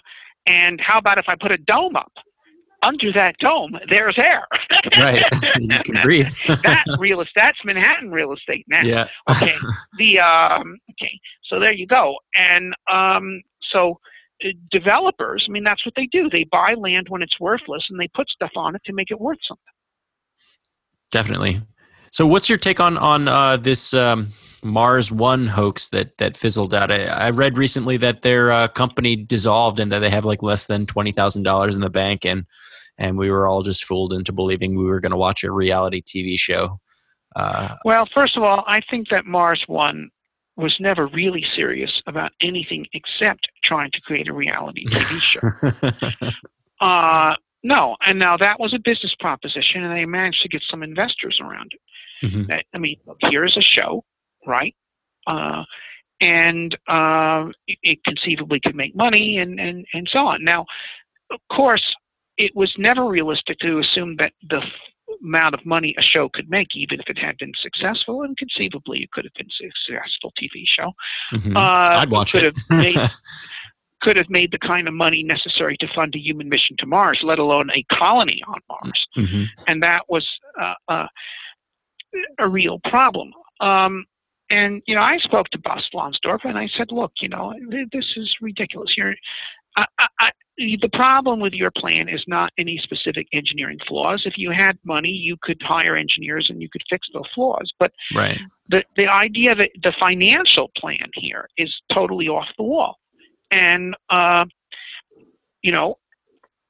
and 0.46 0.80
how 0.80 1.00
about 1.00 1.18
if 1.18 1.24
I 1.26 1.34
put 1.34 1.50
a 1.50 1.58
dome 1.58 1.96
up? 1.96 2.12
under 2.82 3.12
that 3.12 3.36
dome, 3.40 3.72
there's 3.90 4.16
air. 4.22 4.46
right. 5.00 5.24
You 5.58 5.80
can 5.84 6.02
breathe. 6.02 6.28
that 6.46 6.84
real 6.98 7.20
estate, 7.20 7.42
that's 7.42 7.58
Manhattan 7.64 8.10
real 8.10 8.32
estate 8.32 8.64
now. 8.68 8.82
Yeah. 8.82 9.08
okay. 9.28 9.54
The 9.96 10.20
um, 10.20 10.78
okay. 10.92 11.18
So 11.48 11.58
there 11.58 11.72
you 11.72 11.86
go. 11.86 12.16
And 12.34 12.74
um, 12.90 13.42
so 13.72 13.98
uh, 14.44 14.48
developers, 14.70 15.46
I 15.48 15.52
mean, 15.52 15.64
that's 15.64 15.84
what 15.84 15.94
they 15.96 16.06
do. 16.06 16.28
They 16.30 16.44
buy 16.44 16.74
land 16.74 17.06
when 17.08 17.22
it's 17.22 17.40
worthless, 17.40 17.84
and 17.90 17.98
they 17.98 18.08
put 18.14 18.28
stuff 18.28 18.52
on 18.56 18.74
it 18.74 18.82
to 18.86 18.92
make 18.92 19.10
it 19.10 19.20
worth 19.20 19.38
something. 19.46 19.64
Definitely. 21.10 21.62
So, 22.10 22.26
what's 22.26 22.48
your 22.48 22.58
take 22.58 22.80
on 22.80 22.96
on 22.96 23.28
uh, 23.28 23.56
this? 23.56 23.94
Um, 23.94 24.32
Mars 24.62 25.12
One 25.12 25.46
hoax 25.46 25.88
that 25.90 26.18
that 26.18 26.36
fizzled 26.36 26.74
out. 26.74 26.90
I, 26.90 27.04
I 27.04 27.30
read 27.30 27.58
recently 27.58 27.96
that 27.98 28.22
their 28.22 28.50
uh, 28.50 28.68
company 28.68 29.16
dissolved 29.16 29.78
and 29.78 29.92
that 29.92 30.00
they 30.00 30.10
have 30.10 30.24
like 30.24 30.42
less 30.42 30.66
than 30.66 30.86
twenty 30.86 31.12
thousand 31.12 31.44
dollars 31.44 31.74
in 31.74 31.80
the 31.80 31.90
bank, 31.90 32.24
and 32.24 32.44
and 32.96 33.18
we 33.18 33.30
were 33.30 33.46
all 33.46 33.62
just 33.62 33.84
fooled 33.84 34.12
into 34.12 34.32
believing 34.32 34.76
we 34.76 34.84
were 34.84 35.00
going 35.00 35.12
to 35.12 35.18
watch 35.18 35.44
a 35.44 35.52
reality 35.52 36.02
TV 36.02 36.38
show. 36.38 36.80
Uh, 37.36 37.76
well, 37.84 38.08
first 38.12 38.36
of 38.36 38.42
all, 38.42 38.64
I 38.66 38.80
think 38.90 39.08
that 39.10 39.26
Mars 39.26 39.62
One 39.66 40.10
was 40.58 40.76
never 40.80 41.06
really 41.06 41.44
serious 41.56 42.02
about 42.06 42.32
anything 42.42 42.86
except 42.92 43.46
trying 43.64 43.90
to 43.92 44.00
create 44.00 44.28
a 44.28 44.32
reality 44.32 44.84
TV 44.86 45.20
show. 46.80 46.84
uh, 46.84 47.34
no, 47.62 47.96
and 48.06 48.18
now 48.18 48.36
that 48.36 48.58
was 48.58 48.74
a 48.74 48.78
business 48.78 49.14
proposition, 49.18 49.84
and 49.84 49.96
they 49.96 50.04
managed 50.04 50.42
to 50.42 50.48
get 50.48 50.62
some 50.68 50.82
investors 50.82 51.38
around 51.40 51.72
it. 51.72 52.26
Mm-hmm. 52.26 52.52
I 52.74 52.78
mean, 52.78 52.96
here's 53.22 53.56
a 53.56 53.62
show, 53.62 54.04
right? 54.46 54.74
Uh, 55.26 55.62
and 56.20 56.76
uh, 56.88 57.46
it 57.66 58.02
conceivably 58.04 58.60
could 58.60 58.74
make 58.74 58.96
money, 58.96 59.38
and, 59.38 59.60
and 59.60 59.86
and 59.92 60.08
so 60.12 60.18
on. 60.20 60.42
Now, 60.42 60.66
of 61.30 61.38
course, 61.54 61.84
it 62.36 62.52
was 62.54 62.72
never 62.78 63.06
realistic 63.06 63.58
to 63.60 63.78
assume 63.78 64.16
that 64.16 64.32
the 64.48 64.60
amount 65.22 65.54
of 65.54 65.64
money 65.64 65.94
a 65.98 66.02
show 66.02 66.28
could 66.32 66.50
make, 66.50 66.68
even 66.74 67.00
if 67.00 67.08
it 67.08 67.18
had 67.18 67.36
been 67.38 67.52
successful, 67.60 68.22
and 68.22 68.36
conceivably 68.36 69.02
it 69.02 69.10
could 69.12 69.24
have 69.24 69.34
been 69.34 69.46
a 69.46 69.70
successful 69.86 70.32
TV 70.40 70.64
show. 70.66 70.92
Mm-hmm. 71.34 71.56
Uh, 71.56 72.00
I'd 72.00 72.10
watch 72.10 72.32
could 72.32 72.44
it. 72.44 72.56
Have 72.56 72.78
made, 72.78 73.10
could 74.02 74.16
have 74.16 74.30
made 74.30 74.52
the 74.52 74.58
kind 74.58 74.88
of 74.88 74.94
money 74.94 75.22
necessary 75.22 75.76
to 75.78 75.86
fund 75.94 76.14
a 76.14 76.18
human 76.18 76.48
mission 76.48 76.76
to 76.78 76.86
Mars, 76.86 77.20
let 77.22 77.38
alone 77.38 77.70
a 77.70 77.84
colony 77.94 78.42
on 78.46 78.60
Mars. 78.68 79.06
Mm-hmm. 79.16 79.44
And 79.66 79.82
that 79.82 80.02
was 80.08 80.26
uh, 80.60 80.74
uh, 80.88 81.06
a 82.38 82.48
real 82.48 82.80
problem. 82.88 83.32
Um, 83.60 84.04
and 84.50 84.82
you 84.86 84.94
know, 84.94 85.02
I 85.02 85.18
spoke 85.18 85.48
to 85.50 85.58
Bas 85.58 85.84
Lansdorp 85.92 86.44
and 86.44 86.56
I 86.56 86.68
said, 86.76 86.90
"Look, 86.90 87.12
you 87.20 87.28
know, 87.28 87.52
this 87.92 88.06
is 88.16 88.34
ridiculous. 88.40 88.94
You're, 88.96 89.14
I, 89.98 90.06
I, 90.20 90.30
the 90.58 90.90
problem 90.92 91.40
with 91.40 91.52
your 91.52 91.70
plan 91.70 92.08
is 92.08 92.22
not 92.26 92.52
any 92.58 92.80
specific 92.82 93.28
engineering 93.32 93.78
flaws. 93.86 94.22
If 94.26 94.34
you 94.36 94.50
had 94.50 94.78
money, 94.84 95.10
you 95.10 95.36
could 95.40 95.60
hire 95.62 95.96
engineers 95.96 96.48
and 96.50 96.60
you 96.60 96.68
could 96.68 96.82
fix 96.90 97.06
the 97.12 97.24
flaws. 97.34 97.72
But 97.78 97.92
right. 98.14 98.40
the 98.68 98.82
the 98.96 99.06
idea 99.06 99.54
that 99.54 99.70
the 99.82 99.92
financial 99.98 100.70
plan 100.76 101.10
here 101.14 101.48
is 101.56 101.72
totally 101.92 102.28
off 102.28 102.48
the 102.56 102.64
wall, 102.64 102.96
and 103.50 103.94
uh, 104.10 104.46
you 105.62 105.72
know, 105.72 105.98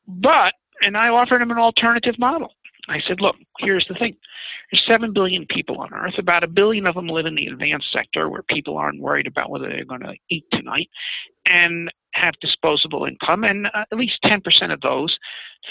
but 0.06 0.52
and 0.82 0.96
I 0.96 1.08
offered 1.08 1.40
him 1.40 1.50
an 1.50 1.58
alternative 1.58 2.18
model. 2.18 2.52
I 2.90 3.00
said, 3.06 3.20
look, 3.20 3.36
here's 3.58 3.86
the 3.88 3.94
thing. 3.94 4.16
There's 4.70 4.82
7 4.88 5.12
billion 5.12 5.44
people 5.46 5.78
on 5.78 5.92
Earth. 5.92 6.14
About 6.18 6.42
a 6.42 6.46
billion 6.46 6.86
of 6.86 6.94
them 6.94 7.06
live 7.06 7.26
in 7.26 7.34
the 7.34 7.46
advanced 7.46 7.92
sector 7.92 8.30
where 8.30 8.42
people 8.42 8.78
aren't 8.78 9.00
worried 9.00 9.26
about 9.26 9.50
whether 9.50 9.68
they're 9.68 9.84
going 9.84 10.00
to 10.00 10.14
eat 10.30 10.44
tonight 10.52 10.88
and 11.44 11.90
have 12.20 12.34
disposable 12.40 13.04
income. 13.04 13.44
And 13.44 13.66
uh, 13.66 13.84
at 13.90 13.98
least 13.98 14.18
10% 14.24 14.40
of 14.72 14.80
those 14.80 15.16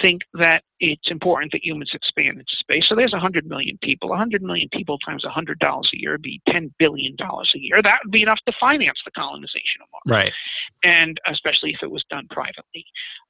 think 0.02 0.22
that 0.34 0.64
it's 0.80 1.10
important 1.10 1.52
that 1.52 1.64
humans 1.64 1.92
expand 1.94 2.40
into 2.40 2.56
space. 2.60 2.86
So 2.88 2.96
there's 2.96 3.14
100 3.14 3.48
million 3.48 3.78
people. 3.82 4.10
100 4.10 4.42
million 4.42 4.70
people 4.72 4.98
times 5.00 5.24
$100 5.24 5.56
a 5.62 5.82
year 5.94 6.12
would 6.14 6.22
be 6.22 6.42
$10 6.50 6.72
billion 6.80 7.16
a 7.20 7.60
year. 7.60 7.82
That 7.82 8.00
would 8.04 8.12
be 8.12 8.22
enough 8.22 8.40
to 8.48 8.54
finance 8.60 9.00
the 9.06 9.12
colonization 9.12 9.82
of 9.82 9.88
Mars. 9.92 10.20
Right. 10.20 10.34
And 10.84 11.20
especially 11.28 11.72
if 11.72 11.80
it 11.82 11.92
was 11.92 12.04
done 12.10 12.28
privately. 12.30 12.86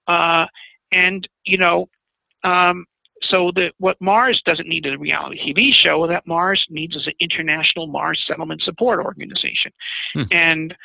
Uh, 0.07 0.45
and, 0.91 1.27
you 1.45 1.57
know, 1.57 1.87
um, 2.43 2.85
so 3.23 3.51
that 3.55 3.71
what 3.79 3.97
Mars 3.99 4.41
doesn't 4.45 4.67
need 4.67 4.85
in 4.85 4.93
a 4.93 4.97
reality 4.97 5.39
TV 5.39 5.71
show, 5.73 6.07
that 6.07 6.27
Mars 6.27 6.63
needs 6.69 6.95
is 6.95 7.07
an 7.07 7.13
international 7.19 7.87
Mars 7.87 8.23
settlement 8.27 8.61
support 8.61 8.99
organization, 8.99 9.71
hmm. 10.13 10.23
and 10.31 10.75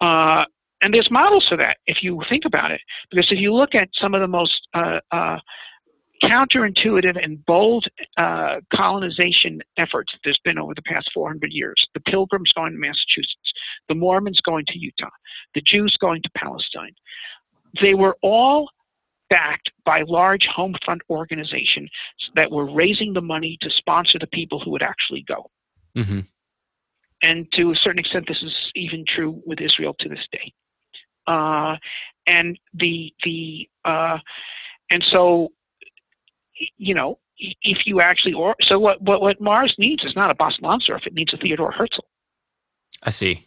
uh, 0.00 0.44
and 0.82 0.94
there's 0.94 1.08
models 1.10 1.46
for 1.48 1.56
that 1.56 1.76
if 1.86 1.98
you 2.02 2.22
think 2.28 2.44
about 2.46 2.70
it. 2.70 2.80
Because 3.10 3.26
if 3.30 3.38
you 3.38 3.54
look 3.54 3.74
at 3.74 3.88
some 4.00 4.14
of 4.14 4.20
the 4.20 4.28
most 4.28 4.68
uh, 4.74 5.00
uh, 5.10 5.38
counterintuitive 6.22 7.22
and 7.22 7.44
bold 7.46 7.86
uh, 8.18 8.56
colonization 8.74 9.60
efforts 9.78 10.12
that 10.12 10.20
there's 10.24 10.40
been 10.44 10.58
over 10.58 10.74
the 10.74 10.82
past 10.82 11.10
400 11.14 11.52
years, 11.52 11.76
the 11.94 12.00
Pilgrims 12.00 12.52
going 12.54 12.72
to 12.72 12.78
Massachusetts, 12.78 13.52
the 13.88 13.94
Mormons 13.94 14.40
going 14.44 14.64
to 14.68 14.78
Utah, 14.78 15.08
the 15.54 15.62
Jews 15.62 15.96
going 16.00 16.22
to 16.22 16.30
Palestine, 16.36 16.92
they 17.80 17.94
were 17.94 18.16
all 18.22 18.68
backed 19.28 19.70
by 19.84 20.02
large 20.06 20.46
home 20.54 20.74
front 20.84 21.00
organizations 21.08 21.90
that 22.34 22.50
were 22.50 22.70
raising 22.70 23.12
the 23.12 23.20
money 23.20 23.56
to 23.62 23.70
sponsor 23.76 24.18
the 24.18 24.26
people 24.26 24.60
who 24.60 24.70
would 24.70 24.82
actually 24.82 25.24
go. 25.26 25.50
Mm-hmm. 25.96 26.20
And 27.22 27.46
to 27.52 27.70
a 27.70 27.74
certain 27.76 28.00
extent, 28.00 28.24
this 28.26 28.42
is 28.42 28.52
even 28.74 29.04
true 29.06 29.40
with 29.46 29.60
Israel 29.60 29.94
to 30.00 30.08
this 30.08 30.26
day. 30.32 30.52
Uh, 31.30 31.76
and 32.26 32.58
the 32.74 33.12
the 33.24 33.68
uh, 33.84 34.18
and 34.90 35.04
so 35.12 35.52
you 36.76 36.94
know 36.94 37.18
if 37.38 37.86
you 37.86 38.00
actually 38.00 38.32
or 38.32 38.56
so 38.62 38.78
what 38.78 39.00
what 39.02 39.20
what 39.20 39.40
Mars 39.40 39.74
needs 39.78 40.04
is 40.04 40.14
not 40.16 40.30
a 40.30 40.34
Bas 40.34 40.58
Lansdorp, 40.62 41.06
it 41.06 41.14
needs 41.14 41.32
a 41.32 41.36
Theodore 41.36 41.72
Herzl. 41.72 42.04
I 43.02 43.10
see, 43.10 43.46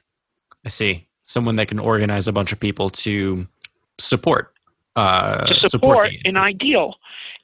I 0.65 0.69
see. 0.69 1.07
Someone 1.21 1.55
that 1.57 1.67
can 1.67 1.79
organize 1.79 2.27
a 2.27 2.33
bunch 2.33 2.51
of 2.51 2.59
people 2.59 2.89
to 2.89 3.47
support 3.97 4.53
uh, 4.95 5.45
to 5.45 5.69
support 5.69 6.07
an 6.25 6.37
ideal, 6.37 6.95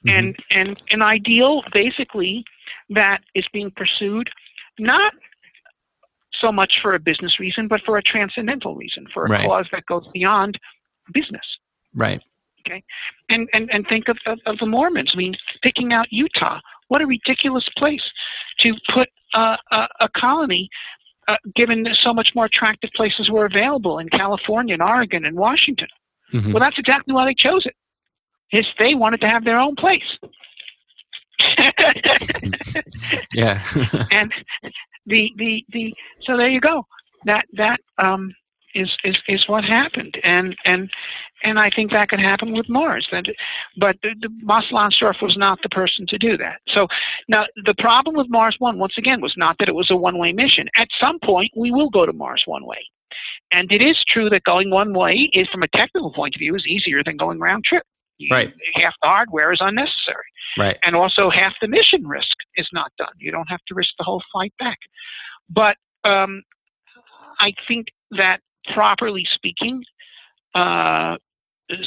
mm-hmm. 0.06 0.16
and 0.16 0.36
and 0.50 0.82
an 0.90 1.02
ideal 1.02 1.62
basically 1.72 2.44
that 2.88 3.20
is 3.34 3.44
being 3.52 3.70
pursued 3.70 4.30
not 4.78 5.12
so 6.40 6.50
much 6.52 6.74
for 6.82 6.94
a 6.94 6.98
business 6.98 7.38
reason, 7.38 7.68
but 7.68 7.80
for 7.84 7.98
a 7.98 8.02
transcendental 8.02 8.74
reason, 8.74 9.06
for 9.12 9.24
a 9.24 9.28
right. 9.28 9.46
cause 9.46 9.66
that 9.72 9.86
goes 9.86 10.06
beyond 10.12 10.58
business. 11.12 11.44
Right. 11.94 12.20
Okay. 12.66 12.82
And 13.28 13.48
and 13.52 13.70
and 13.70 13.86
think 13.88 14.08
of, 14.08 14.18
of, 14.26 14.38
of 14.46 14.58
the 14.58 14.66
Mormons. 14.66 15.10
I 15.14 15.16
mean, 15.16 15.34
picking 15.62 15.92
out 15.92 16.06
Utah. 16.10 16.60
What 16.88 17.00
a 17.00 17.06
ridiculous 17.06 17.64
place 17.76 18.02
to 18.60 18.74
put 18.92 19.08
uh, 19.34 19.56
a, 19.70 19.88
a 20.00 20.08
colony 20.16 20.68
uh, 21.28 21.36
given 21.54 21.86
so 22.02 22.12
much 22.12 22.30
more 22.34 22.46
attractive 22.46 22.90
places 22.94 23.30
were 23.30 23.46
available 23.46 23.98
in 23.98 24.08
California 24.08 24.74
and 24.74 24.82
Oregon 24.82 25.24
and 25.24 25.36
Washington. 25.36 25.88
Mm-hmm. 26.32 26.52
Well, 26.52 26.60
that's 26.60 26.78
exactly 26.78 27.14
why 27.14 27.24
they 27.26 27.34
chose 27.36 27.64
it. 27.66 27.74
Is 28.52 28.66
they 28.78 28.94
wanted 28.94 29.20
to 29.20 29.28
have 29.28 29.44
their 29.44 29.58
own 29.58 29.76
place. 29.76 30.02
yeah. 33.32 33.62
and 34.10 34.32
the 35.06 35.30
the 35.36 35.64
the 35.72 35.94
so 36.22 36.36
there 36.36 36.48
you 36.48 36.60
go. 36.60 36.86
That 37.24 37.44
that 37.54 37.80
um 37.98 38.32
is 38.74 38.90
is 39.04 39.16
is 39.28 39.44
what 39.46 39.64
happened, 39.64 40.16
and 40.22 40.56
and 40.64 40.88
and 41.42 41.58
I 41.58 41.70
think 41.74 41.90
that 41.90 42.08
could 42.08 42.20
happen 42.20 42.52
with 42.52 42.68
Mars. 42.68 43.06
That, 43.10 43.24
but 43.78 43.96
the, 44.02 44.10
the 44.20 44.28
Lansdorp 44.46 45.22
was 45.22 45.36
not 45.36 45.58
the 45.62 45.68
person 45.70 46.06
to 46.08 46.18
do 46.18 46.36
that. 46.36 46.60
So 46.68 46.86
now 47.28 47.44
the 47.64 47.74
problem 47.78 48.14
with 48.14 48.28
Mars 48.28 48.56
One, 48.58 48.78
once 48.78 48.94
again, 48.98 49.20
was 49.20 49.34
not 49.36 49.56
that 49.58 49.68
it 49.68 49.74
was 49.74 49.90
a 49.90 49.96
one-way 49.96 50.32
mission. 50.32 50.68
At 50.76 50.88
some 51.00 51.18
point, 51.24 51.50
we 51.56 51.70
will 51.70 51.90
go 51.90 52.06
to 52.06 52.12
Mars 52.12 52.42
one 52.46 52.66
way. 52.66 52.78
And 53.52 53.70
it 53.72 53.82
is 53.82 53.96
true 54.12 54.30
that 54.30 54.44
going 54.44 54.70
one 54.70 54.92
way 54.94 55.28
is, 55.32 55.48
from 55.48 55.62
a 55.62 55.68
technical 55.68 56.12
point 56.12 56.36
of 56.36 56.38
view, 56.38 56.54
is 56.54 56.66
easier 56.66 57.02
than 57.04 57.16
going 57.16 57.40
round 57.40 57.64
trip. 57.64 57.82
Right. 58.30 58.52
Half 58.74 58.94
the 59.02 59.08
hardware 59.08 59.52
is 59.52 59.60
unnecessary. 59.60 60.24
Right. 60.58 60.78
And 60.82 60.96
also 60.96 61.30
half 61.30 61.52
the 61.60 61.68
mission 61.68 62.06
risk 62.06 62.36
is 62.56 62.68
not 62.72 62.92
done. 62.98 63.12
You 63.18 63.30
don't 63.30 63.48
have 63.48 63.60
to 63.68 63.74
risk 63.74 63.90
the 63.98 64.04
whole 64.04 64.22
flight 64.32 64.52
back. 64.58 64.78
But 65.48 65.76
um, 66.04 66.42
I 67.38 67.52
think 67.66 67.86
that 68.12 68.38
properly 68.74 69.26
speaking, 69.34 69.82
uh, 70.54 71.16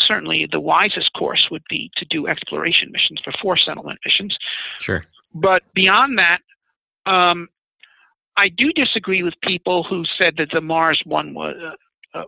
certainly 0.07 0.47
the 0.51 0.59
wisest 0.59 1.11
course 1.17 1.47
would 1.51 1.63
be 1.69 1.91
to 1.97 2.05
do 2.09 2.27
exploration 2.27 2.89
missions 2.91 3.19
before 3.25 3.57
settlement 3.57 3.99
missions. 4.05 4.35
Sure. 4.79 5.03
But 5.33 5.63
beyond 5.73 6.17
that, 6.19 6.39
um, 7.05 7.49
I 8.37 8.49
do 8.49 8.71
disagree 8.71 9.23
with 9.23 9.33
people 9.43 9.83
who 9.83 10.03
said 10.17 10.35
that 10.37 10.49
the 10.51 10.61
Mars 10.61 11.01
one 11.05 11.33
was, 11.33 11.55
uh, 11.63 11.75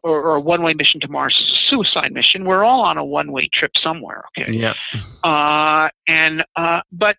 or, 0.03 0.21
or, 0.21 0.35
a 0.35 0.39
one-way 0.39 0.73
mission 0.73 0.99
to 1.01 1.07
Mars 1.07 1.35
is 1.39 1.51
a 1.51 1.69
suicide 1.69 2.11
mission. 2.11 2.45
We're 2.45 2.63
all 2.63 2.81
on 2.81 2.97
a 2.97 3.05
one-way 3.05 3.49
trip 3.53 3.71
somewhere. 3.83 4.23
Okay. 4.37 4.57
Yeah. 4.57 4.73
Uh, 5.23 5.89
and 6.07 6.43
uh, 6.55 6.81
but 6.91 7.15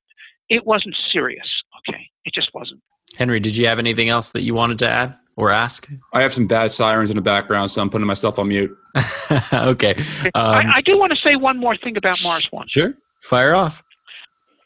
it 0.49 0.65
wasn't 0.65 0.95
serious. 1.13 1.47
Okay, 1.79 2.09
it 2.25 2.33
just 2.33 2.51
wasn't. 2.55 2.81
Henry, 3.17 3.41
did 3.41 3.57
you 3.57 3.67
have 3.67 3.81
anything 3.81 4.09
else 4.09 4.31
that 4.31 4.43
you 4.43 4.55
wanted 4.55 4.79
to 4.79 4.89
add 4.89 5.17
or 5.37 5.51
ask? 5.51 5.89
I 6.13 6.23
have 6.23 6.33
some 6.33 6.47
bad 6.47 6.73
sirens 6.73 7.11
in 7.11 7.17
the 7.17 7.23
background, 7.23 7.73
so 7.73 7.83
I'm 7.83 7.91
putting 7.91 8.07
myself 8.07 8.39
on 8.39 8.49
mute. 8.49 8.77
okay. 9.53 9.95
Um, 10.35 10.55
I, 10.55 10.75
I, 10.77 10.81
do 10.83 10.97
want 10.97 11.13
to 11.13 11.19
say 11.19 11.35
one 11.35 11.59
more 11.59 11.77
thing 11.77 11.97
about 11.97 12.23
Mars 12.23 12.47
One. 12.53 12.69
Sure. 12.69 12.95
Fire 13.23 13.57
off. 13.57 13.83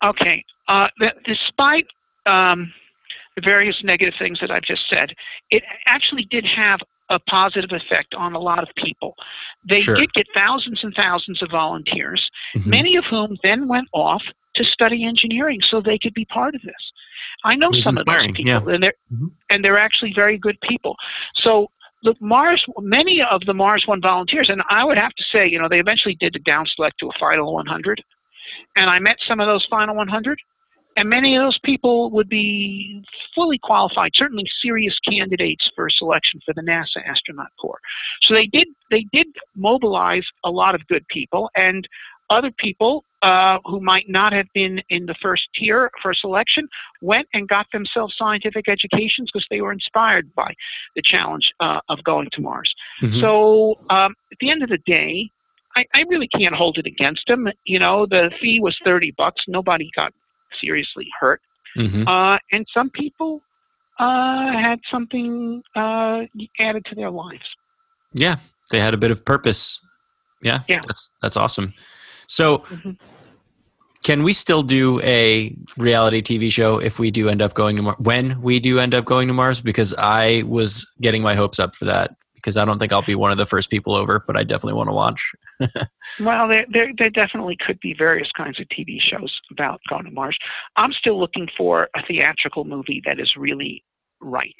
Okay. 0.05 0.44
Uh, 0.68 0.88
despite 1.24 1.86
um, 2.26 2.72
the 3.36 3.42
various 3.42 3.76
negative 3.82 4.14
things 4.18 4.38
that 4.40 4.51
I've 4.51 4.62
just 4.62 4.82
said, 4.90 5.14
it 5.51 5.62
actually 5.86 6.26
did 6.30 6.44
have 6.44 6.80
a 7.11 7.19
positive 7.19 7.71
effect 7.73 8.15
on 8.15 8.35
a 8.35 8.39
lot 8.39 8.63
of 8.63 8.69
people. 8.77 9.15
They 9.69 9.81
sure. 9.81 9.97
did 9.97 10.13
get 10.15 10.27
thousands 10.35 10.81
and 10.83 10.95
thousands 10.95 11.43
of 11.43 11.51
volunteers, 11.51 12.31
mm-hmm. 12.57 12.71
many 12.71 12.97
of 12.97 13.05
whom 13.11 13.37
then 13.43 13.69
went 13.69 13.89
off 13.93 14.23
to 14.57 14.65
study 14.65 15.05
engineering 15.05 15.61
so 15.69 15.81
they 15.81 15.99
could 15.99 16.15
be 16.15 16.25
part 16.25 16.55
of 16.55 16.63
this. 16.63 16.93
I 17.45 17.57
know 17.57 17.71
some 17.79 17.97
of 17.99 18.05
those 18.05 18.27
people, 18.27 18.45
yeah. 18.45 18.61
and 18.67 18.83
they're 18.83 18.95
mm-hmm. 19.13 19.27
and 19.49 19.65
they're 19.65 19.79
actually 19.79 20.13
very 20.15 20.39
good 20.39 20.59
people. 20.69 20.97
So 21.37 21.69
the 22.03 22.15
Mars, 22.21 22.65
many 22.79 23.23
of 23.29 23.43
the 23.47 23.55
Mars 23.55 23.85
One 23.87 24.01
volunteers, 24.01 24.49
and 24.49 24.63
I 24.71 24.85
would 24.85 24.99
have 24.99 25.13
to 25.13 25.25
say, 25.33 25.49
you 25.49 25.59
know, 25.59 25.69
they 25.69 25.81
eventually 25.81 26.17
did 26.19 26.35
the 26.35 26.39
down 26.39 26.67
select 26.75 26.97
to 27.01 27.09
a 27.09 27.19
final 27.19 27.53
100, 27.55 28.03
and 28.77 28.91
I 28.91 28.99
met 28.99 29.17
some 29.27 29.41
of 29.41 29.47
those 29.47 29.67
final 29.71 29.95
100, 29.97 30.39
and 30.97 31.09
many 31.09 31.36
of 31.36 31.43
those 31.43 31.59
people 31.64 32.11
would 32.11 32.28
be 32.28 33.03
fully 33.34 33.59
qualified, 33.62 34.11
certainly 34.14 34.45
serious 34.62 34.97
candidates 35.09 35.70
for 35.74 35.88
selection 35.91 36.41
for 36.45 36.53
the 36.55 36.62
NASA 36.62 37.07
astronaut 37.07 37.51
corps. 37.61 37.80
So 38.22 38.34
they 38.34 38.47
did 38.47 38.68
they 38.91 39.07
did 39.12 39.26
mobilize 39.57 40.24
a 40.45 40.51
lot 40.51 40.74
of 40.74 40.86
good 40.88 41.07
people, 41.09 41.51
and 41.55 41.86
other 42.28 42.51
people 42.59 43.05
uh, 43.22 43.59
who 43.64 43.80
might 43.80 44.09
not 44.09 44.32
have 44.32 44.47
been 44.55 44.80
in 44.88 45.05
the 45.05 45.14
first 45.20 45.43
tier 45.59 45.91
for 46.01 46.14
selection 46.14 46.66
went 47.03 47.26
and 47.34 47.49
got 47.49 47.66
themselves 47.72 48.14
scientific 48.16 48.68
educations 48.68 49.28
because 49.32 49.47
they 49.51 49.61
were 49.61 49.72
inspired 49.72 50.32
by 50.34 50.55
the 50.97 51.03
challenge 51.05 51.45
uh, 51.61 51.80
of 51.88 52.03
going 52.05 52.28
to 52.32 52.41
Mars. 52.41 52.72
Mm-hmm. 53.03 53.20
So 53.20 53.74
um, 53.91 54.14
at 54.32 54.38
the 54.41 54.51
end 54.51 54.62
of 54.62 54.70
the 54.70 54.78
day, 54.86 55.28
I, 55.76 55.84
I 55.95 56.01
really 56.09 56.28
can't 56.28 56.55
hold 56.55 56.78
it 56.78 56.86
against 56.86 57.22
them. 57.28 57.47
You 57.64 57.78
know, 57.78 58.07
the 58.07 58.30
fee 58.41 58.61
was 58.61 58.76
thirty 58.84 59.12
bucks. 59.16 59.43
Nobody 59.47 59.91
got 59.95 60.12
seriously 60.62 61.09
hurt, 61.18 61.40
mm-hmm. 61.76 62.07
uh, 62.09 62.38
and 62.53 62.66
some 62.72 62.90
people 62.90 63.42
uh, 63.98 64.53
had 64.53 64.80
something 64.90 65.62
uh, 65.76 66.22
added 66.59 66.84
to 66.86 66.94
their 66.94 67.11
lives. 67.11 67.44
Yeah, 68.14 68.36
they 68.70 68.80
had 68.80 68.94
a 68.94 68.96
bit 68.96 69.11
of 69.11 69.24
purpose. 69.24 69.80
Yeah, 70.42 70.61
yeah, 70.68 70.78
that's 70.86 71.11
that's 71.22 71.36
awesome. 71.36 71.74
So, 72.26 72.59
mm-hmm. 72.59 72.92
can 74.05 74.22
we 74.22 74.32
still 74.32 74.62
do 74.62 75.01
a 75.03 75.55
reality 75.76 76.22
TV 76.22 76.51
show 76.51 76.78
if 76.78 76.98
we 76.98 77.11
do 77.11 77.28
end 77.28 77.42
up 77.42 77.55
going 77.55 77.76
to 77.76 77.82
Mars? 77.82 77.96
When 77.98 78.40
we 78.40 78.59
do 78.61 78.78
end 78.78 78.94
up 78.94 79.05
going 79.05 79.28
to 79.28 79.34
Mars? 79.34 79.61
Because 79.61 79.94
I 79.98 80.44
was 80.46 80.90
getting 81.01 81.22
my 81.22 81.34
hopes 81.34 81.59
up 81.59 81.74
for 81.74 81.84
that 81.86 82.16
because 82.41 82.57
I 82.57 82.64
don't 82.64 82.78
think 82.78 82.93
I'll 82.93 83.03
be 83.03 83.14
one 83.14 83.30
of 83.30 83.38
the 83.38 83.47
first 83.47 83.70
people 83.70 83.95
over, 83.95 84.22
but 84.26 84.36
I 84.36 84.43
definitely 84.43 84.74
want 84.74 84.88
to 84.88 84.95
watch. 84.95 85.32
well, 86.20 86.49
there, 86.49 86.66
there, 86.72 86.93
there 86.97 87.11
definitely 87.11 87.57
could 87.64 87.78
be 87.80 87.95
various 87.95 88.30
kinds 88.36 88.59
of 88.61 88.66
TV 88.68 88.99
shows 89.01 89.41
about 89.51 89.80
going 89.88 90.05
to 90.05 90.11
Mars. 90.11 90.36
I'm 90.76 90.93
still 90.93 91.18
looking 91.18 91.49
for 91.57 91.88
a 91.95 92.03
theatrical 92.07 92.64
movie 92.64 93.03
that 93.05 93.20
is 93.20 93.34
really 93.36 93.84
right. 94.20 94.57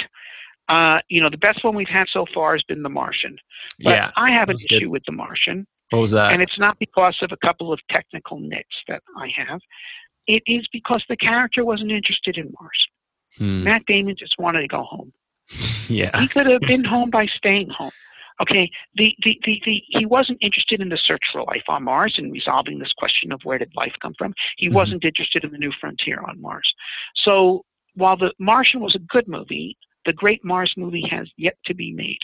Uh, 0.68 1.01
you 1.09 1.20
know, 1.20 1.31
the 1.31 1.39
best 1.39 1.64
one 1.64 1.74
we've 1.74 1.89
had 1.89 2.07
so 2.12 2.26
far 2.33 2.53
has 2.53 2.62
been 2.62 2.83
The 2.83 2.89
Martian. 2.89 3.37
But 3.83 3.95
yeah, 3.95 4.11
I 4.16 4.31
have 4.31 4.49
an 4.49 4.57
issue 4.57 4.81
good. 4.81 4.89
with 4.89 5.03
The 5.07 5.12
Martian. 5.12 5.66
What 5.91 6.01
was 6.01 6.12
that? 6.12 6.33
And 6.33 6.41
it's 6.41 6.59
not 6.59 6.78
because 6.78 7.16
of 7.22 7.33
a 7.33 7.47
couple 7.47 7.72
of 7.72 7.81
technical 7.91 8.39
nits 8.39 8.68
that 8.87 9.03
I 9.18 9.28
have. 9.37 9.61
It 10.26 10.43
is 10.47 10.66
because 10.72 11.05
the 11.09 11.16
character 11.16 11.64
wasn't 11.64 11.91
interested 11.91 12.37
in 12.39 12.53
Mars. 12.61 12.87
Hmm. 13.37 13.64
Matt 13.64 13.83
Damon 13.87 14.14
just 14.16 14.35
wanted 14.39 14.61
to 14.61 14.68
go 14.68 14.83
home. 14.83 15.12
Yeah. 15.91 16.18
He 16.20 16.28
could 16.28 16.47
have 16.47 16.61
been 16.62 16.84
home 16.84 17.11
by 17.11 17.26
staying 17.36 17.68
home. 17.70 17.91
Okay, 18.41 18.70
the, 18.95 19.14
the, 19.22 19.38
the, 19.45 19.61
the, 19.66 19.82
he 19.88 20.07
wasn't 20.07 20.38
interested 20.41 20.80
in 20.80 20.88
the 20.88 20.99
search 21.07 21.20
for 21.30 21.43
life 21.43 21.64
on 21.68 21.84
Mars 21.84 22.14
and 22.16 22.32
resolving 22.32 22.78
this 22.78 22.93
question 22.97 23.32
of 23.32 23.41
where 23.45 23.59
did 23.59 23.70
life 23.76 23.93
come 24.01 24.14
from. 24.16 24.32
He 24.57 24.66
mm-hmm. 24.66 24.76
wasn't 24.76 25.05
interested 25.05 25.45
in 25.45 25.53
the 25.53 25.59
new 25.59 25.72
frontier 25.78 26.22
on 26.26 26.41
Mars. 26.41 26.72
So 27.24 27.66
while 27.97 28.16
The 28.16 28.32
Martian 28.38 28.80
was 28.80 28.95
a 28.95 28.99
good 28.99 29.28
movie, 29.28 29.76
the 30.07 30.14
great 30.14 30.43
Mars 30.43 30.72
movie 30.78 31.07
has 31.11 31.28
yet 31.36 31.57
to 31.66 31.74
be 31.74 31.93
made. 31.93 32.20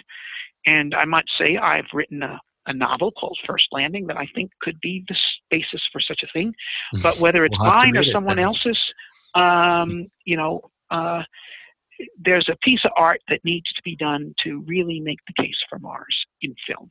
And 0.65 0.95
I 0.95 1.05
might 1.05 1.27
say 1.39 1.59
I've 1.59 1.85
written 1.93 2.23
a 2.23 2.41
a 2.67 2.75
novel 2.75 3.13
called 3.13 3.39
First 3.47 3.67
Landing 3.73 4.07
that 4.09 4.17
I 4.17 4.27
think 4.35 4.51
could 4.61 4.81
be 4.81 5.05
the 5.09 5.17
basis 5.51 5.83
for 5.93 6.01
such 6.01 6.23
a 6.23 6.33
thing. 6.33 6.53
But 7.03 7.17
whether 7.21 7.45
it's 7.45 7.57
we'll 7.59 7.71
mine 7.71 7.97
or 7.97 8.05
someone 8.05 8.39
else's, 8.39 8.79
um, 9.35 10.09
you 10.25 10.37
know, 10.37 10.61
uh, 10.91 11.23
there's 12.19 12.49
a 12.51 12.57
piece 12.63 12.81
of 12.85 12.91
art 12.97 13.21
that 13.29 13.41
needs 13.45 13.73
to 13.73 13.83
be 13.83 13.97
done 13.97 14.35
to 14.45 14.63
really 14.67 15.01
make 15.01 15.19
the 15.27 15.43
case 15.43 15.57
for 15.69 15.79
Mars 15.79 16.27
in 16.43 16.55
film. 16.67 16.91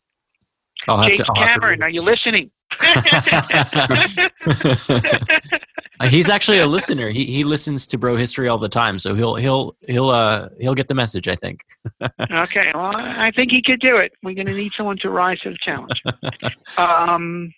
James 0.85 1.21
to, 1.21 1.33
Cameron, 1.33 1.81
are 1.81 1.89
you 1.89 2.01
listening? 2.01 2.51
He's 6.09 6.29
actually 6.29 6.59
a 6.59 6.67
listener. 6.67 7.09
He 7.09 7.25
he 7.25 7.43
listens 7.43 7.87
to 7.87 7.97
Bro 7.97 8.17
History 8.17 8.49
all 8.49 8.57
the 8.57 8.69
time, 8.69 8.99
so 8.99 9.15
he'll 9.15 9.35
he'll 9.35 9.75
he'll 9.87 10.09
uh 10.09 10.49
he'll 10.59 10.75
get 10.75 10.87
the 10.87 10.93
message. 10.93 11.27
I 11.27 11.35
think. 11.35 11.61
okay, 12.03 12.71
well, 12.73 12.95
I 12.95 13.31
think 13.35 13.51
he 13.51 13.61
could 13.61 13.79
do 13.79 13.97
it. 13.97 14.13
We're 14.23 14.35
going 14.35 14.47
to 14.47 14.53
need 14.53 14.73
someone 14.73 14.97
to 14.99 15.09
rise 15.09 15.39
to 15.41 15.51
the 15.51 15.57
challenge. 15.63 16.01
um, 16.77 17.53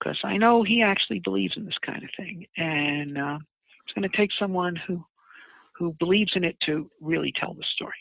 because 0.00 0.18
uh, 0.24 0.28
I 0.28 0.38
know 0.38 0.62
he 0.62 0.82
actually 0.82 1.20
believes 1.20 1.56
in 1.56 1.66
this 1.66 1.78
kind 1.84 2.02
of 2.02 2.10
thing, 2.16 2.46
and 2.56 3.18
uh, 3.18 3.38
it's 3.88 3.94
going 3.94 4.08
to 4.08 4.16
take 4.16 4.30
someone 4.38 4.76
who 4.76 5.04
who 5.72 5.94
believes 6.00 6.32
in 6.34 6.42
it 6.42 6.56
to 6.66 6.90
really 7.00 7.32
tell 7.40 7.54
the 7.54 7.64
story 7.74 7.94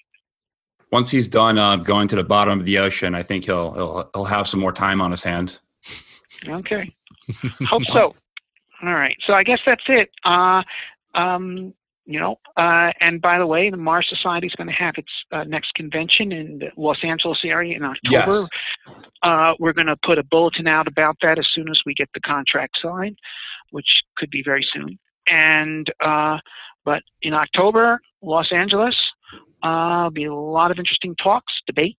once 0.91 1.09
he's 1.09 1.27
done 1.27 1.57
uh, 1.57 1.75
going 1.75 2.07
to 2.07 2.15
the 2.15 2.23
bottom 2.23 2.59
of 2.59 2.65
the 2.65 2.77
ocean, 2.77 3.15
I 3.15 3.23
think 3.23 3.45
he'll 3.45 3.73
he'll 3.73 4.09
he'll 4.13 4.25
have 4.25 4.47
some 4.47 4.59
more 4.59 4.71
time 4.71 5.01
on 5.01 5.11
his 5.11 5.23
hands. 5.23 5.61
Okay, 6.47 6.93
hope 7.67 7.83
so. 7.91 8.15
All 8.83 8.93
right, 8.93 9.15
so 9.25 9.33
I 9.33 9.43
guess 9.43 9.59
that's 9.65 9.83
it. 9.87 10.09
Uh, 10.23 10.61
um, 11.15 11.73
you 12.05 12.19
know, 12.19 12.39
uh, 12.55 12.93
and 13.01 13.21
by 13.21 13.37
the 13.37 13.45
way, 13.45 13.69
the 13.69 13.77
Mars 13.77 14.07
Society 14.09 14.47
is 14.47 14.53
going 14.53 14.67
to 14.67 14.73
have 14.73 14.93
its 14.97 15.11
uh, 15.31 15.43
next 15.43 15.73
convention 15.73 16.31
in 16.31 16.59
the 16.59 16.69
Los 16.77 16.97
Angeles 17.03 17.39
area 17.43 17.75
in 17.75 17.83
October. 17.83 18.47
Yes. 18.87 18.95
Uh, 19.23 19.53
we're 19.59 19.73
going 19.73 19.87
to 19.87 19.97
put 20.05 20.17
a 20.17 20.23
bulletin 20.23 20.67
out 20.67 20.87
about 20.87 21.17
that 21.21 21.37
as 21.37 21.47
soon 21.53 21.69
as 21.69 21.81
we 21.85 21.93
get 21.93 22.07
the 22.13 22.21
contract 22.21 22.77
signed, 22.81 23.17
which 23.71 23.87
could 24.15 24.29
be 24.29 24.41
very 24.41 24.65
soon. 24.73 24.97
And 25.29 25.91
uh, 26.03 26.37
but 26.85 27.03
in 27.21 27.33
October, 27.33 27.99
Los 28.21 28.51
Angeles, 28.51 28.95
uh, 29.63 30.09
be 30.09 30.25
a 30.25 30.33
lot 30.33 30.71
of 30.71 30.79
interesting 30.79 31.15
talks, 31.21 31.53
debates, 31.65 31.97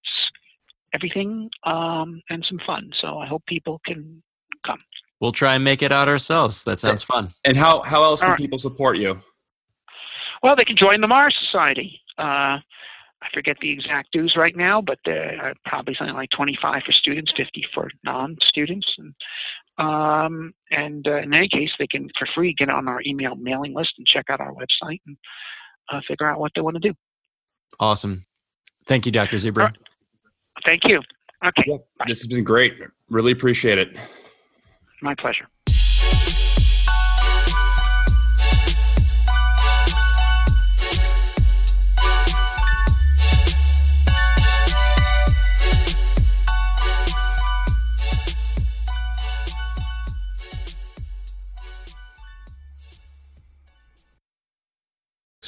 everything, 0.95 1.51
um, 1.65 2.23
and 2.31 2.45
some 2.49 2.59
fun. 2.67 2.91
So 3.01 3.19
I 3.19 3.27
hope 3.27 3.45
people 3.47 3.81
can 3.85 4.23
come. 4.67 4.79
We'll 5.21 5.33
try 5.33 5.55
and 5.55 5.65
make 5.65 5.83
it 5.83 5.93
out 5.93 6.09
ourselves. 6.09 6.63
That 6.65 6.81
sounds 6.81 7.03
fun. 7.03 7.31
And 7.45 7.57
how, 7.57 7.83
how 7.83 8.05
else 8.05 8.21
can 8.21 8.31
right. 8.31 8.39
people 8.39 8.59
support 8.59 8.99
you? 8.99 9.21
Well, 10.43 10.55
they 10.55 10.65
can 10.65 10.77
join 10.77 11.01
the 11.01 11.09
Mars 11.09 11.37
Society. 11.45 12.01
Uh, 12.17 12.59
I 13.21 13.27
forget 13.35 13.57
the 13.61 13.71
exact 13.73 14.13
dues 14.13 14.35
right 14.37 14.57
now, 14.57 14.81
but 14.81 14.99
they're 15.05 15.55
probably 15.65 15.97
something 15.99 16.15
like 16.15 16.31
25 16.37 16.83
for 16.87 16.93
students, 16.93 17.33
50 17.37 17.65
for 17.75 17.91
non-students. 18.05 18.87
And, 18.99 19.15
um, 19.79 20.53
and 20.71 21.07
uh, 21.07 21.19
in 21.19 21.33
any 21.33 21.49
case, 21.49 21.71
they 21.79 21.87
can, 21.87 22.09
for 22.19 22.29
free, 22.35 22.55
get 22.57 22.69
on 22.69 22.89
our 22.89 23.01
email 23.07 23.37
mailing 23.37 23.75
list 23.75 23.93
and 23.99 24.07
check 24.07 24.27
out 24.29 24.41
our 24.41 24.53
website 24.53 25.01
and 25.07 25.17
uh, 25.93 26.01
figure 26.07 26.29
out 26.29 26.41
what 26.41 26.53
they 26.55 26.61
want 26.61 26.77
to 26.77 26.89
do. 26.89 26.95
Awesome. 27.79 28.25
Thank 28.87 29.07
you, 29.07 29.13
Dr. 29.13 29.37
Zubrin. 29.37 29.75
Thank 30.65 30.83
you. 30.85 31.01
Okay. 31.47 31.63
Yeah, 31.67 31.77
this 32.07 32.19
has 32.21 32.27
been 32.27 32.43
great. 32.43 32.81
Really 33.09 33.33
appreciate 33.33 33.79
it. 33.79 33.97
My 35.03 35.15
pleasure. 35.15 35.47